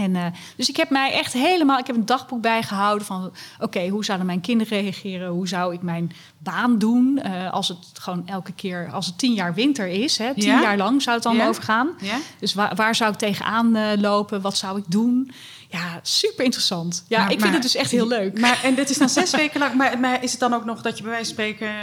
En, 0.00 0.14
uh, 0.14 0.26
dus 0.56 0.68
ik 0.68 0.76
heb 0.76 0.90
mij 0.90 1.12
echt 1.12 1.32
helemaal, 1.32 1.78
ik 1.78 1.86
heb 1.86 1.96
een 1.96 2.06
dagboek 2.06 2.40
bijgehouden 2.40 3.06
van, 3.06 3.32
oké, 3.58 3.88
hoe 3.88 4.04
zouden 4.04 4.26
mijn 4.26 4.40
kinderen 4.40 4.80
reageren? 4.80 5.28
Hoe 5.28 5.48
zou 5.48 5.74
ik 5.74 5.82
mijn 5.82 6.12
baan 6.38 6.78
doen 6.78 7.20
uh, 7.26 7.52
als 7.52 7.68
het 7.68 7.78
gewoon 7.92 8.26
elke 8.26 8.52
keer, 8.52 8.90
als 8.92 9.06
het 9.06 9.18
tien 9.18 9.32
jaar 9.32 9.54
winter 9.54 9.86
is, 9.86 10.18
hè, 10.18 10.34
tien 10.34 10.60
jaar 10.60 10.76
lang 10.76 11.02
zou 11.02 11.14
het 11.14 11.24
dan 11.24 11.36
ja. 11.36 11.48
overgaan. 11.48 11.88
Ja. 12.00 12.16
Dus 12.38 12.54
waar, 12.54 12.74
waar, 12.74 12.94
zou 12.94 13.12
ik 13.12 13.18
tegenaan 13.18 13.76
uh, 13.76 13.86
lopen? 13.96 14.40
Wat 14.40 14.56
zou 14.56 14.78
ik 14.78 14.84
doen? 14.86 15.30
Ja, 15.70 16.00
super 16.02 16.44
interessant. 16.44 17.04
Ja, 17.08 17.18
maar, 17.18 17.32
ik 17.32 17.40
vind 17.40 17.52
het 17.52 17.62
dus 17.62 17.74
echt 17.74 17.90
heel 17.90 18.06
leuk. 18.06 18.38
Maar, 18.40 18.60
en 18.62 18.74
dit 18.74 18.90
is 18.90 18.98
dan 18.98 19.08
zes 19.08 19.30
weken 19.42 19.60
lang. 19.60 19.74
Maar, 19.74 19.98
maar, 19.98 20.22
is 20.22 20.30
het 20.30 20.40
dan 20.40 20.54
ook 20.54 20.64
nog 20.64 20.82
dat 20.82 20.96
je 20.96 21.02
bij 21.02 21.12
wijze 21.12 21.34
van 21.34 21.34
spreken 21.34 21.74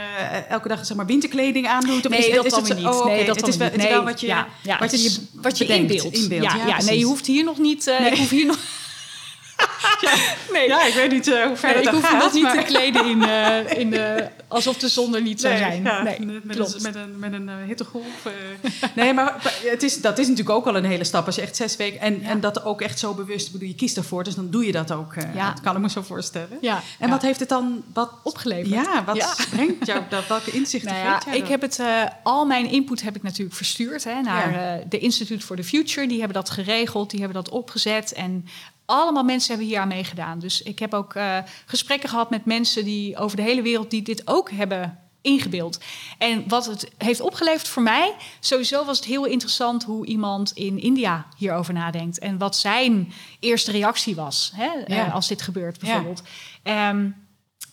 elke 0.50 0.67
dag 0.67 0.86
zeg 0.86 0.97
maar 0.97 1.06
winterkleding 1.06 1.67
aandoet? 1.67 2.06
Of 2.06 2.12
nee, 2.12 2.28
is, 2.28 2.36
dat 2.36 2.45
is 2.45 2.52
dan 2.52 2.63
weer 2.63 2.76
niet. 2.76 2.86
Oh, 2.86 2.97
okay. 2.97 3.15
nee, 3.15 3.26
dat 3.26 3.36
het 3.36 3.47
is 3.47 3.58
wel, 3.58 3.69
niet. 3.69 3.78
Nee, 3.78 3.89
wel 3.89 4.04
wat 4.04 4.21
je, 4.21 4.28
ja, 4.28 4.47
ja, 4.63 4.80
wat 4.80 5.02
je, 5.02 5.19
wat 5.34 5.58
je 5.58 5.65
inbeeldt. 5.65 6.17
inbeeldt. 6.17 6.54
Ja, 6.54 6.65
ja, 6.67 6.82
nee, 6.82 6.97
je 6.97 7.06
hoeft 7.06 7.26
hier 7.26 7.43
nog 7.43 7.58
niet. 7.58 7.88
Uh, 7.88 8.00
nee. 8.00 8.12
Ik 8.12 8.17
hoef 8.17 8.30
hier 8.30 8.45
nog. 8.45 8.60
Ja, 10.02 10.13
nee. 10.54 10.68
ja, 10.68 10.86
ik 10.86 10.94
weet 10.94 11.12
niet 11.12 11.28
uh, 11.28 11.46
hoe 11.46 11.56
ver 11.56 11.74
nee, 11.74 11.82
Ik 11.82 11.88
hoef 11.88 12.04
gaat, 12.04 12.22
dat 12.22 12.34
niet 12.34 12.50
te 12.50 12.63
kleden 12.66 13.06
in, 13.06 13.22
uh, 13.22 13.78
in 13.78 13.90
de, 13.90 14.28
alsof 14.48 14.78
de 14.78 14.88
zon 14.88 15.16
er 15.16 15.22
niet 15.22 15.42
zou 15.42 15.58
zijn. 15.58 15.84
Ja, 15.84 16.04
nee, 16.04 16.20
met, 16.20 16.44
met, 16.44 16.58
een, 16.58 16.82
met 16.82 16.96
een, 16.96 17.20
met 17.20 17.34
een 17.34 17.50
hittegolf. 17.68 18.28
nee, 18.96 19.13
maar 19.13 19.56
het 19.63 19.84
is, 19.84 20.02
dat 20.02 20.18
is 20.18 20.28
natuurlijk 20.28 20.56
ook 20.56 20.68
al 20.68 20.76
een 20.76 20.86
hele 20.86 21.04
stap. 21.04 21.26
Als 21.26 21.36
je 21.36 21.42
echt 21.42 21.56
zes 21.56 21.76
weken... 21.76 22.00
En, 22.00 22.22
ja. 22.22 22.30
en 22.30 22.40
dat 22.40 22.63
ook 22.63 22.82
echt 22.82 23.00
zo 23.00 23.13
bewust... 23.13 23.52
bedoel, 23.52 23.68
je 23.68 23.76
kiest 23.76 23.98
ervoor, 23.98 24.24
dus 24.24 24.36
dan 24.36 24.50
doe 24.50 24.66
je 24.66 24.72
dat 24.72 24.92
ook. 24.92 25.13
Ja. 25.34 25.52
Dat 25.52 25.62
kan 25.62 25.76
ik 25.76 25.82
me 25.82 25.90
zo 25.90 26.02
voorstellen. 26.02 26.58
Ja. 26.62 26.82
En 27.00 27.10
wat 27.10 27.22
heeft 27.22 27.40
het 27.40 27.50
dan 27.50 27.84
wat 27.94 28.12
opgeleverd? 28.24 28.70
Ja, 28.70 29.04
wat 29.06 29.48
brengt 29.50 29.86
jou 29.86 30.02
dat? 30.10 30.28
Welke 30.28 30.52
inzichten 30.52 30.94
nou 30.94 31.04
ja, 31.04 31.32
Ik 31.32 31.48
heb 31.48 31.62
het... 31.62 31.82
al 32.24 32.46
mijn 32.46 32.72
input 32.72 33.02
heb 33.02 33.16
ik 33.16 33.24
natuurlijk 33.24 33.56
verstuurd 33.56 34.04
hè, 34.04 34.22
naar 34.22 34.80
de 34.90 35.00
Institute 35.00 35.46
for 35.46 35.56
the 35.56 35.63
Future. 35.63 36.08
Die 36.08 36.18
hebben 36.18 36.38
dat 36.38 36.50
geregeld, 36.50 37.10
die 37.10 37.20
hebben 37.20 37.44
dat 37.44 37.54
opgezet. 37.54 38.13
En 38.13 38.46
allemaal 38.88 39.23
mensen 39.23 39.50
hebben 39.50 39.67
hier 39.67 39.80
aan 39.80 39.88
meegedaan. 39.88 40.39
Dus 40.39 40.62
ik 40.62 40.80
heb 40.80 40.93
ook 40.93 41.15
uh, 41.15 41.38
gesprekken 41.65 42.10
gehad 42.10 42.30
met 42.30 42.45
mensen 42.45 42.86
die 42.86 43.17
over 43.17 43.38
de 43.38 43.43
hele 43.43 43.62
wereld 43.62 43.89
die 43.89 44.02
dit 44.02 44.28
ook 44.28 44.52
hebben 44.52 45.00
ingebeeld. 45.21 45.80
En 46.17 46.43
wat 46.47 46.65
het 46.65 46.91
heeft 46.97 47.21
opgeleverd 47.21 47.67
voor 47.67 47.84
mij, 47.84 48.15
sowieso 48.39 48.86
was 48.86 48.97
het 48.97 49.08
heel 49.08 49.26
interessant 49.26 49.84
hoe 49.84 50.06
iemand 50.06 50.52
in 50.52 50.80
India 50.80 51.26
hierover 51.38 51.73
nadenkt 51.73 52.19
en 52.19 52.38
wat 52.38 52.56
zijn 52.56 53.13
eerste 53.39 53.71
reactie 53.71 54.15
was 54.15 54.52
hè, 54.56 54.69
ja. 54.95 55.08
uh, 55.08 55.13
als 55.13 55.28
dit 55.28 55.41
gebeurt 55.41 55.80
bijvoorbeeld. 55.80 56.21
Ja. 56.63 56.89
Um, 56.89 57.15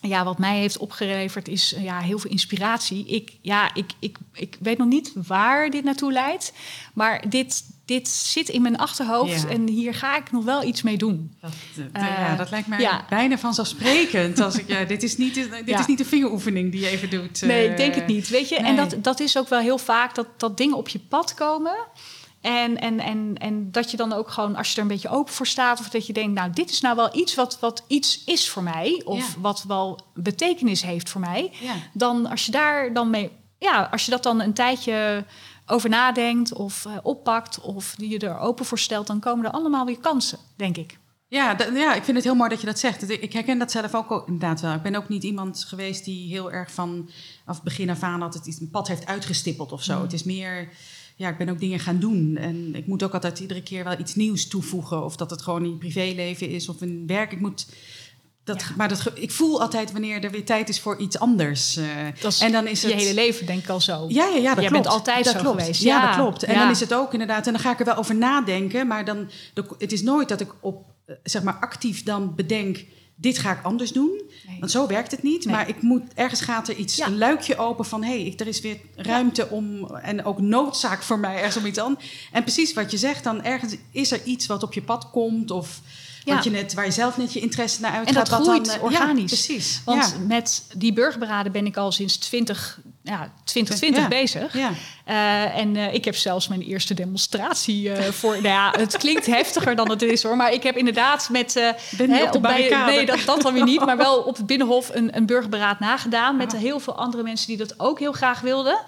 ja, 0.00 0.24
wat 0.24 0.38
mij 0.38 0.58
heeft 0.58 0.78
opgeleverd 0.78 1.48
is 1.48 1.74
ja, 1.78 1.98
heel 1.98 2.18
veel 2.18 2.30
inspiratie. 2.30 3.06
Ik, 3.06 3.38
ja, 3.40 3.74
ik, 3.74 3.90
ik, 3.98 4.18
ik 4.32 4.56
weet 4.60 4.78
nog 4.78 4.88
niet 4.88 5.12
waar 5.26 5.70
dit 5.70 5.84
naartoe 5.84 6.12
leidt. 6.12 6.52
Maar 6.94 7.28
dit, 7.28 7.64
dit 7.84 8.08
zit 8.08 8.48
in 8.48 8.62
mijn 8.62 8.76
achterhoofd 8.76 9.42
ja. 9.42 9.48
en 9.48 9.68
hier 9.68 9.94
ga 9.94 10.16
ik 10.16 10.32
nog 10.32 10.44
wel 10.44 10.62
iets 10.62 10.82
mee 10.82 10.96
doen. 10.96 11.36
Dat, 11.40 11.52
uh, 11.78 11.84
ja, 11.92 12.36
dat 12.36 12.50
lijkt 12.50 12.68
mij 12.68 12.80
ja. 12.80 13.04
bijna 13.08 13.38
vanzelfsprekend. 13.38 14.40
Als 14.40 14.58
ik, 14.58 14.68
ja, 14.68 14.84
dit 14.84 15.02
is 15.02 15.16
niet, 15.16 15.34
dit 15.34 15.62
ja. 15.64 15.78
is 15.78 15.86
niet 15.86 15.98
de 15.98 16.04
vingeroefening 16.04 16.72
die 16.72 16.80
je 16.80 16.88
even 16.88 17.10
doet. 17.10 17.42
Uh, 17.42 17.48
nee, 17.48 17.70
ik 17.70 17.76
denk 17.76 17.94
het 17.94 18.06
niet. 18.06 18.28
Weet 18.28 18.48
je? 18.48 18.60
Nee. 18.60 18.70
En 18.70 18.76
dat, 18.76 18.96
dat 18.98 19.20
is 19.20 19.38
ook 19.38 19.48
wel 19.48 19.60
heel 19.60 19.78
vaak 19.78 20.14
dat, 20.14 20.26
dat 20.36 20.56
dingen 20.56 20.76
op 20.76 20.88
je 20.88 20.98
pad 20.98 21.34
komen. 21.34 21.76
En, 22.44 22.80
en, 22.80 23.00
en, 23.00 23.34
en 23.38 23.70
dat 23.70 23.90
je 23.90 23.96
dan 23.96 24.12
ook 24.12 24.30
gewoon, 24.30 24.56
als 24.56 24.68
je 24.68 24.76
er 24.76 24.82
een 24.82 24.88
beetje 24.88 25.08
open 25.08 25.32
voor 25.32 25.46
staat, 25.46 25.80
of 25.80 25.88
dat 25.88 26.06
je 26.06 26.12
denkt, 26.12 26.34
nou, 26.34 26.50
dit 26.50 26.70
is 26.70 26.80
nou 26.80 26.96
wel 26.96 27.16
iets 27.16 27.34
wat, 27.34 27.58
wat 27.60 27.84
iets 27.86 28.24
is 28.24 28.48
voor 28.48 28.62
mij, 28.62 29.02
of 29.04 29.36
wat 29.38 29.64
wel 29.68 30.00
betekenis 30.14 30.82
heeft 30.82 31.08
voor 31.08 31.20
mij, 31.20 31.52
dan 31.92 32.26
als 32.26 32.44
je 32.46 32.50
daar 32.50 32.92
dan 32.92 33.10
mee, 33.10 33.30
ja, 33.58 33.88
als 33.90 34.04
je 34.04 34.10
dat 34.10 34.22
dan 34.22 34.40
een 34.40 34.52
tijdje 34.52 35.24
over 35.66 35.88
nadenkt 35.88 36.52
of 36.52 36.84
uh, 36.84 36.96
oppakt, 37.02 37.60
of 37.60 37.94
die 37.96 38.10
je 38.10 38.18
er 38.18 38.38
open 38.38 38.64
voor 38.64 38.78
stelt, 38.78 39.06
dan 39.06 39.20
komen 39.20 39.44
er 39.44 39.50
allemaal 39.50 39.86
weer 39.86 39.98
kansen, 39.98 40.38
denk 40.56 40.76
ik. 40.76 40.98
Ja, 41.28 41.56
ja, 41.74 41.94
ik 41.94 42.04
vind 42.04 42.16
het 42.16 42.26
heel 42.26 42.34
mooi 42.34 42.50
dat 42.50 42.60
je 42.60 42.66
dat 42.66 42.78
zegt. 42.78 43.10
Ik 43.10 43.32
herken 43.32 43.58
dat 43.58 43.70
zelf 43.70 43.94
ook 43.94 44.22
inderdaad 44.26 44.60
wel. 44.60 44.74
Ik 44.74 44.82
ben 44.82 44.94
ook 44.94 45.08
niet 45.08 45.22
iemand 45.22 45.64
geweest 45.64 46.04
die 46.04 46.28
heel 46.28 46.52
erg 46.52 46.72
van 46.72 47.10
af 47.44 47.62
begin 47.62 47.90
af 47.90 48.02
aan 48.02 48.20
had 48.20 48.34
het 48.34 48.60
een 48.60 48.70
pad 48.70 48.88
heeft 48.88 49.06
uitgestippeld 49.06 49.72
of 49.72 49.82
zo. 49.82 49.96
Mm. 49.96 50.02
Het 50.02 50.12
is 50.12 50.22
meer 50.22 50.68
ja, 51.16 51.28
ik 51.28 51.38
ben 51.38 51.48
ook 51.48 51.60
dingen 51.60 51.80
gaan 51.80 51.98
doen. 51.98 52.36
En 52.36 52.74
ik 52.74 52.86
moet 52.86 53.02
ook 53.02 53.14
altijd 53.14 53.38
iedere 53.38 53.62
keer 53.62 53.84
wel 53.84 53.98
iets 53.98 54.14
nieuws 54.14 54.48
toevoegen. 54.48 55.04
Of 55.04 55.16
dat 55.16 55.30
het 55.30 55.42
gewoon 55.42 55.64
in 55.64 55.78
privéleven 55.78 56.48
is 56.48 56.68
of 56.68 56.82
in 56.82 57.06
werk. 57.06 57.32
Ik 57.32 57.40
moet. 57.40 57.66
Dat, 58.44 58.60
ja. 58.60 58.66
Maar 58.76 58.88
dat, 58.88 59.10
ik 59.14 59.30
voel 59.30 59.60
altijd 59.60 59.92
wanneer 59.92 60.24
er 60.24 60.30
weer 60.30 60.44
tijd 60.44 60.68
is 60.68 60.80
voor 60.80 60.98
iets 60.98 61.18
anders. 61.18 61.76
Uh, 61.76 61.86
dat 62.20 62.32
is 62.32 62.40
en 62.40 62.52
dan 62.52 62.66
is 62.66 62.80
je 62.80 62.86
het, 62.86 62.96
hele 62.96 63.14
leven 63.14 63.46
denk 63.46 63.62
ik 63.62 63.68
al 63.68 63.80
zo. 63.80 64.04
Ja, 64.08 64.24
ja, 64.24 64.34
ja 64.34 64.34
dat 64.34 64.42
Jij 64.42 64.54
klopt. 64.54 64.70
bent 64.70 64.86
altijd 64.86 65.24
dat 65.24 65.34
zo 65.34 65.40
klopt. 65.40 65.60
geweest. 65.60 65.82
Ja, 65.82 65.96
ja, 65.96 66.06
dat 66.06 66.16
klopt. 66.16 66.42
En 66.42 66.54
dan 66.58 66.70
is 66.70 66.80
het 66.80 66.94
ook 66.94 67.12
inderdaad... 67.12 67.46
En 67.46 67.52
dan 67.52 67.62
ga 67.62 67.72
ik 67.72 67.78
er 67.78 67.84
wel 67.84 67.96
over 67.96 68.14
nadenken. 68.14 68.86
Maar 68.86 69.04
dan, 69.04 69.30
het 69.78 69.92
is 69.92 70.02
nooit 70.02 70.28
dat 70.28 70.40
ik 70.40 70.54
op, 70.60 70.84
zeg 71.22 71.42
maar, 71.42 71.54
actief 71.60 72.02
dan 72.02 72.34
bedenk... 72.34 72.84
dit 73.16 73.38
ga 73.38 73.52
ik 73.52 73.62
anders 73.62 73.92
doen. 73.92 74.22
Nee. 74.46 74.58
Want 74.58 74.70
zo 74.70 74.86
werkt 74.86 75.10
het 75.10 75.22
niet. 75.22 75.44
Nee. 75.44 75.54
Maar 75.54 75.68
ik 75.68 75.82
moet, 75.82 76.02
ergens 76.14 76.40
gaat 76.40 76.68
er 76.68 76.74
iets, 76.74 77.00
een 77.00 77.18
luikje 77.18 77.56
open 77.56 77.84
van... 77.84 78.02
hé, 78.02 78.22
hey, 78.22 78.34
er 78.36 78.46
is 78.46 78.60
weer 78.60 78.80
ruimte 78.96 79.48
om... 79.48 79.86
en 79.86 80.24
ook 80.24 80.40
noodzaak 80.40 81.02
voor 81.02 81.18
mij 81.18 81.36
ergens 81.36 81.56
om 81.56 81.66
iets 81.66 81.78
aan. 81.78 81.98
En 82.32 82.42
precies 82.42 82.72
wat 82.72 82.90
je 82.90 82.96
zegt, 82.96 83.24
dan 83.24 83.42
ergens 83.42 83.76
is 83.90 84.10
er 84.10 84.22
iets 84.24 84.46
wat 84.46 84.62
op 84.62 84.72
je 84.72 84.82
pad 84.82 85.10
komt... 85.10 85.50
of. 85.50 85.80
Wat 86.24 86.44
je 86.44 86.50
net, 86.50 86.74
waar 86.74 86.84
je 86.84 86.90
zelf 86.90 87.16
net 87.16 87.32
je 87.32 87.40
interesse 87.40 87.80
naar 87.80 87.90
uitgaat. 87.90 88.08
En 88.08 88.14
dat 88.14 88.28
groeit 88.28 88.66
dan, 88.66 88.80
organisch. 88.80 89.30
Ja, 89.30 89.36
precies. 89.46 89.80
Want 89.84 90.16
met 90.26 90.64
die 90.76 90.92
burgerberaden 90.92 91.52
ben 91.52 91.66
ik 91.66 91.76
al 91.76 91.92
sinds 91.92 92.16
20, 92.16 92.80
ja, 93.02 93.32
2020 93.44 94.08
bezig. 94.08 94.54
Uh, 94.54 95.56
en 95.56 95.74
uh, 95.74 95.94
ik 95.94 96.04
heb 96.04 96.16
zelfs 96.16 96.48
mijn 96.48 96.62
eerste 96.62 96.94
demonstratie 96.94 97.88
uh, 97.88 97.98
voor. 97.98 98.32
Nou 98.32 98.46
ja, 98.46 98.74
het 98.78 98.96
klinkt 98.96 99.26
heftiger 99.26 99.76
dan 99.76 99.90
het 99.90 100.02
is 100.02 100.22
hoor. 100.22 100.36
Maar 100.36 100.52
ik 100.52 100.62
heb 100.62 100.76
inderdaad 100.76 101.28
met. 101.30 101.52
ben 101.96 102.14
je 102.14 102.22
op 102.22 102.32
de 102.32 102.40
barricade? 102.40 102.92
nee, 102.92 103.06
dat, 103.06 103.18
dat 103.26 103.42
dan 103.42 103.52
weer 103.54 103.64
niet. 103.64 103.84
Maar 103.84 103.96
wel 103.96 104.18
op 104.18 104.36
het 104.36 104.46
Binnenhof 104.46 104.90
een, 104.92 105.16
een 105.16 105.26
burgerberaad 105.26 105.80
nagedaan. 105.80 106.36
Met 106.36 106.56
heel 106.56 106.80
veel 106.80 106.94
andere 106.94 107.22
mensen 107.22 107.46
die 107.46 107.56
dat 107.56 107.80
ook 107.80 107.98
heel 107.98 108.12
graag 108.12 108.40
wilden. 108.40 108.78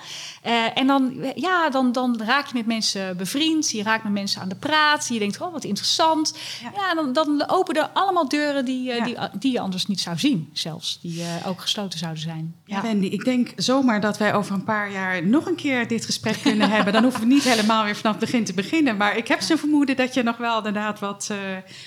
En 0.75 0.87
dan, 0.87 1.15
ja, 1.35 1.71
dan, 1.71 1.93
dan 1.93 2.23
raak 2.23 2.47
je 2.47 2.55
met 2.55 2.67
mensen 2.67 3.17
bevriend. 3.17 3.71
Je 3.71 3.83
raakt 3.83 4.05
met 4.05 4.13
mensen 4.13 4.41
aan 4.41 4.49
de 4.49 4.55
praat. 4.55 5.09
Je 5.09 5.19
denkt, 5.19 5.41
oh, 5.41 5.53
wat 5.53 5.65
interessant. 5.65 6.39
Ja, 6.63 6.71
ja 6.75 6.95
dan, 6.95 7.13
dan 7.13 7.49
openen 7.49 7.95
allemaal 7.95 8.29
deuren 8.29 8.65
die, 8.65 8.83
ja. 8.83 9.05
die, 9.05 9.17
die 9.39 9.53
je 9.53 9.61
anders 9.61 9.87
niet 9.87 10.01
zou 10.01 10.19
zien, 10.19 10.51
zelfs. 10.53 10.99
Die 11.03 11.23
ook 11.47 11.61
gesloten 11.61 11.99
zouden 11.99 12.23
zijn. 12.23 12.55
Ja, 12.65 12.83
Wendy, 12.83 13.07
ik 13.07 13.25
denk 13.25 13.53
zomaar 13.57 14.01
dat 14.01 14.19
wij 14.19 14.35
over 14.35 14.55
een 14.55 14.65
paar 14.65 14.93
jaar 14.93 15.27
nog 15.27 15.47
een 15.47 15.55
keer 15.55 15.89
dit 15.89 16.05
gesprek 16.05 16.39
kunnen 16.43 16.71
hebben. 16.71 16.93
Dan 16.93 17.03
hoeven 17.03 17.21
we 17.21 17.27
niet 17.27 17.45
helemaal 17.45 17.85
weer 17.85 17.97
vanaf 17.97 18.17
het 18.17 18.25
begin 18.25 18.45
te 18.45 18.55
beginnen. 18.55 18.97
Maar 18.97 19.17
ik 19.17 19.29
heb 19.29 19.41
zo'n 19.41 19.59
vermoeden 19.59 19.97
dat 19.97 20.15
je 20.15 20.23
nog 20.23 20.37
wel 20.37 20.57
inderdaad 20.57 20.99
wat, 20.99 21.31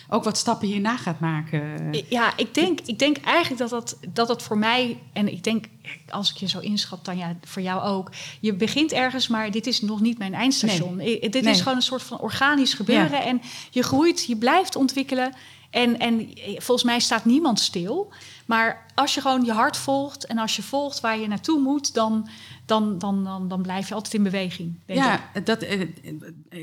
ook 0.09 0.23
wat 0.23 0.37
stappen 0.37 0.67
hierna 0.67 0.97
gaat 0.97 1.19
maken. 1.19 1.93
Ja, 2.09 2.33
ik 2.35 2.53
denk, 2.53 2.79
ik 2.85 2.99
denk 2.99 3.17
eigenlijk 3.17 3.61
dat 3.61 3.69
dat, 3.69 3.97
dat 4.13 4.27
dat 4.27 4.43
voor 4.43 4.57
mij, 4.57 4.99
en 5.13 5.31
ik 5.31 5.43
denk 5.43 5.65
als 6.09 6.31
ik 6.31 6.37
je 6.37 6.47
zo 6.47 6.59
inschat, 6.59 7.05
dan 7.05 7.17
ja, 7.17 7.37
voor 7.41 7.61
jou 7.61 7.81
ook. 7.81 8.11
Je 8.39 8.53
begint 8.53 8.91
ergens, 8.91 9.27
maar 9.27 9.51
dit 9.51 9.67
is 9.67 9.81
nog 9.81 10.01
niet 10.01 10.17
mijn 10.17 10.33
eindstation. 10.33 10.95
Nee. 10.95 11.29
Dit 11.29 11.45
is 11.45 11.61
gewoon 11.61 11.75
een 11.75 11.81
soort 11.81 12.03
van 12.03 12.19
organisch 12.19 12.73
gebeuren. 12.73 13.11
Ja. 13.11 13.23
En 13.23 13.41
je 13.69 13.83
groeit, 13.83 14.25
je 14.25 14.37
blijft 14.37 14.75
ontwikkelen. 14.75 15.33
En, 15.69 15.99
en 15.99 16.29
volgens 16.55 16.83
mij 16.83 16.99
staat 16.99 17.25
niemand 17.25 17.59
stil. 17.59 18.13
Maar 18.45 18.85
als 18.95 19.13
je 19.13 19.21
gewoon 19.21 19.45
je 19.45 19.51
hart 19.51 19.77
volgt 19.77 20.25
en 20.25 20.37
als 20.37 20.55
je 20.55 20.63
volgt 20.63 20.99
waar 20.99 21.19
je 21.19 21.27
naartoe 21.27 21.59
moet, 21.59 21.93
dan, 21.93 22.29
dan, 22.65 22.97
dan, 22.97 23.23
dan, 23.23 23.47
dan 23.47 23.61
blijf 23.61 23.87
je 23.87 23.93
altijd 23.93 24.13
in 24.13 24.23
beweging. 24.23 24.79
Denk 24.85 24.99
ja, 24.99 25.31
ik. 25.33 25.45
Dat, 25.45 25.61
eh, 25.61 25.87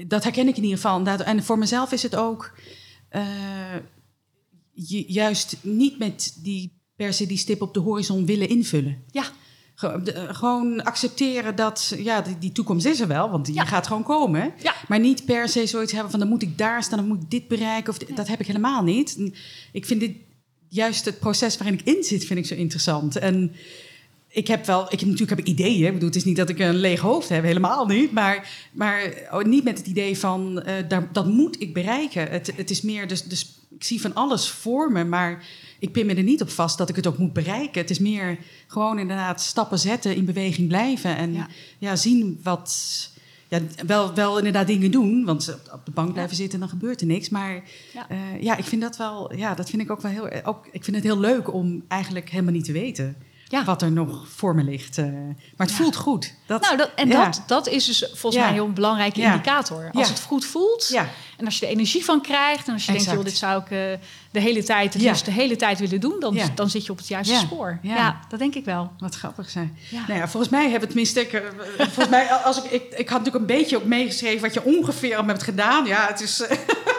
dat 0.06 0.22
herken 0.22 0.48
ik 0.48 0.56
in 0.56 0.62
ieder 0.62 0.78
geval. 0.78 1.06
En 1.06 1.44
voor 1.44 1.58
mezelf 1.58 1.92
is 1.92 2.02
het 2.02 2.16
ook 2.16 2.52
uh, 3.10 3.22
juist 5.06 5.56
niet 5.62 5.98
met 5.98 6.38
die 6.42 6.75
per 6.96 7.12
se 7.12 7.26
die 7.26 7.37
stip 7.37 7.62
op 7.62 7.74
de 7.74 7.80
horizon 7.80 8.26
willen 8.26 8.48
invullen. 8.48 9.02
Ja. 9.11 9.24
Gewoon 10.28 10.85
accepteren 10.85 11.56
dat 11.56 11.94
ja, 11.98 12.24
die, 12.38 12.52
toekomst 12.52 12.87
is 12.87 13.00
er 13.00 13.09
wel, 13.09 13.30
want 13.30 13.46
die 13.46 13.61
gaat 13.61 13.87
gewoon 13.87 14.02
komen. 14.02 14.52
Ja. 14.62 14.74
Maar 14.88 15.00
niet 15.00 15.24
per 15.24 15.48
se 15.48 15.66
zoiets 15.66 15.92
hebben 15.92 16.11
van 16.11 16.20
dan 16.20 16.28
moet 16.28 16.42
ik 16.42 16.59
daar 16.59 16.82
staan, 16.82 16.98
dan 16.98 17.09
moet 17.09 17.22
ik 17.22 17.30
dit 17.30 17.48
bereiken. 17.48 17.92
Of 17.92 17.98
dat 17.98 18.28
heb 18.28 18.40
ik 18.40 18.46
helemaal 18.46 18.82
niet. 18.82 19.32
Ik 19.72 19.87
vind 19.87 20.00
dit 20.00 20.12
juist 20.68 21.04
het 21.04 21.18
proces 21.18 21.56
waarin 21.56 21.78
ik 21.78 21.87
in 21.87 22.04
zit, 22.04 22.24
vind 22.24 22.38
ik 22.38 22.46
zo 22.46 22.54
interessant. 22.54 23.16
En 23.16 23.52
ik 24.28 24.46
heb 24.46 24.66
wel, 24.66 24.82
ik, 24.82 25.00
natuurlijk 25.00 25.30
heb 25.30 25.38
ik 25.38 25.46
ideeën. 25.46 25.87
Ik 25.87 25.92
bedoel, 25.92 26.09
het 26.09 26.16
is 26.16 26.24
niet 26.24 26.37
dat 26.37 26.48
ik 26.48 26.59
een 26.59 26.76
leeg 26.76 27.00
hoofd 27.00 27.28
heb, 27.28 27.44
helemaal 27.44 27.87
niet. 27.87 28.12
Maar, 28.12 28.68
maar 28.72 29.28
oh, 29.30 29.42
niet 29.42 29.64
met 29.64 29.78
het 29.78 29.87
idee 29.87 30.18
van 30.18 30.62
uh, 30.66 30.72
daar, 30.88 31.09
dat 31.12 31.26
moet 31.26 31.61
ik 31.61 31.74
bereiken. 31.74 32.30
Het, 32.30 32.52
het 32.56 32.70
is 32.70 32.80
meer, 32.80 33.09
dus, 33.09 33.22
dus 33.22 33.59
ik 33.70 33.85
zie 33.85 34.00
van 34.00 34.14
alles 34.14 34.48
voor 34.48 34.92
me, 34.92 35.04
maar 35.04 35.44
ik 35.78 35.92
pin 35.92 36.06
me 36.06 36.14
er 36.14 36.22
niet 36.22 36.42
op 36.42 36.50
vast 36.50 36.78
dat 36.78 36.88
ik 36.88 36.96
het 36.96 37.06
ook 37.06 37.18
moet 37.18 37.32
bereiken. 37.32 37.80
Het 37.80 37.90
is 37.90 37.98
meer 37.98 38.38
gewoon 38.66 38.98
inderdaad 38.98 39.40
stappen 39.40 39.78
zetten, 39.78 40.16
in 40.16 40.24
beweging 40.24 40.68
blijven 40.68 41.16
en 41.16 41.32
ja, 41.32 41.48
ja 41.78 41.96
zien 41.96 42.40
wat. 42.42 43.14
Ja, 43.48 43.60
wel, 43.86 44.14
wel 44.14 44.38
inderdaad 44.38 44.66
dingen 44.66 44.90
doen, 44.90 45.24
want 45.24 45.58
op 45.72 45.84
de 45.84 45.90
bank 45.90 46.12
blijven 46.12 46.36
zitten, 46.36 46.58
dan 46.58 46.68
gebeurt 46.68 47.00
er 47.00 47.06
niks. 47.06 47.28
Maar 47.28 47.62
ja. 47.92 48.06
Uh, 48.10 48.42
ja, 48.42 48.56
ik 48.56 48.64
vind 48.64 48.82
dat 48.82 48.96
wel, 48.96 49.34
ja, 49.34 49.54
dat 49.54 49.70
vind 49.70 49.82
ik 49.82 49.90
ook 49.90 50.00
wel 50.00 50.10
heel, 50.10 50.44
ook, 50.44 50.68
ik 50.72 50.84
vind 50.84 50.96
het 50.96 51.04
heel 51.04 51.18
leuk 51.18 51.52
om 51.52 51.84
eigenlijk 51.88 52.30
helemaal 52.30 52.52
niet 52.52 52.64
te 52.64 52.72
weten 52.72 53.16
ja. 53.48 53.64
wat 53.64 53.82
er 53.82 53.92
nog 53.92 54.28
voor 54.28 54.54
me 54.54 54.62
ligt. 54.62 54.98
Uh, 54.98 55.04
maar 55.56 55.66
het 55.66 55.72
voelt 55.72 55.96
goed. 55.96 56.35
Dat, 56.46 56.62
nou, 56.62 56.76
dat, 56.76 56.90
en 56.94 57.09
dat, 57.09 57.42
dat 57.46 57.68
is 57.68 57.85
dus 57.85 58.11
volgens 58.14 58.37
mij 58.37 58.48
een 58.48 58.54
heel 58.54 58.72
belangrijke 58.72 59.20
indicator. 59.20 59.90
Als 59.92 60.09
het 60.09 60.20
goed 60.20 60.44
voelt 60.44 61.00
en 61.37 61.44
als 61.44 61.59
je 61.59 61.66
er 61.66 61.72
energie 61.72 62.04
van 62.04 62.20
krijgt... 62.20 62.66
en 62.66 62.72
als 62.72 62.87
je 62.87 62.92
denkt, 62.92 63.11
joh, 63.11 63.24
dit 63.24 63.37
zou 63.37 63.62
ik 63.62 63.70
uh, 63.70 63.78
de 64.30 64.40
hele 64.40 64.62
tijd, 64.62 64.94
het 64.94 65.02
liefst 65.02 65.24
de 65.24 65.30
hele 65.30 65.56
tijd 65.56 65.78
willen 65.78 66.00
doen... 66.00 66.20
dan, 66.20 66.38
dan 66.54 66.70
zit 66.70 66.87
je 66.87 66.92
op 66.92 66.98
het 66.98 67.09
juiste 67.09 67.35
spoor. 67.35 67.78
Ja. 67.82 68.20
dat 68.28 68.38
denk 68.38 68.54
ik 68.54 68.64
wel. 68.64 68.92
Wat 68.98 69.14
grappig 69.14 69.50
zijn. 69.50 69.78
Nou 69.90 70.18
ja, 70.18 70.28
volgens 70.28 70.52
mij 70.52 70.62
hebben 70.62 70.80
het 70.80 70.88
tenminste... 70.88 71.30
Uh, 71.32 71.40
volgens 71.78 72.09
mij, 72.09 72.32
als 72.32 72.62
ik, 72.62 72.70
ik, 72.70 72.82
ik 72.82 73.09
had 73.09 73.18
natuurlijk 73.18 73.50
een 73.50 73.56
beetje 73.56 73.76
ook 73.76 73.85
meegeschreven... 73.85 74.40
wat 74.40 74.54
je 74.54 74.64
ongeveer 74.64 75.16
al 75.16 75.26
hebt 75.26 75.42
gedaan. 75.42 75.87
Ja, 75.87 76.06
het 76.06 76.20
is... 76.20 76.42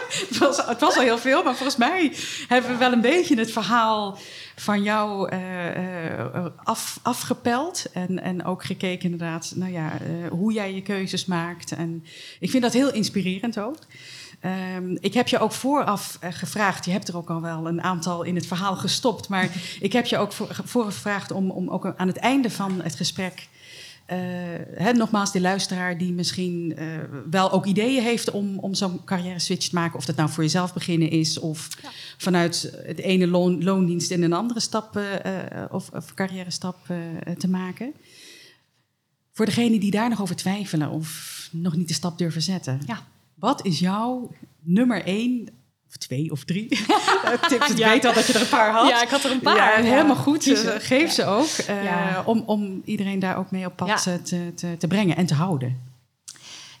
het, 0.28 0.38
was, 0.38 0.66
het 0.66 0.80
was 0.80 0.96
al 0.96 1.02
heel 1.02 1.18
veel, 1.18 1.42
maar 1.42 1.54
volgens 1.54 1.76
mij 1.78 2.12
hebben 2.48 2.70
we 2.70 2.76
wel 2.76 2.92
een 2.92 3.00
beetje 3.00 3.36
het 3.38 3.52
verhaal 3.52 4.18
van 4.56 4.82
jou 4.82 5.32
uh, 5.32 5.76
uh, 5.76 6.46
af, 6.64 6.98
afgepeld. 7.02 7.86
En, 7.92 8.22
en 8.22 8.44
ook 8.44 8.64
gekeken 8.64 9.10
inderdaad, 9.10 9.52
nou 9.54 9.72
ja, 9.72 9.92
uh, 9.92 10.30
hoe 10.30 10.52
jij 10.52 10.74
je 10.74 10.82
keuzes 10.82 11.24
maakt. 11.24 11.72
En 11.72 12.04
ik 12.40 12.50
vind 12.50 12.62
dat 12.62 12.72
heel 12.72 12.92
inspirerend 12.92 13.58
ook. 13.58 13.78
Um, 14.76 14.96
ik 15.00 15.14
heb 15.14 15.28
je 15.28 15.38
ook 15.38 15.52
vooraf 15.52 16.18
gevraagd, 16.20 16.84
je 16.84 16.90
hebt 16.90 17.08
er 17.08 17.16
ook 17.16 17.30
al 17.30 17.40
wel 17.40 17.66
een 17.66 17.82
aantal 17.82 18.22
in 18.22 18.34
het 18.34 18.46
verhaal 18.46 18.76
gestopt, 18.76 19.28
maar 19.28 19.50
ik 19.80 19.92
heb 19.92 20.06
je 20.06 20.18
ook 20.18 20.32
voor, 20.32 20.84
gevraagd 20.84 21.30
om, 21.30 21.50
om 21.50 21.68
ook 21.68 21.94
aan 21.96 22.06
het 22.06 22.16
einde 22.16 22.50
van 22.50 22.80
het 22.82 22.96
gesprek 22.96 23.48
uh, 24.12 24.92
nogmaals, 24.92 25.32
die 25.32 25.40
luisteraar 25.40 25.98
die 25.98 26.12
misschien 26.12 26.74
uh, 26.78 26.84
wel 27.30 27.52
ook 27.52 27.66
ideeën 27.66 28.02
heeft 28.02 28.30
om, 28.30 28.58
om 28.58 28.74
zo'n 28.74 29.04
carrière 29.04 29.38
switch 29.38 29.68
te 29.68 29.74
maken. 29.74 29.98
Of 29.98 30.04
dat 30.04 30.16
nou 30.16 30.30
voor 30.30 30.42
jezelf 30.42 30.72
beginnen 30.72 31.10
is, 31.10 31.38
of 31.38 31.68
ja. 31.82 31.90
vanuit 32.16 32.80
het 32.86 32.98
ene 32.98 33.26
loon, 33.26 33.64
loondienst 33.64 34.10
in 34.10 34.22
een 34.22 34.32
andere 34.32 34.60
stap 34.60 34.96
uh, 34.96 35.04
of, 35.70 35.90
of 35.90 36.14
carrière 36.14 36.50
stap 36.50 36.76
te 37.38 37.48
maken. 37.48 37.92
Voor 39.32 39.46
degenen 39.46 39.80
die 39.80 39.90
daar 39.90 40.08
nog 40.08 40.22
over 40.22 40.36
twijfelen 40.36 40.90
of 40.90 41.48
nog 41.52 41.76
niet 41.76 41.88
de 41.88 41.94
stap 41.94 42.18
durven 42.18 42.42
zetten. 42.42 42.80
Ja. 42.86 43.06
Wat 43.34 43.64
is 43.64 43.78
jouw 43.78 44.34
nummer 44.60 45.04
één 45.04 45.48
of 45.88 45.96
twee 45.96 46.30
of 46.30 46.44
drie 46.44 46.68
tips. 47.48 47.70
Ik 47.70 47.78
ja. 47.78 47.88
weet 47.88 48.04
al 48.04 48.12
dat 48.12 48.26
je 48.26 48.32
er 48.32 48.40
een 48.40 48.48
paar 48.48 48.72
had. 48.72 48.88
Ja, 48.88 49.02
ik 49.02 49.08
had 49.08 49.24
er 49.24 49.30
een 49.30 49.40
paar. 49.40 49.56
Ja, 49.56 49.90
helemaal 49.90 50.16
goed. 50.16 50.46
Uh, 50.46 50.74
geef 50.78 51.12
ze 51.12 51.24
ook. 51.24 51.48
Uh, 51.70 52.18
om, 52.24 52.42
om 52.46 52.82
iedereen 52.84 53.18
daar 53.18 53.36
ook 53.36 53.50
mee 53.50 53.66
op 53.66 53.76
pad 53.76 54.02
te, 54.02 54.22
te, 54.54 54.76
te, 54.78 54.86
brengen 54.86 55.16
en 55.16 55.26
te 55.26 55.34
houden. 55.34 55.82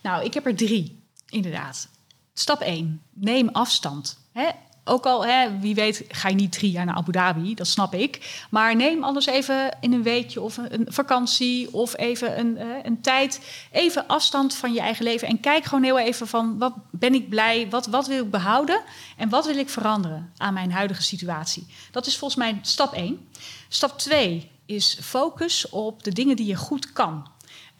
Nou, 0.02 0.24
ik 0.24 0.34
heb 0.34 0.46
er 0.46 0.56
drie, 0.56 1.02
inderdaad. 1.28 1.88
Stap 2.34 2.60
1. 2.60 3.02
Neem 3.14 3.48
afstand. 3.48 4.18
Hè? 4.32 4.48
Ook 4.88 5.06
al, 5.06 5.26
hè, 5.26 5.58
wie 5.58 5.74
weet, 5.74 6.04
ga 6.08 6.28
je 6.28 6.34
niet 6.34 6.52
drie 6.52 6.70
jaar 6.70 6.84
naar 6.84 6.94
Abu 6.94 7.12
Dhabi, 7.12 7.54
dat 7.54 7.66
snap 7.66 7.94
ik. 7.94 8.44
Maar 8.50 8.76
neem 8.76 9.04
alles 9.04 9.26
even 9.26 9.76
in 9.80 9.92
een 9.92 10.02
weekje 10.02 10.40
of 10.40 10.56
een, 10.56 10.86
vakantie 10.88 11.72
of 11.74 11.96
even 11.96 12.38
een, 12.38 12.56
uh, 12.56 12.64
een 12.82 13.00
tijd, 13.00 13.40
even 13.72 14.06
afstand 14.06 14.54
van 14.54 14.72
je 14.72 14.80
eigen 14.80 15.04
leven. 15.04 15.28
En 15.28 15.40
kijk 15.40 15.64
gewoon 15.64 15.84
heel 15.84 15.98
even 15.98 16.26
van, 16.28 16.58
wat 16.58 16.72
ben 16.90 17.14
ik 17.14 17.28
blij, 17.28 17.66
wat, 17.70 17.86
wat 17.86 18.06
wil 18.06 18.24
ik 18.24 18.30
behouden 18.30 18.82
en 19.16 19.28
wat 19.28 19.46
wil 19.46 19.56
ik 19.56 19.68
veranderen 19.68 20.32
aan 20.36 20.54
mijn 20.54 20.72
huidige 20.72 21.02
situatie. 21.02 21.66
Dat 21.90 22.06
is 22.06 22.18
volgens 22.18 22.40
mij 22.40 22.58
stap 22.62 22.92
één. 22.92 23.28
Stap 23.68 23.98
twee 23.98 24.50
is 24.66 24.98
focus 25.02 25.68
op 25.68 26.02
de 26.02 26.12
dingen 26.12 26.36
die 26.36 26.46
je 26.46 26.56
goed 26.56 26.92
kan. 26.92 27.26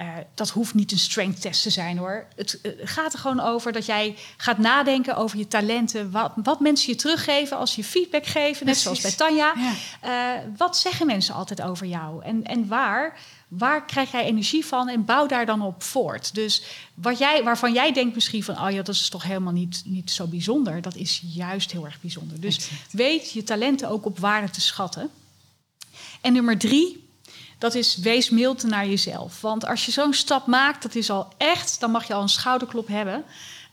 Uh, 0.00 0.08
dat 0.34 0.50
hoeft 0.50 0.74
niet 0.74 0.92
een 0.92 0.98
strength 0.98 1.40
test 1.40 1.62
te 1.62 1.70
zijn 1.70 1.98
hoor. 1.98 2.26
Het 2.36 2.58
uh, 2.62 2.72
gaat 2.82 3.12
er 3.12 3.18
gewoon 3.18 3.40
over 3.40 3.72
dat 3.72 3.86
jij 3.86 4.16
gaat 4.36 4.58
nadenken 4.58 5.16
over 5.16 5.38
je 5.38 5.48
talenten. 5.48 6.10
Wat, 6.10 6.32
wat 6.36 6.60
mensen 6.60 6.92
je 6.92 6.98
teruggeven 6.98 7.56
als 7.56 7.74
je 7.74 7.84
feedback 7.84 8.26
geven. 8.26 8.66
Net 8.66 8.76
zoals 8.76 9.00
bij 9.00 9.12
Tanja. 9.12 9.54
Ja. 9.56 10.36
Uh, 10.36 10.42
wat 10.56 10.76
zeggen 10.76 11.06
mensen 11.06 11.34
altijd 11.34 11.62
over 11.62 11.86
jou? 11.86 12.24
En, 12.24 12.44
en 12.44 12.68
waar, 12.68 13.18
waar 13.48 13.84
krijg 13.84 14.10
jij 14.10 14.24
energie 14.24 14.66
van? 14.66 14.88
En 14.88 15.04
bouw 15.04 15.26
daar 15.26 15.46
dan 15.46 15.62
op 15.62 15.82
voort. 15.82 16.34
Dus 16.34 16.62
wat 16.94 17.18
jij, 17.18 17.44
waarvan 17.44 17.72
jij 17.72 17.92
denkt 17.92 18.14
misschien 18.14 18.44
van... 18.44 18.60
oh 18.60 18.70
ja, 18.70 18.82
dat 18.82 18.94
is 18.94 19.08
toch 19.08 19.22
helemaal 19.22 19.52
niet, 19.52 19.82
niet 19.84 20.10
zo 20.10 20.26
bijzonder. 20.26 20.82
Dat 20.82 20.94
is 20.94 21.22
juist 21.26 21.72
heel 21.72 21.84
erg 21.84 22.00
bijzonder. 22.00 22.40
Dus 22.40 22.56
exact. 22.56 22.92
weet 22.92 23.32
je 23.32 23.42
talenten 23.42 23.88
ook 23.88 24.04
op 24.04 24.18
waarde 24.18 24.50
te 24.50 24.60
schatten. 24.60 25.10
En 26.20 26.32
nummer 26.32 26.58
drie 26.58 27.07
dat 27.58 27.74
is 27.74 27.96
wees 27.96 28.30
mild 28.30 28.62
naar 28.62 28.86
jezelf. 28.86 29.40
Want 29.40 29.66
als 29.66 29.86
je 29.86 29.92
zo'n 29.92 30.14
stap 30.14 30.46
maakt, 30.46 30.82
dat 30.82 30.94
is 30.94 31.10
al 31.10 31.28
echt, 31.36 31.80
dan 31.80 31.90
mag 31.90 32.06
je 32.06 32.14
al 32.14 32.22
een 32.22 32.28
schouderklop 32.28 32.88
hebben. 32.88 33.24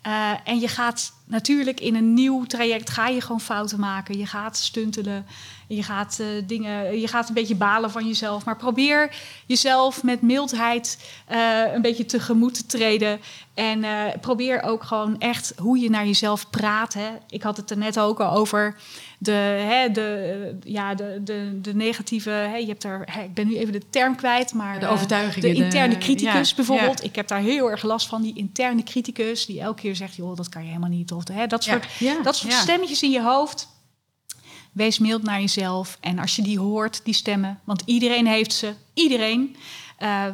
Uh, 0.07 0.31
en 0.43 0.59
je 0.59 0.67
gaat 0.67 1.13
natuurlijk 1.25 1.79
in 1.79 1.95
een 1.95 2.13
nieuw 2.13 2.45
traject 2.45 2.89
ga 2.89 3.07
je 3.07 3.21
gewoon 3.21 3.41
fouten 3.41 3.79
maken. 3.79 4.17
Je 4.17 4.25
gaat 4.25 4.57
stuntelen. 4.57 5.25
Je 5.67 5.83
gaat 5.83 6.17
uh, 6.21 6.27
dingen. 6.47 6.99
Je 6.99 7.07
gaat 7.07 7.27
een 7.27 7.33
beetje 7.33 7.55
balen 7.55 7.91
van 7.91 8.07
jezelf. 8.07 8.45
Maar 8.45 8.57
probeer 8.57 9.15
jezelf 9.45 10.03
met 10.03 10.21
mildheid 10.21 11.11
uh, 11.31 11.73
een 11.73 11.81
beetje 11.81 12.05
tegemoet 12.05 12.53
te 12.53 12.65
treden. 12.65 13.19
En 13.53 13.85
probeer 14.21 14.61
ook 14.61 14.83
gewoon 14.83 15.19
echt 15.19 15.53
hoe 15.57 15.79
je 15.79 15.89
naar 15.89 16.05
jezelf 16.05 16.49
praat. 16.49 16.93
Hè. 16.93 17.09
Ik 17.29 17.43
had 17.43 17.57
het 17.57 17.71
er 17.71 17.77
net 17.77 17.99
ook 17.99 18.19
al 18.19 18.31
over 18.31 18.75
de, 19.17 19.31
hè, 19.67 19.91
de, 19.91 20.57
ja, 20.63 20.95
de, 20.95 21.21
de, 21.23 21.59
de 21.61 21.75
negatieve. 21.75 22.29
Hè, 22.29 22.55
je 22.55 22.67
hebt 22.67 22.83
er, 22.83 23.01
hè, 23.11 23.23
ik 23.23 23.33
ben 23.33 23.47
nu 23.47 23.57
even 23.57 23.73
de 23.73 23.89
term 23.89 24.15
kwijt, 24.15 24.53
maar 24.53 24.79
de 24.79 24.87
overtuigingen. 24.87 25.55
De 25.55 25.63
interne 25.63 25.97
criticus 25.97 26.49
ja, 26.49 26.55
bijvoorbeeld. 26.55 26.99
Ja. 26.99 27.05
Ik 27.07 27.15
heb 27.15 27.27
daar 27.27 27.41
heel 27.41 27.71
erg 27.71 27.83
last 27.83 28.07
van, 28.07 28.21
die 28.21 28.35
interne 28.35 28.83
criticus, 28.83 29.45
die 29.45 29.61
elke 29.61 29.81
keer 29.81 29.95
zegt: 29.95 30.15
joh, 30.15 30.35
dat 30.35 30.49
kan 30.49 30.61
je 30.61 30.67
helemaal 30.67 30.89
niet. 30.89 31.07
Of 31.15 31.27
hè, 31.27 31.47
dat 31.47 31.63
soort, 31.63 31.87
ja. 31.99 32.21
dat 32.21 32.35
soort 32.35 32.53
stemmetjes 32.53 33.03
in 33.03 33.11
je 33.11 33.21
hoofd. 33.21 33.67
Wees 34.71 34.99
mild 34.99 35.23
naar 35.23 35.39
jezelf. 35.39 35.97
En 36.01 36.19
als 36.19 36.35
je 36.35 36.41
die 36.41 36.59
hoort, 36.59 37.01
die 37.03 37.13
stemmen, 37.13 37.59
want 37.63 37.81
iedereen 37.85 38.27
heeft 38.27 38.53
ze, 38.53 38.73
iedereen. 38.93 39.55
Uh, 39.99 40.25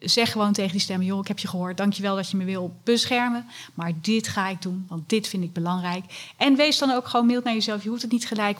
zeg 0.00 0.32
gewoon 0.32 0.52
tegen 0.52 0.72
die 0.72 0.80
stemmen: 0.80 1.06
joh, 1.06 1.18
ik 1.18 1.28
heb 1.28 1.38
je 1.38 1.48
gehoord. 1.48 1.76
Dankjewel 1.76 2.16
dat 2.16 2.30
je 2.30 2.36
me 2.36 2.44
wil 2.44 2.74
beschermen. 2.84 3.46
Maar 3.74 3.92
dit 4.00 4.28
ga 4.28 4.48
ik 4.48 4.62
doen, 4.62 4.84
want 4.88 5.08
dit 5.08 5.28
vind 5.28 5.42
ik 5.42 5.52
belangrijk. 5.52 6.32
En 6.36 6.56
wees 6.56 6.78
dan 6.78 6.90
ook 6.90 7.08
gewoon 7.08 7.26
mild 7.26 7.44
naar 7.44 7.54
jezelf. 7.54 7.82
Je 7.82 7.88
hoeft 7.88 8.02
het 8.02 8.12
niet 8.12 8.26
gelijk 8.26 8.58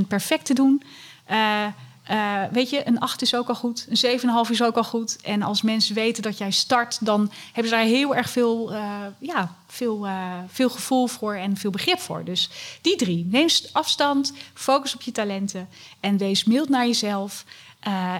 100% 0.00 0.06
perfect 0.08 0.44
te 0.44 0.54
doen. 0.54 0.82
Uh, 1.30 1.66
uh, 2.10 2.42
weet 2.52 2.70
je, 2.70 2.86
een 2.86 3.00
8 3.00 3.22
is 3.22 3.34
ook 3.34 3.48
al 3.48 3.54
goed, 3.54 3.86
een 3.88 4.20
7,5 4.46 4.50
is 4.50 4.62
ook 4.62 4.76
al 4.76 4.84
goed. 4.84 5.16
En 5.22 5.42
als 5.42 5.62
mensen 5.62 5.94
weten 5.94 6.22
dat 6.22 6.38
jij 6.38 6.50
start, 6.50 7.04
dan 7.04 7.32
hebben 7.44 7.64
ze 7.64 7.76
daar 7.78 7.84
heel 7.84 8.14
erg 8.14 8.30
veel, 8.30 8.72
uh, 8.72 9.00
ja, 9.18 9.54
veel, 9.66 10.06
uh, 10.06 10.38
veel 10.46 10.70
gevoel 10.70 11.06
voor 11.06 11.34
en 11.34 11.56
veel 11.56 11.70
begrip 11.70 12.00
voor. 12.00 12.24
Dus 12.24 12.50
die 12.80 12.96
drie, 12.96 13.26
neem 13.30 13.48
afstand, 13.72 14.32
focus 14.54 14.94
op 14.94 15.02
je 15.02 15.12
talenten 15.12 15.68
en 16.00 16.16
wees 16.16 16.44
mild 16.44 16.68
naar 16.68 16.86
jezelf. 16.86 17.44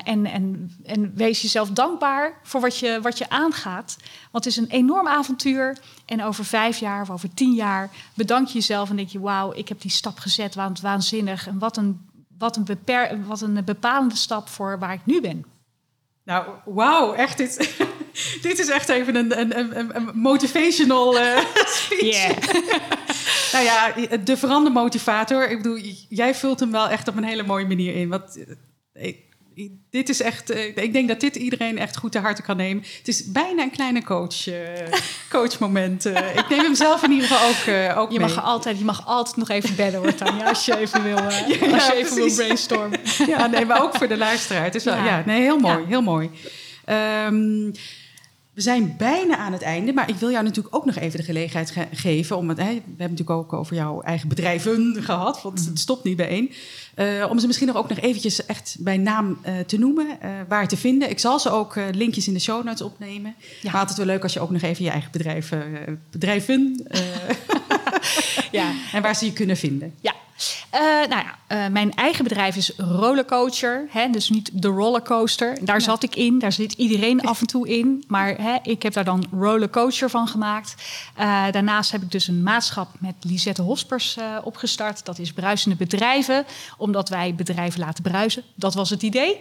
en, 0.04 0.26
en, 0.26 0.76
en 0.84 1.12
wees 1.14 1.42
jezelf 1.42 1.70
dankbaar 1.70 2.38
voor 2.42 2.60
wat 2.60 2.78
je, 2.78 2.98
wat 3.02 3.18
je 3.18 3.28
aangaat. 3.28 3.96
Want 4.30 4.44
het 4.44 4.46
is 4.46 4.56
een 4.56 4.70
enorm 4.70 5.08
avontuur. 5.08 5.78
En 6.04 6.24
over 6.24 6.44
vijf 6.44 6.78
jaar 6.78 7.02
of 7.02 7.10
over 7.10 7.34
tien 7.34 7.54
jaar 7.54 7.90
bedank 8.14 8.46
je 8.46 8.52
jezelf 8.52 8.90
en 8.90 8.96
denk 8.96 9.08
je: 9.08 9.20
wauw, 9.20 9.52
ik 9.52 9.68
heb 9.68 9.80
die 9.80 9.90
stap 9.90 10.18
gezet, 10.18 10.54
waanzinnig. 10.80 11.46
En 11.46 11.58
wat 11.58 11.76
een 11.76 12.00
wat 12.42 12.56
een, 12.56 12.64
beper, 12.64 13.26
wat 13.26 13.40
een 13.40 13.64
bepalende 13.64 14.16
stap 14.16 14.48
voor 14.48 14.78
waar 14.78 14.92
ik 14.92 15.06
nu 15.06 15.20
ben. 15.20 15.44
Nou, 16.24 16.46
wauw, 16.64 17.12
echt. 17.12 17.36
Dit, 17.36 17.56
dit 18.46 18.58
is 18.58 18.68
echt 18.68 18.88
even 18.88 19.14
een, 19.16 19.40
een, 19.40 19.58
een, 19.58 19.96
een 19.96 20.10
motivational 20.14 21.16
uh, 21.18 21.38
speech. 21.82 22.52
nou 23.52 23.64
ja, 23.64 23.92
de 24.24 24.36
verandermotivator. 24.36 25.50
Ik 25.50 25.56
bedoel, 25.56 25.78
jij 26.08 26.34
vult 26.34 26.60
hem 26.60 26.70
wel 26.70 26.88
echt 26.88 27.08
op 27.08 27.16
een 27.16 27.24
hele 27.24 27.42
mooie 27.42 27.66
manier 27.66 27.94
in. 27.94 28.08
Want 28.08 28.44
eh, 28.92 29.16
dit 29.90 30.08
is 30.08 30.22
echt, 30.22 30.50
eh, 30.50 30.76
ik 30.76 30.92
denk 30.92 31.08
dat 31.08 31.20
dit 31.20 31.36
iedereen 31.36 31.78
echt 31.78 31.96
goed 31.96 32.12
te 32.12 32.18
harte 32.18 32.42
kan 32.42 32.56
nemen. 32.56 32.84
Het 32.98 33.08
is 33.08 33.30
bijna 33.30 33.62
een 33.62 33.70
kleine 33.70 34.04
coach, 34.04 34.46
uh, 34.46 34.54
coachmoment. 35.30 36.06
Uh, 36.06 36.36
ik 36.36 36.48
neem 36.48 36.58
hem 36.58 36.74
zelf 36.74 37.02
in 37.02 37.10
ieder 37.10 37.26
geval 37.26 37.48
ook, 37.48 37.96
ook 37.96 38.12
je 38.12 38.18
mee. 38.18 38.28
Mag 38.28 38.44
altijd, 38.44 38.78
je 38.78 38.84
mag 38.84 39.06
altijd 39.06 39.36
nog 39.36 39.48
even 39.48 39.76
bedden 39.76 40.00
hoor, 40.00 40.14
Tanja, 40.14 40.48
als 40.48 40.64
je 40.64 40.78
even 40.78 41.02
wil, 41.02 41.16
als 41.74 41.86
je 41.86 41.94
even 41.94 42.14
wil 42.14 42.34
brainstormen. 42.34 43.00
ja, 43.26 43.46
nee, 43.46 43.64
maar 43.64 43.82
ook 43.82 43.94
voor 43.94 44.08
de 44.08 44.16
luisteraar. 44.16 44.64
Het 44.64 44.74
is 44.74 44.84
wel, 44.84 44.94
ja, 44.94 45.22
nee, 45.26 45.40
heel 45.40 45.58
mooi, 45.58 45.84
heel 45.86 46.02
mooi. 46.02 46.30
Um, 47.26 47.72
we 48.54 48.60
zijn 48.60 48.94
bijna 48.98 49.36
aan 49.36 49.52
het 49.52 49.62
einde, 49.62 49.92
maar 49.92 50.08
ik 50.08 50.14
wil 50.14 50.30
jou 50.30 50.44
natuurlijk 50.44 50.74
ook 50.74 50.84
nog 50.84 50.96
even 50.96 51.18
de 51.18 51.24
gelegenheid 51.24 51.70
ge 51.70 51.86
geven 51.92 52.36
om 52.36 52.48
het. 52.48 52.58
Hè, 52.58 52.64
we 52.64 52.72
hebben 52.72 53.10
natuurlijk 53.10 53.30
ook 53.30 53.52
over 53.52 53.76
jouw 53.76 54.00
eigen 54.00 54.28
bedrijven 54.28 54.96
gehad, 55.04 55.42
want 55.42 55.64
het 55.64 55.78
stopt 55.78 56.04
niet 56.04 56.16
bij 56.16 56.28
één. 56.28 56.50
Uh, 56.96 57.30
om 57.30 57.38
ze 57.38 57.46
misschien 57.46 57.66
nog 57.66 57.76
ook 57.76 57.88
nog 57.88 57.98
eventjes 57.98 58.46
echt 58.46 58.76
bij 58.80 58.96
naam 58.96 59.38
uh, 59.46 59.58
te 59.58 59.78
noemen, 59.78 60.06
uh, 60.06 60.30
waar 60.48 60.68
te 60.68 60.76
vinden. 60.76 61.10
Ik 61.10 61.18
zal 61.18 61.38
ze 61.38 61.50
ook 61.50 61.74
linkjes 61.92 62.26
in 62.26 62.32
de 62.32 62.40
show 62.40 62.64
notes 62.64 62.82
opnemen. 62.82 63.34
Ja. 63.60 63.70
Maar 63.70 63.80
altijd 63.80 63.98
wel 63.98 64.06
leuk 64.06 64.22
als 64.22 64.32
je 64.32 64.40
ook 64.40 64.50
nog 64.50 64.62
even 64.62 64.84
je 64.84 64.90
eigen 64.90 65.10
bedrijf, 65.12 65.52
bedrijven. 66.10 66.86
ja. 68.50 68.72
En 68.92 69.02
waar 69.02 69.16
ze 69.16 69.24
je 69.24 69.32
kunnen 69.32 69.56
vinden. 69.56 69.94
Ja, 70.00 70.14
uh, 70.74 70.80
nou 70.80 71.08
ja, 71.08 71.64
uh, 71.66 71.72
mijn 71.72 71.94
eigen 71.94 72.24
bedrijf 72.24 72.56
is 72.56 72.72
Rollercoacher. 72.76 73.86
Hè, 73.90 74.10
dus 74.10 74.30
niet 74.30 74.50
de 74.52 74.68
rollercoaster. 74.68 75.58
Daar 75.64 75.78
ja. 75.78 75.84
zat 75.84 76.02
ik 76.02 76.16
in. 76.16 76.38
Daar 76.38 76.52
zit 76.52 76.72
iedereen 76.72 77.20
af 77.20 77.40
en 77.40 77.46
toe 77.46 77.68
in. 77.68 78.04
Maar 78.08 78.36
hè, 78.36 78.56
ik 78.62 78.82
heb 78.82 78.92
daar 78.92 79.04
dan 79.04 79.26
Rollercoacher 79.32 80.10
van 80.10 80.28
gemaakt. 80.28 80.74
Uh, 81.18 81.44
daarnaast 81.50 81.92
heb 81.92 82.02
ik 82.02 82.10
dus 82.10 82.28
een 82.28 82.42
maatschap 82.42 82.88
met 82.98 83.14
Lisette 83.20 83.62
Hospers 83.62 84.16
opgestart. 84.42 85.04
Dat 85.04 85.18
is 85.18 85.32
bruisende 85.32 85.76
bedrijven. 85.76 86.44
Omdat 86.76 87.08
wij 87.08 87.34
bedrijven 87.34 87.80
laten 87.80 88.02
bruisen. 88.02 88.42
Dat 88.54 88.74
was 88.74 88.90
het 88.90 89.02
idee. 89.02 89.38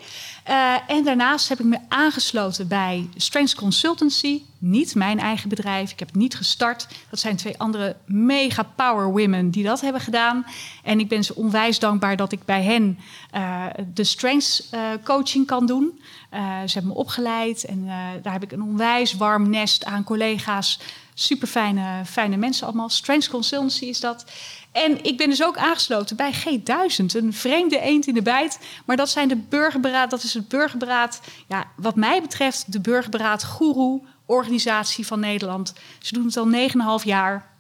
en 0.88 1.04
daarnaast 1.04 1.50
heb 1.50 1.60
ik 1.60 1.66
me 1.66 1.78
aangesloten 1.88 2.68
bij 2.68 3.10
Strengths 3.16 3.56
Consultancy 3.56 4.42
niet 4.62 4.96
mijn 4.96 5.20
eigen 5.20 5.50
bedrijf. 5.50 5.92
Ik 5.92 6.00
heb 6.00 6.08
het 6.08 6.18
niet 6.18 6.36
gestart. 6.36 6.88
Dat 7.10 7.20
zijn 7.20 7.36
twee 7.36 7.58
andere 7.58 7.96
mega 8.06 8.64
power 8.64 9.06
women 9.06 9.50
die 9.50 9.64
dat 9.64 9.82
hebben 9.82 10.02
gedaan. 10.02 10.46
En 10.84 11.00
ik 11.00 11.08
ben 11.08 11.21
ze 11.24 11.36
onwijs 11.36 11.80
dankbaar 11.80 12.16
dat 12.16 12.32
ik 12.32 12.46
bij 12.46 12.64
hen 12.64 13.00
uh, 13.36 13.66
de 13.94 14.04
strengths 14.04 14.70
uh, 14.74 14.80
coaching 15.04 15.46
kan 15.46 15.66
doen. 15.66 16.02
Uh, 16.34 16.40
ze 16.40 16.74
hebben 16.74 16.92
me 16.92 16.98
opgeleid 16.98 17.66
en 17.66 17.86
daar 18.22 18.34
heb 18.34 18.44
ik 18.44 18.52
een 18.52 18.62
onwijs 18.62 19.14
warm 19.14 19.50
nest 19.50 19.86
aan 19.86 20.04
collega's. 20.04 20.80
Super 21.14 21.48
fijne, 21.48 22.06
fijne 22.06 22.38
mensen 22.38 22.68
allemaal. 22.68 22.90
Strengths 22.90 23.30
Consultancy 23.30 23.86
is 23.86 24.00
dat. 24.00 24.26
En 24.72 25.04
ik 25.04 25.18
ben 25.18 25.30
dus 25.30 25.44
ook 25.44 25.58
aangesloten 25.58 26.16
bij 26.16 26.34
G1000, 26.34 27.06
een 27.06 27.34
vreemde 27.34 27.80
eend 27.80 28.08
in 28.08 28.14
de 28.14 28.22
bijt. 28.22 28.60
Maar 28.86 28.96
dat 28.98 29.10
zijn 29.10 29.28
de 29.28 29.36
burgerberaad, 29.36 30.10
dat 30.10 30.24
is 30.24 30.34
het 30.34 30.48
burgerberaad, 30.48 31.22
ja, 31.48 31.66
wat 31.76 31.96
mij 31.96 32.22
betreft, 32.22 32.72
de 32.72 32.80
burgerberaad 32.80 33.44
goeroe 33.44 34.02
organisatie 34.26 35.08
van 35.08 35.20
Nederland. 35.20 35.74
Ze 36.00 36.14
doen 36.14 36.26
het 36.26 36.38
al 36.38 37.00
9,5 37.00 37.06
jaar. 37.06 37.51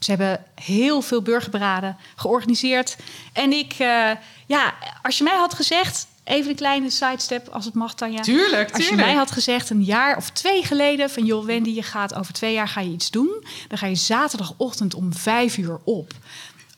Ze 0.00 0.10
hebben 0.10 0.44
heel 0.54 1.02
veel 1.02 1.22
burgerberaden 1.22 1.96
georganiseerd. 2.16 2.96
En 3.32 3.52
ik, 3.52 3.72
uh, 3.72 4.10
ja, 4.46 4.74
als 5.02 5.18
je 5.18 5.24
mij 5.24 5.36
had 5.36 5.54
gezegd, 5.54 6.06
even 6.24 6.50
een 6.50 6.56
kleine 6.56 6.90
sidestep 6.90 7.48
als 7.48 7.64
het 7.64 7.74
mag, 7.74 7.94
Tanja. 7.94 8.20
Tuurlijk, 8.20 8.50
tuurlijk. 8.50 8.74
Als 8.74 8.88
je 8.88 8.94
mij 8.96 9.14
had 9.14 9.30
gezegd 9.30 9.70
een 9.70 9.84
jaar 9.84 10.16
of 10.16 10.30
twee 10.30 10.64
geleden 10.64 11.10
van... 11.10 11.24
joh, 11.24 11.44
Wendy, 11.44 11.70
je 11.70 11.82
gaat 11.82 12.14
over 12.14 12.32
twee 12.32 12.52
jaar 12.52 12.68
ga 12.68 12.80
je 12.80 12.90
iets 12.90 13.10
doen. 13.10 13.44
Dan 13.68 13.78
ga 13.78 13.86
je 13.86 13.94
zaterdagochtend 13.94 14.94
om 14.94 15.14
vijf 15.14 15.56
uur 15.56 15.78
op. 15.84 16.12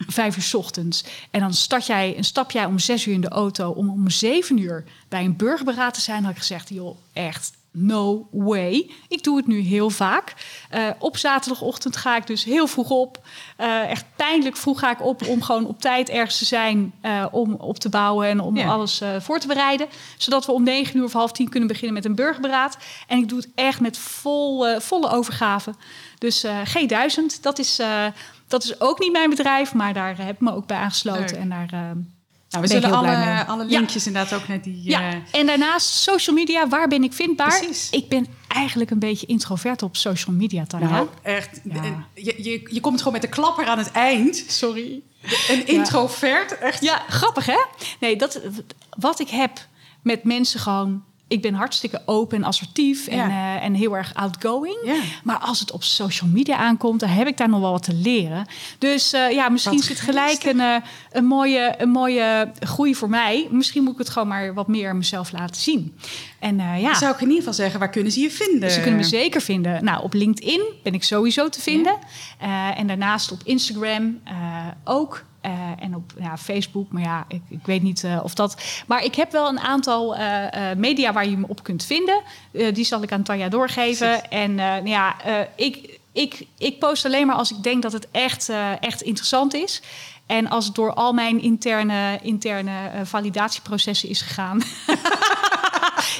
Vijf 0.06 0.36
uur 0.36 0.42
s 0.42 0.54
ochtends. 0.54 1.04
En 1.30 1.40
dan 1.40 1.54
start 1.54 1.86
jij, 1.86 2.16
en 2.16 2.24
stap 2.24 2.50
jij 2.50 2.64
om 2.64 2.78
zes 2.78 3.06
uur 3.06 3.14
in 3.14 3.20
de 3.20 3.28
auto... 3.28 3.70
om 3.70 3.90
om 3.90 4.10
zeven 4.10 4.58
uur 4.58 4.84
bij 5.08 5.24
een 5.24 5.36
burgerberaad 5.36 5.94
te 5.94 6.00
zijn. 6.00 6.22
had 6.22 6.32
ik 6.32 6.38
gezegd, 6.38 6.68
joh, 6.68 6.96
echt 7.12 7.52
no 7.72 8.28
way. 8.30 8.90
Ik 9.08 9.22
doe 9.22 9.36
het 9.36 9.46
nu 9.46 9.58
heel 9.58 9.90
vaak. 9.90 10.34
Uh, 10.74 10.90
op 10.98 11.16
zaterdagochtend 11.16 11.96
ga 11.96 12.16
ik 12.16 12.26
dus 12.26 12.44
heel 12.44 12.66
vroeg 12.66 12.90
op. 12.90 13.20
Uh, 13.60 13.90
echt 13.90 14.04
pijnlijk 14.16 14.56
vroeg 14.56 14.78
ga 14.78 14.90
ik 14.90 15.02
op 15.02 15.26
om 15.26 15.42
gewoon 15.42 15.66
op 15.66 15.80
tijd 15.80 16.08
ergens 16.08 16.38
te 16.38 16.44
zijn. 16.44 16.92
Uh, 17.02 17.26
om 17.30 17.54
op 17.54 17.78
te 17.78 17.88
bouwen 17.88 18.28
en 18.28 18.40
om 18.40 18.58
alles 18.58 19.02
voor 19.18 19.38
te 19.38 19.46
bereiden. 19.46 19.86
Zodat 20.16 20.46
we 20.46 20.52
om 20.52 20.62
negen 20.62 20.96
uur 20.96 21.04
of 21.04 21.12
half 21.12 21.32
tien 21.32 21.48
kunnen 21.48 21.68
beginnen 21.68 21.94
met 21.94 22.04
een 22.04 22.14
burgerberaad. 22.14 22.76
En 23.06 23.18
ik 23.18 23.28
doe 23.28 23.38
het 23.38 23.48
echt 23.54 23.80
met 23.80 23.98
vol, 23.98 24.80
volle 24.80 25.10
overgave. 25.10 25.74
Dus 26.18 26.46
G1000, 26.46 27.40
dat 27.40 27.58
is, 27.58 27.80
dat 28.48 28.64
is 28.64 28.80
ook 28.80 28.98
niet 28.98 29.12
mijn 29.12 29.30
bedrijf. 29.30 29.74
Maar 29.74 29.94
daar 29.94 30.16
heb 30.16 30.34
ik 30.34 30.40
me 30.40 30.54
ook 30.54 30.66
bij 30.66 30.76
aangesloten. 30.76 31.38
En 31.38 31.48
daar 31.48 31.94
nou, 32.52 32.64
we 32.64 32.70
zullen 32.70 32.92
alle, 32.92 33.44
alle 33.46 33.64
linkjes 33.64 34.04
ja. 34.04 34.10
inderdaad 34.10 34.40
ook 34.40 34.48
naar 34.48 34.62
die... 34.62 34.80
Ja, 34.82 35.14
uh... 35.14 35.20
en 35.30 35.46
daarnaast 35.46 35.88
social 35.88 36.36
media, 36.36 36.68
waar 36.68 36.88
ben 36.88 37.02
ik 37.02 37.12
vindbaar? 37.12 37.58
Precies. 37.58 37.90
Ik 37.90 38.08
ben 38.08 38.26
eigenlijk 38.48 38.90
een 38.90 38.98
beetje 38.98 39.26
introvert 39.26 39.82
op 39.82 39.96
social 39.96 40.36
media, 40.36 40.66
Tanja. 40.66 40.88
Nou, 40.88 41.08
echt. 41.22 41.60
Ja. 41.64 42.06
Je, 42.14 42.34
je, 42.42 42.68
je 42.70 42.80
komt 42.80 42.98
gewoon 42.98 43.12
met 43.12 43.22
de 43.22 43.28
klapper 43.28 43.66
aan 43.66 43.78
het 43.78 43.90
eind. 43.90 44.44
Sorry. 44.48 45.02
Een 45.48 45.66
introvert, 45.66 46.50
ja. 46.50 46.56
echt. 46.56 46.82
Ja, 46.82 47.02
grappig 47.08 47.46
hè? 47.46 47.64
Nee, 48.00 48.16
dat, 48.16 48.40
wat 48.98 49.20
ik 49.20 49.28
heb 49.28 49.66
met 50.02 50.24
mensen 50.24 50.60
gewoon 50.60 51.04
ik 51.32 51.42
ben 51.42 51.54
hartstikke 51.54 52.02
open 52.06 52.36
en 52.36 52.44
assertief 52.44 53.06
en, 53.06 53.16
ja. 53.16 53.28
uh, 53.28 53.64
en 53.64 53.74
heel 53.74 53.96
erg 53.96 54.14
outgoing. 54.14 54.76
Ja. 54.84 55.00
Maar 55.24 55.38
als 55.38 55.60
het 55.60 55.72
op 55.72 55.82
social 55.82 56.30
media 56.30 56.56
aankomt, 56.56 57.00
dan 57.00 57.08
heb 57.08 57.26
ik 57.26 57.36
daar 57.36 57.48
nog 57.48 57.60
wel 57.60 57.70
wat 57.70 57.82
te 57.82 57.94
leren. 57.94 58.46
Dus 58.78 59.14
uh, 59.14 59.30
ja, 59.30 59.48
misschien 59.48 59.76
wat 59.76 59.84
zit 59.84 60.00
gelijk 60.00 60.44
een, 60.44 60.56
uh, 60.56 60.76
een, 61.10 61.24
mooie, 61.24 61.74
een 61.78 61.88
mooie 61.88 62.52
groei 62.60 62.94
voor 62.94 63.08
mij. 63.08 63.48
Misschien 63.50 63.82
moet 63.82 63.92
ik 63.92 63.98
het 63.98 64.08
gewoon 64.08 64.28
maar 64.28 64.54
wat 64.54 64.68
meer 64.68 64.96
mezelf 64.96 65.32
laten 65.32 65.56
zien. 65.56 65.96
En 66.38 66.56
ja. 66.80 66.94
Zou 66.94 67.12
ik 67.12 67.20
in 67.20 67.26
ieder 67.26 67.38
geval 67.38 67.54
zeggen, 67.54 67.78
waar 67.80 67.90
kunnen 67.90 68.12
ze 68.12 68.20
je 68.20 68.30
vinden? 68.30 68.70
Ze 68.70 68.80
kunnen 68.80 69.00
me 69.00 69.06
zeker 69.06 69.40
vinden. 69.40 69.84
Nou, 69.84 70.02
op 70.02 70.12
LinkedIn 70.12 70.62
ben 70.82 70.94
ik 70.94 71.02
sowieso 71.04 71.48
te 71.48 71.60
vinden. 71.60 71.96
Ja. 72.40 72.76
en 72.76 72.86
daarnaast 72.86 73.32
op 73.32 73.40
Instagram 73.44 74.20
ook. 74.84 75.24
Uh, 75.46 75.52
en 75.78 75.94
op 75.94 76.12
ja, 76.18 76.38
Facebook, 76.38 76.92
maar 76.92 77.02
ja, 77.02 77.24
ik, 77.28 77.42
ik 77.48 77.66
weet 77.66 77.82
niet 77.82 78.02
uh, 78.02 78.20
of 78.22 78.34
dat. 78.34 78.62
Maar 78.86 79.04
ik 79.04 79.14
heb 79.14 79.32
wel 79.32 79.48
een 79.48 79.60
aantal 79.60 80.18
uh, 80.18 80.46
media 80.76 81.12
waar 81.12 81.28
je 81.28 81.36
me 81.36 81.48
op 81.48 81.62
kunt 81.62 81.84
vinden. 81.84 82.22
die 82.72 82.84
zal 82.84 83.02
ik 83.02 83.12
aan 83.12 83.22
Tanja 83.22 83.48
doorgeven. 83.48 84.08
Precies. 84.08 84.28
En 84.28 84.54
nou 84.54 84.88
ja, 84.88 85.16
ik, 85.56 85.98
ik, 86.12 86.46
ik 86.58 86.78
post 86.78 87.04
alleen 87.04 87.26
maar 87.26 87.36
als 87.36 87.50
ik 87.50 87.62
denk 87.62 87.82
dat 87.82 87.92
het 87.92 88.08
echt, 88.10 88.50
echt 88.80 89.02
interessant 89.02 89.54
is. 89.54 89.82
En 90.26 90.48
als 90.48 90.64
het 90.64 90.74
door 90.74 90.94
al 90.94 91.12
mijn 91.12 91.40
interne, 91.40 92.18
interne 92.22 92.90
validatieprocessen 93.04 94.08
is 94.08 94.20
gegaan. 94.20 94.60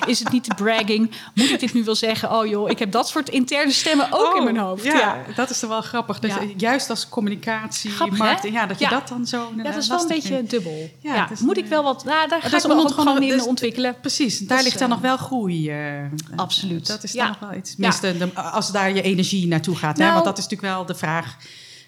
is 0.06 0.18
het 0.18 0.32
niet 0.32 0.44
te 0.44 0.54
bragging? 0.54 1.10
Moet 1.34 1.50
ik 1.50 1.60
dit 1.60 1.74
nu 1.74 1.84
wel 1.84 1.94
zeggen? 1.94 2.32
Oh 2.32 2.46
joh, 2.46 2.70
ik 2.70 2.78
heb 2.78 2.92
dat 2.92 3.08
soort 3.08 3.28
interne 3.28 3.72
stemmen 3.72 4.06
ook 4.10 4.30
oh, 4.30 4.36
in 4.36 4.44
mijn 4.44 4.56
hoofd. 4.56 4.84
Ja, 4.84 4.98
ja, 4.98 5.24
dat 5.34 5.50
is 5.50 5.62
er 5.62 5.68
wel 5.68 5.80
grappig. 5.80 6.18
Dat 6.18 6.30
ja. 6.30 6.40
je, 6.40 6.54
juist 6.56 6.90
als 6.90 7.08
communicatie, 7.08 7.90
grappig, 7.90 8.18
marketing, 8.18 8.54
ja, 8.54 8.66
dat 8.66 8.78
je 8.78 8.88
dat 8.88 9.08
dan 9.08 9.26
zo. 9.26 9.52
Ja, 9.56 9.62
dat 9.62 9.76
is 9.76 9.88
wel 9.88 10.00
een 10.00 10.08
beetje 10.08 10.28
vindt. 10.28 10.50
dubbel. 10.50 10.90
Ja, 11.00 11.30
is, 11.30 11.40
moet 11.40 11.56
ik 11.56 11.66
wel 11.66 11.82
wat. 11.82 12.04
Nou, 12.04 12.28
daar 12.28 12.42
ga 12.42 12.56
ik 12.56 12.66
me 12.66 12.74
ook 12.74 12.90
gewoon 12.90 13.22
in 13.22 13.28
dus, 13.28 13.46
ontwikkelen. 13.46 14.00
Precies, 14.00 14.38
daar 14.38 14.56
dus, 14.56 14.66
ligt 14.66 14.78
dan 14.78 14.88
uh, 14.88 14.94
nog 14.94 15.02
wel 15.02 15.16
groei. 15.16 15.70
Uh, 15.70 16.04
absoluut. 16.36 16.86
Dat 16.86 17.02
is 17.02 17.12
dan 17.12 17.26
nog 17.26 17.38
wel 17.38 17.54
iets. 17.54 17.70
Tenminste, 17.74 18.16
de, 18.18 18.34
als 18.34 18.72
daar 18.72 18.94
je 18.94 19.02
energie 19.02 19.46
naartoe 19.46 19.76
gaat. 19.76 19.96
Nou, 19.96 20.08
hè? 20.08 20.12
Want 20.14 20.24
dat 20.24 20.38
is 20.38 20.44
natuurlijk 20.44 20.74
wel 20.74 20.86
de 20.86 20.94
vraag. 20.94 21.36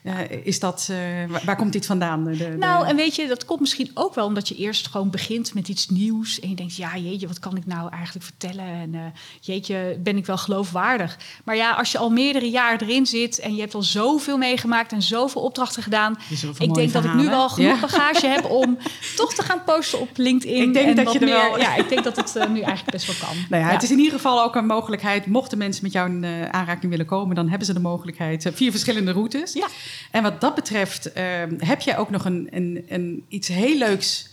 Uh, 0.05 0.31
is 0.43 0.61
dat, 0.61 0.89
uh, 0.91 0.99
waar, 1.45 1.57
komt 1.57 1.73
dit 1.73 1.87
vandaan? 1.87 2.25
De, 2.25 2.37
de... 2.37 2.49
Nou, 2.59 2.87
en 2.87 2.97
weet 2.97 3.15
je, 3.15 3.27
dat 3.27 3.45
komt 3.45 3.61
misschien 3.61 3.91
ook 3.95 4.15
wel 4.15 4.27
omdat 4.27 4.49
je 4.49 4.57
eerst 4.57 4.87
gewoon 4.87 5.11
begint 5.11 5.55
met 5.55 5.69
iets 5.69 5.89
nieuws. 5.89 6.41
En 6.41 6.49
je 6.49 6.55
denkt, 6.55 6.77
ja, 6.77 6.97
jeetje, 6.97 7.27
wat 7.27 7.39
kan 7.39 7.57
ik 7.57 7.67
nou 7.67 7.91
eigenlijk 7.91 8.25
vertellen? 8.25 8.65
En 8.65 8.95
uh, 8.95 9.01
jeetje, 9.41 9.99
ben 10.03 10.17
ik 10.17 10.27
wel 10.27 10.37
geloofwaardig? 10.37 11.19
Maar 11.45 11.57
ja, 11.57 11.73
als 11.73 11.93
je 11.93 11.99
al 11.99 12.11
meerdere 12.11 12.51
jaren 12.51 12.81
erin 12.81 13.07
zit 13.07 13.39
en 13.39 13.55
je 13.55 13.61
hebt 13.61 13.75
al 13.75 13.83
zoveel 13.83 14.39
meegemaakt 14.39 14.93
en 14.93 15.03
zoveel 15.03 15.43
opdrachten 15.43 15.83
gedaan. 15.83 16.19
Ik 16.59 16.75
denk 16.75 16.93
dat 16.93 17.05
ik 17.05 17.15
nu 17.15 17.29
wel 17.29 17.49
genoeg 17.49 17.75
ja. 17.75 17.81
bagage 17.81 18.27
heb 18.27 18.45
om 18.45 18.79
toch 19.17 19.35
te 19.35 19.43
gaan 19.43 19.65
posten 19.65 20.01
op 20.01 20.09
LinkedIn. 20.17 20.63
Ik 20.63 20.75
denk 20.75 20.89
en 20.89 20.95
dat 20.95 21.05
wat 21.05 21.13
je 21.13 21.19
er 21.19 21.25
meer, 21.25 21.35
wel... 21.35 21.59
Ja, 21.59 21.75
ik 21.75 21.89
denk 21.89 22.05
dat 22.05 22.17
het 22.17 22.35
nu 22.35 22.61
eigenlijk 22.61 22.91
best 22.91 23.07
wel 23.07 23.29
kan. 23.29 23.37
Nou 23.51 23.63
ja, 23.63 23.71
het 23.71 23.83
is 23.83 23.91
in 23.91 23.99
ieder 23.99 24.13
geval 24.13 24.43
ook 24.43 24.55
een 24.55 24.67
mogelijkheid. 24.67 25.27
Mochten 25.27 25.59
mensen 25.59 25.83
met 25.83 25.93
jou 25.93 26.11
in 26.11 26.25
aanraking 26.51 26.91
willen 26.91 27.07
komen, 27.07 27.35
dan 27.35 27.49
hebben 27.49 27.67
ze 27.67 27.73
de 27.73 27.81
mogelijkheid. 27.81 28.51
Vier 28.55 28.71
verschillende 28.71 29.13
routes. 29.13 29.53
Ja. 29.53 29.67
En 30.11 30.23
wat 30.23 30.41
dat 30.41 30.55
betreft 30.55 31.17
uh, 31.17 31.43
heb 31.59 31.81
jij 31.81 31.99
ook 31.99 32.11
nog 32.11 32.25
een, 32.25 32.49
een, 32.51 32.85
een, 32.89 33.25
iets 33.29 33.49
heel 33.49 33.79
leuks 33.79 34.29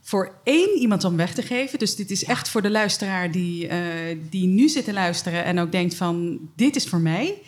voor 0.00 0.34
één 0.44 0.78
iemand 0.78 1.04
om 1.04 1.16
weg 1.16 1.34
te 1.34 1.42
geven. 1.42 1.78
Dus 1.78 1.96
dit 1.96 2.10
is 2.10 2.24
echt 2.24 2.48
voor 2.48 2.62
de 2.62 2.70
luisteraar 2.70 3.30
die, 3.30 3.68
uh, 3.68 3.74
die 4.30 4.46
nu 4.46 4.68
zit 4.68 4.84
te 4.84 4.92
luisteren 4.92 5.44
en 5.44 5.58
ook 5.58 5.72
denkt 5.72 5.94
van 5.94 6.38
dit 6.56 6.76
is 6.76 6.86
voor 6.86 7.00
mij. 7.00 7.42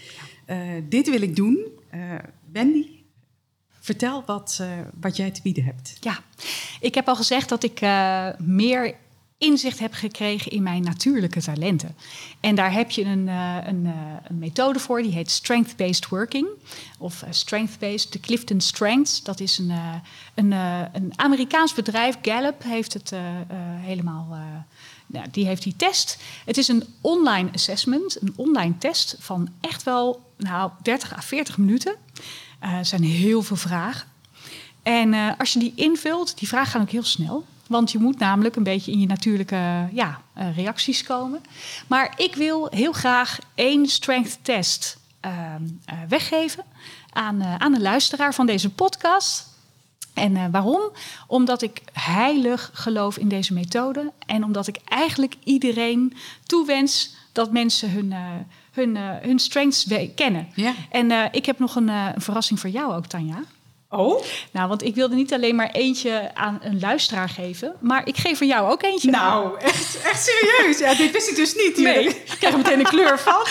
Uh, 0.47 0.57
dit 0.89 1.11
wil 1.11 1.23
ik 1.23 1.37
doen. 1.37 1.67
Wendy, 2.53 2.87
vertel 3.81 4.23
wat, 4.27 4.63
wat 5.01 5.17
jij 5.17 5.31
te 5.31 5.43
bieden 5.43 5.65
hebt. 5.65 5.97
Ja, 6.01 6.19
ik 6.81 6.95
heb 6.95 7.09
al 7.09 7.17
gezegd 7.17 7.49
dat 7.49 7.63
ik 7.63 7.81
meer 8.39 8.95
inzicht 9.39 9.79
heb 9.79 9.93
gekregen 9.93 10.53
in 10.53 10.63
mijn 10.63 10.83
natuurlijke 10.83 11.43
talenten. 11.43 11.97
En 12.41 12.55
daar 12.55 12.73
heb 12.73 12.91
je 12.91 13.05
een, 13.05 13.27
uh, 13.27 13.57
een, 13.65 13.85
uh, 13.85 13.93
een 14.29 14.39
methode 14.39 14.79
voor, 14.79 15.03
die 15.03 15.13
heet 15.13 15.31
Strength-Based 15.31 16.09
Working. 16.09 16.47
Of 16.99 17.23
uh, 17.23 17.29
Strength-Based, 17.31 18.13
de 18.13 18.21
Clifton 18.21 18.61
Strengths. 18.61 19.23
Dat 19.23 19.41
is 19.41 19.59
een, 19.59 19.73
een, 20.35 20.53
een 20.93 21.13
Amerikaans 21.17 21.75
bedrijf, 21.75 22.17
Gallup 22.23 22.63
heeft 22.63 22.93
het 22.93 23.13
helemaal... 23.81 24.39
Nou, 25.11 25.27
die 25.31 25.47
heeft 25.47 25.63
die 25.63 25.77
test. 25.77 26.19
Het 26.45 26.57
is 26.57 26.69
een 26.69 26.85
online 27.01 27.51
assessment, 27.53 28.23
een 28.23 28.33
online 28.37 28.79
test 28.79 29.17
van 29.19 29.49
echt 29.61 29.83
wel 29.83 30.23
nou, 30.37 30.71
30 30.83 31.17
à 31.17 31.21
40 31.21 31.59
minuten. 31.59 31.95
er 32.59 32.85
zijn 32.85 33.03
heel 33.03 33.43
veel 33.43 33.57
vragen. 33.57 34.09
En 34.83 35.37
als 35.39 35.53
je 35.53 35.59
die 35.59 35.73
invult, 35.75 36.39
die 36.39 36.49
vragen 36.49 36.71
gaan 36.71 36.81
ook 36.81 36.91
heel 36.91 37.03
snel. 37.03 37.45
Want 37.69 37.93
je 37.93 37.99
moet 37.99 38.19
namelijk 38.19 38.57
een 38.57 38.63
beetje 38.63 38.93
in 38.93 39.01
je 39.01 39.07
natuurlijke 39.07 39.89
ja, 39.93 40.21
uh, 40.39 40.57
reacties 40.57 41.03
komen. 41.03 41.41
Maar 41.87 42.13
ik 42.17 42.35
wil 42.35 42.69
heel 42.71 42.93
graag 42.93 43.39
één 43.55 43.87
strength 43.87 44.39
test 44.43 44.99
uh, 45.25 45.31
uh, 45.31 45.99
weggeven 46.09 46.65
aan, 47.13 47.43
aan 47.43 47.75
een 47.75 47.83
luisteraar 47.83 48.35
van 48.35 48.47
deze 48.47 48.71
podcast. 48.71 49.47
En 50.15 50.51
waarom? 50.51 50.81
Omdat 51.27 51.63
ik 51.63 51.83
heilig 51.93 52.71
geloof 52.73 53.19
in 53.19 53.29
deze 53.29 53.53
methode. 53.53 54.13
En 54.27 54.45
omdat 54.45 54.67
ik 54.67 54.79
eigenlijk 54.85 55.35
iedereen 55.45 56.17
toewens 56.47 57.15
dat 57.33 57.53
mensen 57.53 57.91
hun, 57.91 58.15
hun, 58.73 58.97
hun 58.97 59.39
strengths 59.39 59.87
kennen. 60.15 60.49
Ja. 60.55 60.75
En 60.91 61.33
ik 61.33 61.47
heb 61.47 61.59
nog 61.59 61.75
een, 61.77 61.89
een 61.89 62.21
verrassing 62.21 62.61
voor 62.61 62.71
jou 62.71 62.95
ook, 62.95 63.07
Tanja. 63.07 63.43
Oh? 63.91 64.23
Nou, 64.53 64.69
want 64.69 64.85
ik 64.85 64.95
wilde 64.95 65.15
niet 65.15 65.33
alleen 65.33 65.55
maar 65.55 65.71
eentje 65.71 66.31
aan 66.35 66.59
een 66.63 66.81
luisteraar 66.81 67.29
geven, 67.29 67.75
maar 67.81 68.07
ik 68.07 68.17
geef 68.17 68.41
er 68.41 68.47
jou 68.47 68.71
ook 68.71 68.83
eentje. 68.83 69.11
Nou, 69.11 69.61
echt, 69.61 70.03
echt 70.03 70.25
serieus? 70.25 70.79
Ja, 70.79 70.95
dit 70.95 71.11
wist 71.11 71.29
ik 71.31 71.37
dus 71.37 71.55
niet. 71.55 71.77
Nee, 71.77 72.09
ik 72.09 72.35
krijg 72.39 72.53
er 72.53 72.59
meteen 72.59 72.79
een 72.79 72.85
kleur 72.85 73.19
van. 73.19 73.33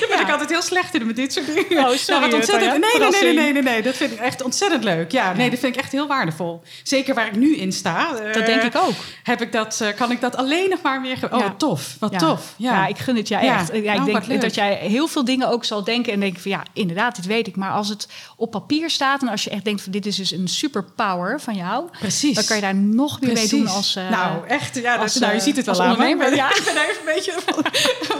Daar 0.00 0.08
ben 0.08 0.16
ja. 0.16 0.20
ik 0.20 0.30
altijd 0.30 0.50
heel 0.50 0.62
slecht 0.62 0.94
in 0.94 1.06
met 1.06 1.16
dit 1.16 1.32
soort 1.32 1.46
dingen. 1.46 1.84
Oh, 1.84 1.90
sorry. 1.96 2.20
Nou, 2.20 2.34
ontzettend, 2.34 2.70
nee, 2.70 3.10
nee, 3.10 3.10
nee, 3.10 3.34
nee, 3.34 3.52
nee, 3.52 3.62
nee, 3.62 3.82
dat 3.82 3.94
vind 3.96 4.12
ik 4.12 4.18
echt 4.18 4.42
ontzettend 4.42 4.84
leuk. 4.84 5.12
Ja, 5.12 5.32
nee, 5.32 5.50
dat 5.50 5.58
vind 5.58 5.74
ik 5.74 5.80
echt 5.80 5.92
heel 5.92 6.06
waardevol. 6.06 6.62
Zeker 6.82 7.14
waar 7.14 7.26
ik 7.26 7.36
nu 7.36 7.56
in 7.56 7.72
sta. 7.72 8.12
Dat 8.12 8.36
uh, 8.36 8.46
denk 8.46 8.62
ik 8.62 8.76
ook. 8.76 8.94
Heb 9.22 9.40
ik 9.40 9.52
dat, 9.52 9.80
uh, 9.82 9.88
kan 9.96 10.10
ik 10.10 10.20
dat 10.20 10.36
alleen 10.36 10.70
nog 10.70 10.82
maar 10.82 11.02
weer... 11.02 11.18
Oh, 11.30 11.38
ja. 11.38 11.54
tof. 11.56 11.96
Wat 11.98 12.12
ja. 12.12 12.18
tof. 12.18 12.54
Ja. 12.56 12.86
ik 12.86 12.98
gun 12.98 13.16
het 13.16 13.28
je 13.28 13.34
echt. 13.34 13.68
Ja, 13.72 13.92
ik 13.92 14.00
oh, 14.00 14.26
denk 14.26 14.40
dat 14.40 14.54
jij 14.54 14.74
heel 14.74 15.06
veel 15.06 15.24
dingen 15.24 15.48
ook 15.48 15.64
zal 15.64 15.84
denken 15.84 16.12
en 16.12 16.20
denken 16.20 16.40
van 16.40 16.50
ja, 16.50 16.62
inderdaad, 16.72 17.16
dit 17.16 17.26
weet 17.26 17.46
ik. 17.46 17.56
Maar 17.56 17.72
als 17.72 17.88
het 17.88 18.08
op 18.36 18.50
papier 18.50 18.90
staat 18.90 19.22
en 19.22 19.28
als 19.28 19.44
je 19.44 19.50
echt 19.50 19.64
denkt 19.64 19.69
van 19.78 19.92
dit 19.92 20.06
is 20.06 20.16
dus 20.16 20.30
een 20.30 20.48
superpower 20.48 21.40
van 21.40 21.54
jou. 21.54 21.88
Precies. 21.98 22.34
Dan 22.34 22.44
kan 22.44 22.56
je 22.56 22.62
daar 22.62 22.74
nog 22.74 23.20
meer 23.20 23.30
Precies. 23.30 23.52
mee 23.52 23.60
doen 23.60 23.70
als. 23.70 23.96
Uh, 23.96 24.10
nou, 24.10 24.46
echt. 24.46 24.76
Ja, 24.76 24.96
als, 24.96 25.12
dat, 25.12 25.22
nou, 25.22 25.34
je 25.34 25.40
ziet 25.40 25.56
het 25.56 25.66
wel 25.66 25.82
aan. 25.82 26.18
Ja. 26.18 26.26
ja, 26.26 26.56
ik 26.56 26.62
ben 26.64 26.76
even 26.76 26.98
een 26.98 27.14
beetje 27.14 27.32
van. 27.46 27.64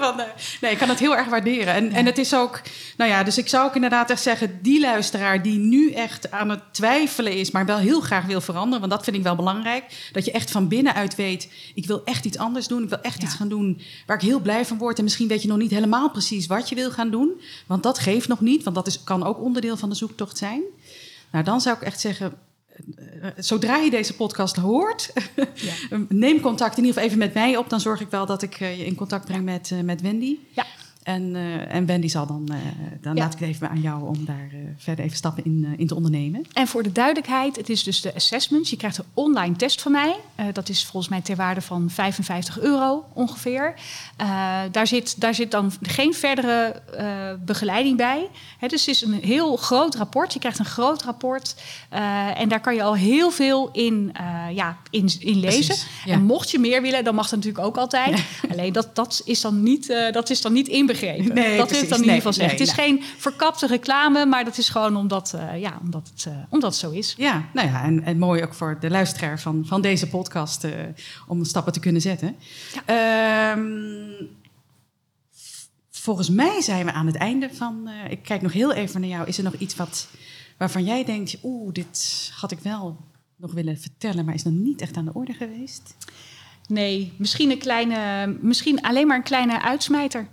van 0.01 0.21
uh, 0.21 0.27
nee, 0.61 0.71
ik 0.71 0.79
kan 0.79 0.89
het 0.89 0.99
heel 0.99 1.17
erg 1.17 1.29
waarderen. 1.29 1.75
En, 1.75 1.85
ja. 1.85 1.97
en 1.97 2.07
het 2.07 2.19
is 2.19 2.35
ook. 2.35 2.61
Nou 2.97 3.11
ja, 3.11 3.23
dus 3.23 3.39
ik 3.39 3.49
zou 3.49 3.67
ook 3.67 3.75
inderdaad 3.75 4.11
echt 4.11 4.23
zeggen: 4.23 4.59
die 4.63 4.81
luisteraar 4.81 5.43
die 5.43 5.59
nu 5.59 5.93
echt 5.93 6.31
aan 6.31 6.49
het 6.49 6.63
twijfelen 6.71 7.33
is, 7.33 7.51
maar 7.51 7.67
wel 7.67 7.79
heel 7.79 8.01
graag 8.01 8.25
wil 8.25 8.41
veranderen. 8.41 8.81
Want 8.81 8.93
dat 8.93 9.05
vind 9.05 9.17
ik 9.17 9.23
wel 9.23 9.37
belangrijk. 9.37 9.85
Dat 10.13 10.25
je 10.25 10.33
echt 10.33 10.51
van 10.51 10.69
binnenuit 10.69 11.15
weet: 11.15 11.49
ik 11.75 11.87
wil 11.87 12.05
echt 12.05 12.25
iets 12.25 12.39
anders 12.39 12.67
doen. 12.67 12.83
Ik 12.83 12.89
wil 12.89 13.01
echt 13.01 13.21
ja. 13.21 13.27
iets 13.27 13.35
gaan 13.35 13.49
doen 13.49 13.81
waar 14.07 14.17
ik 14.17 14.23
heel 14.23 14.41
blij 14.41 14.67
van 14.67 14.79
word. 14.79 14.99
En 14.99 15.05
misschien 15.05 15.29
weet 15.29 15.43
je 15.43 15.49
nog 15.49 15.59
niet 15.59 15.71
helemaal 15.71 16.11
precies 16.11 16.47
wat 16.47 16.69
je 16.69 16.75
wil 16.75 16.91
gaan 16.91 17.11
doen. 17.11 17.41
Want 17.67 17.83
dat 17.83 17.99
geeft 17.99 18.29
nog 18.29 18.41
niet. 18.41 18.63
Want 18.63 18.77
dat 18.77 18.87
is, 18.87 19.05
kan 19.05 19.25
ook 19.25 19.41
onderdeel 19.41 19.77
van 19.77 19.89
de 19.89 19.95
zoektocht 19.95 20.39
zijn. 20.39 20.63
Nou, 21.33 21.45
dan 21.45 21.61
zou 21.61 21.77
ik 21.77 21.83
echt 21.83 22.01
zeggen, 22.01 22.33
zodra 23.37 23.77
je 23.77 23.91
deze 23.91 24.15
podcast 24.15 24.57
hoort, 24.57 25.13
ja. 25.55 25.99
neem 26.09 26.41
contact 26.41 26.77
in 26.77 26.85
ieder 26.85 26.93
geval 26.93 27.09
even 27.09 27.19
met 27.19 27.35
mij 27.35 27.57
op. 27.57 27.71
Dan 27.71 27.81
zorg 27.81 28.01
ik 28.01 28.11
wel 28.11 28.27
dat 28.27 28.43
ik 28.43 28.59
je 28.59 28.85
in 28.87 28.95
contact 28.95 29.25
breng 29.25 29.45
met, 29.45 29.73
met 29.85 30.01
Wendy. 30.01 30.39
Ja. 30.51 30.67
En, 31.03 31.35
uh, 31.35 31.75
en 31.75 31.87
Wendy 31.87 32.09
zal 32.09 32.27
dan, 32.27 32.49
uh, 32.51 32.57
dan 33.01 33.15
ja. 33.15 33.23
laat 33.23 33.33
ik 33.33 33.39
het 33.39 33.49
even 33.49 33.71
aan 33.71 33.81
jou 33.81 34.09
om 34.09 34.25
daar 34.25 34.51
uh, 34.55 34.59
verder 34.77 35.05
even 35.05 35.17
stappen 35.17 35.45
in, 35.45 35.75
in 35.77 35.87
te 35.87 35.95
ondernemen. 35.95 36.47
En 36.53 36.67
voor 36.67 36.83
de 36.83 36.93
duidelijkheid, 36.93 37.57
het 37.57 37.69
is 37.69 37.83
dus 37.83 38.01
de 38.01 38.15
assessment. 38.15 38.69
Je 38.69 38.77
krijgt 38.77 38.99
een 38.99 39.05
online 39.15 39.57
test 39.57 39.83
van 39.83 39.93
mij. 39.93 40.17
dat 40.53 40.69
is 40.69 40.85
volgens 40.85 41.09
mij 41.09 41.21
ter 41.21 41.37
waarde 41.37 41.61
van 41.61 41.91
55 41.91 42.61
euro 42.61 43.05
ongeveer. 43.13 43.75
daar, 44.71 44.87
zit, 44.87 45.21
daar 45.21 45.35
zit 45.35 45.51
dan 45.51 45.73
geen 45.83 46.15
verdere 46.15 46.83
begeleiding 47.45 47.97
bij. 47.97 48.29
Hè, 48.59 48.69
dus 48.69 48.87
het 48.87 48.95
is 48.95 49.03
een 49.03 49.13
heel 49.13 49.57
groot 49.57 49.95
rapport. 49.95 50.33
Je 50.33 50.39
krijgt 50.39 50.59
een 50.59 50.65
groot 50.65 51.03
rapport. 51.03 51.55
en 52.35 52.49
daar 52.49 52.61
kan 52.61 52.75
je 52.75 52.83
al 52.83 52.95
heel 52.95 53.31
veel 53.31 53.69
in, 53.73 54.13
ja, 54.53 54.79
in, 54.91 55.11
in 55.19 55.41
lezen. 55.41 55.77
Ja. 56.05 56.13
En 56.13 56.23
mocht 56.23 56.51
je 56.51 56.59
meer 56.59 56.83
willen, 56.83 57.05
dan 57.05 57.15
mag 57.15 57.29
dat 57.29 57.39
natuurlijk 57.39 57.67
ook 57.67 57.77
altijd. 57.77 58.19
Ja. 58.19 58.25
Alleen 58.51 58.73
dat, 58.73 58.95
dat 58.95 59.23
is 59.25 59.41
dan 59.41 59.63
niet, 59.63 59.95
dat 60.13 60.31
is 60.31 60.41
dan 60.41 60.53
niet 60.53 60.69
in 60.69 60.87
begrepen. 60.93 61.35
Nee, 61.35 61.57
dat 61.57 61.71
wil 61.71 61.83
ik 61.83 61.89
dan 61.89 61.99
in 61.99 62.05
ieder 62.05 62.17
geval 62.17 62.33
zeggen. 62.33 62.59
het 62.59 62.69
is 62.69 62.73
geen 62.73 63.03
verkapte 63.17 63.67
reclame, 63.67 64.27
maar 64.27 64.45
dat 64.45 64.59
is 64.59 64.69
gewoon 64.69 64.97
omdat, 64.97 65.33
uh, 65.37 65.61
ja, 65.61 65.79
omdat, 65.85 66.11
het, 66.15 66.25
uh, 66.29 66.35
omdat 66.49 66.71
het 66.71 66.81
zo 66.81 66.91
is. 66.91 67.15
Ja, 67.17 67.49
nou 67.53 67.69
ja, 67.69 67.85
en, 67.85 68.05
en 68.05 68.19
mooi 68.19 68.43
ook 68.43 68.55
voor 68.55 68.77
de 68.81 68.91
luisteraar 68.91 69.41
van, 69.41 69.63
van 69.67 69.81
deze 69.81 70.09
podcast 70.09 70.65
uh, 70.65 70.73
om 71.27 71.45
stappen 71.45 71.73
te 71.73 71.81
kunnen 71.81 72.01
zetten. 72.01 72.37
Ja. 72.87 73.53
Um, 73.53 74.29
volgens 75.91 76.31
mij 76.31 76.61
zijn 76.61 76.85
we 76.85 76.93
aan 76.93 77.07
het 77.07 77.17
einde 77.17 77.51
van. 77.53 77.91
ik 78.09 78.23
kijk 78.23 78.43
nog 78.43 78.53
heel 78.53 78.73
even 78.73 79.01
naar 79.01 79.11
jou. 79.11 79.27
Is 79.27 79.39
er 79.39 79.45
nog 79.45 79.55
iets 79.55 79.77
wat, 79.77 80.09
waarvan 80.59 80.85
jij 80.85 81.05
denkt: 81.05 81.39
oeh, 81.43 81.73
dit 81.73 82.31
had 82.35 82.51
ik 82.51 82.59
wel 82.59 82.97
nog 83.37 83.53
willen 83.53 83.79
vertellen, 83.79 84.25
maar 84.25 84.35
is 84.35 84.43
nog 84.43 84.55
niet 84.55 84.81
echt 84.81 84.97
aan 84.97 85.05
de 85.05 85.15
orde 85.15 85.33
geweest? 85.33 85.97
Nee, 86.67 87.13
misschien, 87.17 87.51
een 87.51 87.59
kleine, 87.59 88.27
misschien 88.41 88.83
alleen 88.83 89.07
maar 89.07 89.17
een 89.17 89.23
kleine 89.23 89.63
uitsmijter. 89.63 90.29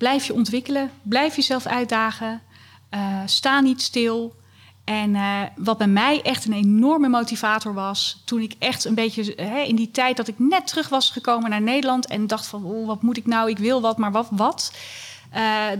Blijf 0.00 0.24
je 0.24 0.34
ontwikkelen, 0.34 0.90
blijf 1.02 1.36
jezelf 1.36 1.66
uitdagen, 1.66 2.42
uh, 2.90 3.22
sta 3.26 3.60
niet 3.60 3.82
stil. 3.82 4.34
En 4.84 5.14
uh, 5.14 5.42
wat 5.56 5.78
bij 5.78 5.86
mij 5.86 6.22
echt 6.22 6.44
een 6.44 6.52
enorme 6.52 7.08
motivator 7.08 7.74
was, 7.74 8.22
toen 8.24 8.40
ik 8.40 8.54
echt 8.58 8.84
een 8.84 8.94
beetje 8.94 9.32
hè, 9.36 9.60
in 9.60 9.76
die 9.76 9.90
tijd 9.90 10.16
dat 10.16 10.28
ik 10.28 10.38
net 10.38 10.66
terug 10.66 10.88
was 10.88 11.10
gekomen 11.10 11.50
naar 11.50 11.62
Nederland 11.62 12.06
en 12.06 12.26
dacht 12.26 12.46
van, 12.46 12.64
oh, 12.64 12.86
wat 12.86 13.02
moet 13.02 13.16
ik 13.16 13.26
nou? 13.26 13.50
Ik 13.50 13.58
wil 13.58 13.80
wat, 13.80 13.98
maar 13.98 14.12
wat? 14.12 14.28
wat? 14.30 14.72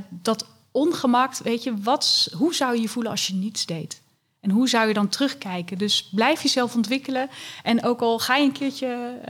Dat 0.09 0.47
ongemak, 0.71 1.37
weet 1.37 1.63
je, 1.63 1.81
wat, 1.83 2.29
hoe 2.37 2.55
zou 2.55 2.75
je 2.75 2.81
je 2.81 2.89
voelen 2.89 3.13
als 3.13 3.27
je 3.27 3.35
niets 3.35 3.67
deed? 3.67 4.01
En 4.41 4.51
hoe 4.51 4.69
zou 4.69 4.89
je 4.89 4.95
dan 4.95 5.09
terugkijken? 5.09 5.79
Dus 5.79 6.09
blijf 6.15 6.43
jezelf 6.43 6.75
ontwikkelen. 6.75 7.31
En 7.63 7.85
ook 7.85 8.01
al 8.01 8.19
ga 8.19 8.37
je 8.37 8.45
een 8.45 8.53
keertje 8.53 9.21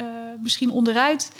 misschien 0.43 0.71
onderuit, 0.71 1.33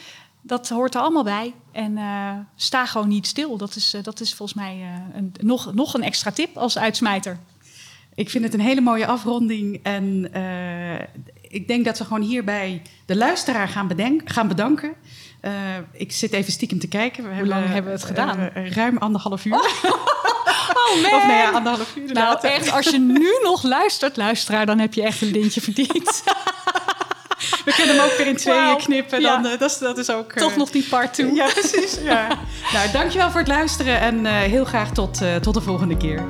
dat 0.43 0.69
hoort 0.69 0.95
er 0.95 1.01
allemaal 1.01 1.25
bij. 1.25 1.55
En 1.73 1.97
uh, 1.97 2.33
sta 2.57 2.87
gewoon 2.87 3.09
niet 3.09 3.27
stil. 3.27 3.57
Dat 3.57 3.75
is, 3.75 3.95
uh, 3.95 4.03
dat 4.03 4.21
is 4.21 4.35
volgens 4.35 4.59
mij 4.59 4.87
een, 5.15 5.35
nog, 5.41 5.75
nog 5.75 5.95
een 5.95 6.03
extra 6.03 6.31
tip 6.31 6.57
als 6.57 6.79
uitsmijter. 6.79 7.39
Ik 8.15 8.31
vind 8.31 8.45
het 8.45 8.55
een 8.55 8.61
hele 8.61 8.81
mooie 8.81 9.07
afronding. 9.07 9.81
En 9.83 10.31
ik 11.41 11.69
denk 11.69 11.85
dat 11.85 11.99
we 11.99 12.05
gewoon 12.05 12.23
hierbij 12.23 12.83
de 13.07 13.17
luisteraar 13.17 13.69
gaan, 13.69 13.89
bedenken, 13.89 14.31
gaan 14.31 14.49
bedanken. 14.49 14.95
ik 15.93 16.13
zit 16.13 16.33
even 16.33 16.53
stiekem 16.53 16.79
te 16.79 16.89
kijken. 16.89 17.29
We 17.29 17.35
Hoe 17.35 17.47
lang 17.47 17.67
hebben 17.67 17.85
we 17.85 17.99
het 17.99 18.07
gedaan? 18.07 18.51
ruim 18.55 18.99
anderhalf 18.99 19.45
uur. 19.45 19.55
Oh 19.55 21.03
man. 21.03 21.15
Of 21.15 21.27
nee, 21.27 21.37
ja, 21.37 21.51
anderhalf 21.51 21.97
uur. 21.97 22.13
Nou, 22.13 22.39
echt, 22.41 22.71
als 22.71 22.89
je 22.89 22.99
nu 22.99 23.39
nog 23.43 23.63
luistert, 23.63 24.17
luisteraar, 24.17 24.67
dan 24.67 24.79
heb 24.79 24.95
je 24.95 25.03
echt 25.03 25.23
een 25.23 25.31
lintje 25.31 25.61
verdiend. 25.61 26.23
We 27.65 27.73
kunnen 27.75 27.97
hem 27.97 28.05
ook 28.05 28.17
weer 28.17 28.27
in 28.27 28.37
tweeën 28.37 28.65
wow. 28.65 28.79
knippen. 28.79 29.23
Dan, 29.23 29.43
ja. 29.43 29.53
uh, 29.53 29.59
dat, 29.59 29.71
is, 29.71 29.79
dat 29.79 29.99
is 29.99 30.11
ook... 30.11 30.33
Uh... 30.33 30.43
Toch 30.43 30.57
nog 30.57 30.71
die 30.71 30.87
part 30.89 31.15
2. 31.15 31.35
Ja, 31.35 31.49
precies. 31.49 31.99
Ja. 32.03 32.29
nou, 32.73 32.91
dankjewel 32.93 33.31
voor 33.31 33.41
het 33.41 33.49
luisteren 33.49 34.01
en 34.01 34.25
uh, 34.25 34.31
heel 34.31 34.65
graag 34.65 34.93
tot, 34.93 35.21
tot 35.43 35.55
de 35.55 35.61
volgende 35.61 35.97
keer. 35.97 36.23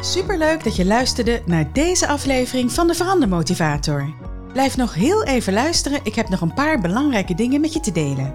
Superleuk 0.00 0.64
dat 0.64 0.76
je 0.76 0.84
luisterde 0.84 1.42
naar 1.46 1.72
deze 1.72 2.06
aflevering 2.06 2.72
van 2.72 2.86
de 2.86 2.94
Verandermotivator. 2.94 4.14
Blijf 4.52 4.76
nog 4.76 4.94
heel 4.94 5.24
even 5.24 5.52
luisteren, 5.52 6.00
ik 6.02 6.14
heb 6.14 6.28
nog 6.28 6.40
een 6.40 6.54
paar 6.54 6.80
belangrijke 6.80 7.34
dingen 7.34 7.60
met 7.60 7.72
je 7.72 7.80
te 7.80 7.92
delen. 7.92 8.34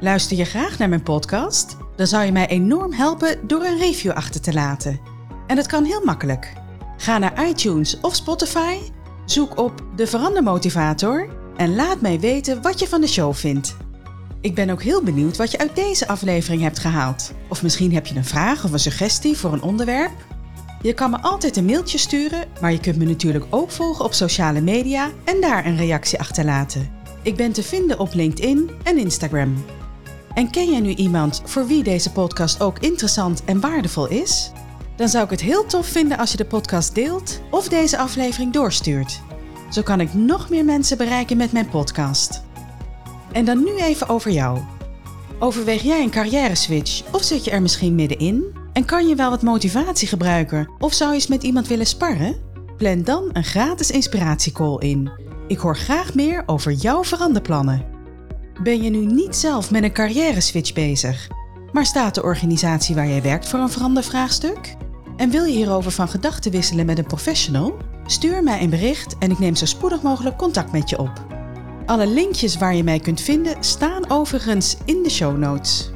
Luister 0.00 0.36
je 0.36 0.44
graag 0.44 0.78
naar 0.78 0.88
mijn 0.88 1.02
podcast? 1.02 1.76
Dan 1.96 2.06
zou 2.06 2.24
je 2.24 2.32
mij 2.32 2.46
enorm 2.46 2.92
helpen 2.92 3.46
door 3.46 3.64
een 3.64 3.78
review 3.78 4.12
achter 4.12 4.40
te 4.40 4.52
laten. 4.52 5.00
En 5.46 5.56
dat 5.56 5.66
kan 5.66 5.84
heel 5.84 6.04
makkelijk. 6.04 6.52
Ga 7.00 7.18
naar 7.18 7.48
iTunes 7.48 8.00
of 8.00 8.14
Spotify, 8.14 8.76
zoek 9.24 9.58
op 9.58 9.82
de 9.96 10.06
Verandermotivator 10.06 11.28
en 11.56 11.74
laat 11.74 12.00
mij 12.00 12.20
weten 12.20 12.62
wat 12.62 12.78
je 12.78 12.88
van 12.88 13.00
de 13.00 13.06
show 13.06 13.34
vindt. 13.34 13.76
Ik 14.40 14.54
ben 14.54 14.70
ook 14.70 14.82
heel 14.82 15.02
benieuwd 15.02 15.36
wat 15.36 15.50
je 15.50 15.58
uit 15.58 15.74
deze 15.76 16.08
aflevering 16.08 16.62
hebt 16.62 16.78
gehaald. 16.78 17.32
Of 17.48 17.62
misschien 17.62 17.94
heb 17.94 18.06
je 18.06 18.14
een 18.14 18.24
vraag 18.24 18.64
of 18.64 18.72
een 18.72 18.78
suggestie 18.78 19.36
voor 19.36 19.52
een 19.52 19.62
onderwerp. 19.62 20.12
Je 20.82 20.94
kan 20.94 21.10
me 21.10 21.20
altijd 21.20 21.56
een 21.56 21.64
mailtje 21.64 21.98
sturen, 21.98 22.48
maar 22.60 22.72
je 22.72 22.80
kunt 22.80 22.96
me 22.96 23.04
natuurlijk 23.04 23.44
ook 23.50 23.70
volgen 23.70 24.04
op 24.04 24.12
sociale 24.12 24.60
media 24.60 25.10
en 25.24 25.40
daar 25.40 25.66
een 25.66 25.76
reactie 25.76 26.18
achterlaten. 26.18 26.90
Ik 27.22 27.36
ben 27.36 27.52
te 27.52 27.62
vinden 27.62 27.98
op 27.98 28.14
LinkedIn 28.14 28.70
en 28.82 28.98
Instagram. 28.98 29.64
En 30.34 30.50
ken 30.50 30.70
jij 30.70 30.80
nu 30.80 30.94
iemand 30.94 31.42
voor 31.44 31.66
wie 31.66 31.82
deze 31.82 32.12
podcast 32.12 32.60
ook 32.60 32.78
interessant 32.78 33.44
en 33.44 33.60
waardevol 33.60 34.08
is? 34.08 34.52
Dan 34.98 35.08
zou 35.08 35.24
ik 35.24 35.30
het 35.30 35.40
heel 35.40 35.66
tof 35.66 35.86
vinden 35.86 36.18
als 36.18 36.30
je 36.30 36.36
de 36.36 36.44
podcast 36.44 36.94
deelt 36.94 37.40
of 37.50 37.68
deze 37.68 37.98
aflevering 37.98 38.52
doorstuurt. 38.52 39.20
Zo 39.70 39.82
kan 39.82 40.00
ik 40.00 40.14
nog 40.14 40.50
meer 40.50 40.64
mensen 40.64 40.96
bereiken 40.96 41.36
met 41.36 41.52
mijn 41.52 41.68
podcast. 41.68 42.42
En 43.32 43.44
dan 43.44 43.64
nu 43.64 43.76
even 43.76 44.08
over 44.08 44.30
jou. 44.30 44.58
Overweeg 45.38 45.82
jij 45.82 46.02
een 46.02 46.10
carrière 46.10 46.54
switch 46.54 47.02
of 47.12 47.22
zit 47.22 47.44
je 47.44 47.50
er 47.50 47.62
misschien 47.62 47.94
middenin? 47.94 48.44
En 48.72 48.84
kan 48.84 49.08
je 49.08 49.14
wel 49.14 49.30
wat 49.30 49.42
motivatie 49.42 50.08
gebruiken 50.08 50.70
of 50.78 50.92
zou 50.92 51.10
je 51.10 51.16
eens 51.16 51.26
met 51.26 51.42
iemand 51.42 51.68
willen 51.68 51.86
sparren? 51.86 52.36
Plan 52.76 53.02
dan 53.02 53.30
een 53.32 53.44
gratis 53.44 53.90
inspiratiecall 53.90 54.76
in. 54.78 55.10
Ik 55.46 55.58
hoor 55.58 55.76
graag 55.76 56.14
meer 56.14 56.42
over 56.46 56.72
jouw 56.72 57.04
veranderplannen. 57.04 57.84
Ben 58.62 58.82
je 58.82 58.90
nu 58.90 59.06
niet 59.06 59.36
zelf 59.36 59.70
met 59.70 59.82
een 59.82 59.92
carrière 59.92 60.40
switch 60.40 60.72
bezig, 60.72 61.28
maar 61.72 61.86
staat 61.86 62.14
de 62.14 62.22
organisatie 62.22 62.94
waar 62.94 63.08
jij 63.08 63.22
werkt 63.22 63.48
voor 63.48 63.58
een 63.58 63.70
verandervraagstuk? 63.70 64.76
En 65.18 65.30
wil 65.30 65.44
je 65.44 65.56
hierover 65.56 65.90
van 65.90 66.08
gedachten 66.08 66.50
wisselen 66.50 66.86
met 66.86 66.98
een 66.98 67.06
professional? 67.06 67.76
Stuur 68.06 68.42
mij 68.42 68.62
een 68.62 68.70
bericht 68.70 69.18
en 69.18 69.30
ik 69.30 69.38
neem 69.38 69.54
zo 69.54 69.64
spoedig 69.64 70.02
mogelijk 70.02 70.36
contact 70.36 70.72
met 70.72 70.90
je 70.90 70.98
op. 70.98 71.26
Alle 71.86 72.06
linkjes 72.06 72.56
waar 72.58 72.74
je 72.74 72.84
mij 72.84 72.98
kunt 72.98 73.20
vinden 73.20 73.64
staan 73.64 74.10
overigens 74.10 74.76
in 74.84 75.02
de 75.02 75.10
show 75.10 75.36
notes. 75.36 75.90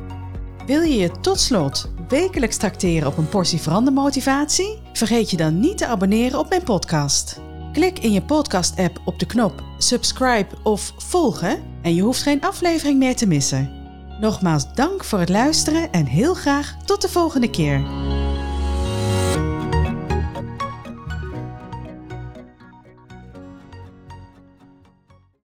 Wil 0.66 0.82
je 0.82 0.96
je 0.96 1.10
tot 1.20 1.40
slot 1.40 1.90
wekelijks 2.08 2.56
tracteren 2.56 3.08
op 3.08 3.18
een 3.18 3.28
portie 3.28 3.60
verandermotivatie? 3.60 4.78
Vergeet 4.92 5.30
je 5.30 5.36
dan 5.36 5.60
niet 5.60 5.78
te 5.78 5.86
abonneren 5.86 6.38
op 6.38 6.48
mijn 6.48 6.62
podcast. 6.62 7.40
Klik 7.72 7.98
in 7.98 8.12
je 8.12 8.22
podcast-app 8.22 9.02
op 9.04 9.18
de 9.18 9.26
knop 9.26 9.62
subscribe 9.78 10.48
of 10.62 10.92
volgen 10.96 11.62
en 11.82 11.94
je 11.94 12.02
hoeft 12.02 12.22
geen 12.22 12.40
aflevering 12.40 12.98
meer 12.98 13.16
te 13.16 13.26
missen. 13.26 13.70
Nogmaals 14.20 14.74
dank 14.74 15.04
voor 15.04 15.18
het 15.18 15.28
luisteren 15.28 15.92
en 15.92 16.06
heel 16.06 16.34
graag 16.34 16.76
tot 16.84 17.02
de 17.02 17.08
volgende 17.08 17.50
keer. 17.50 17.82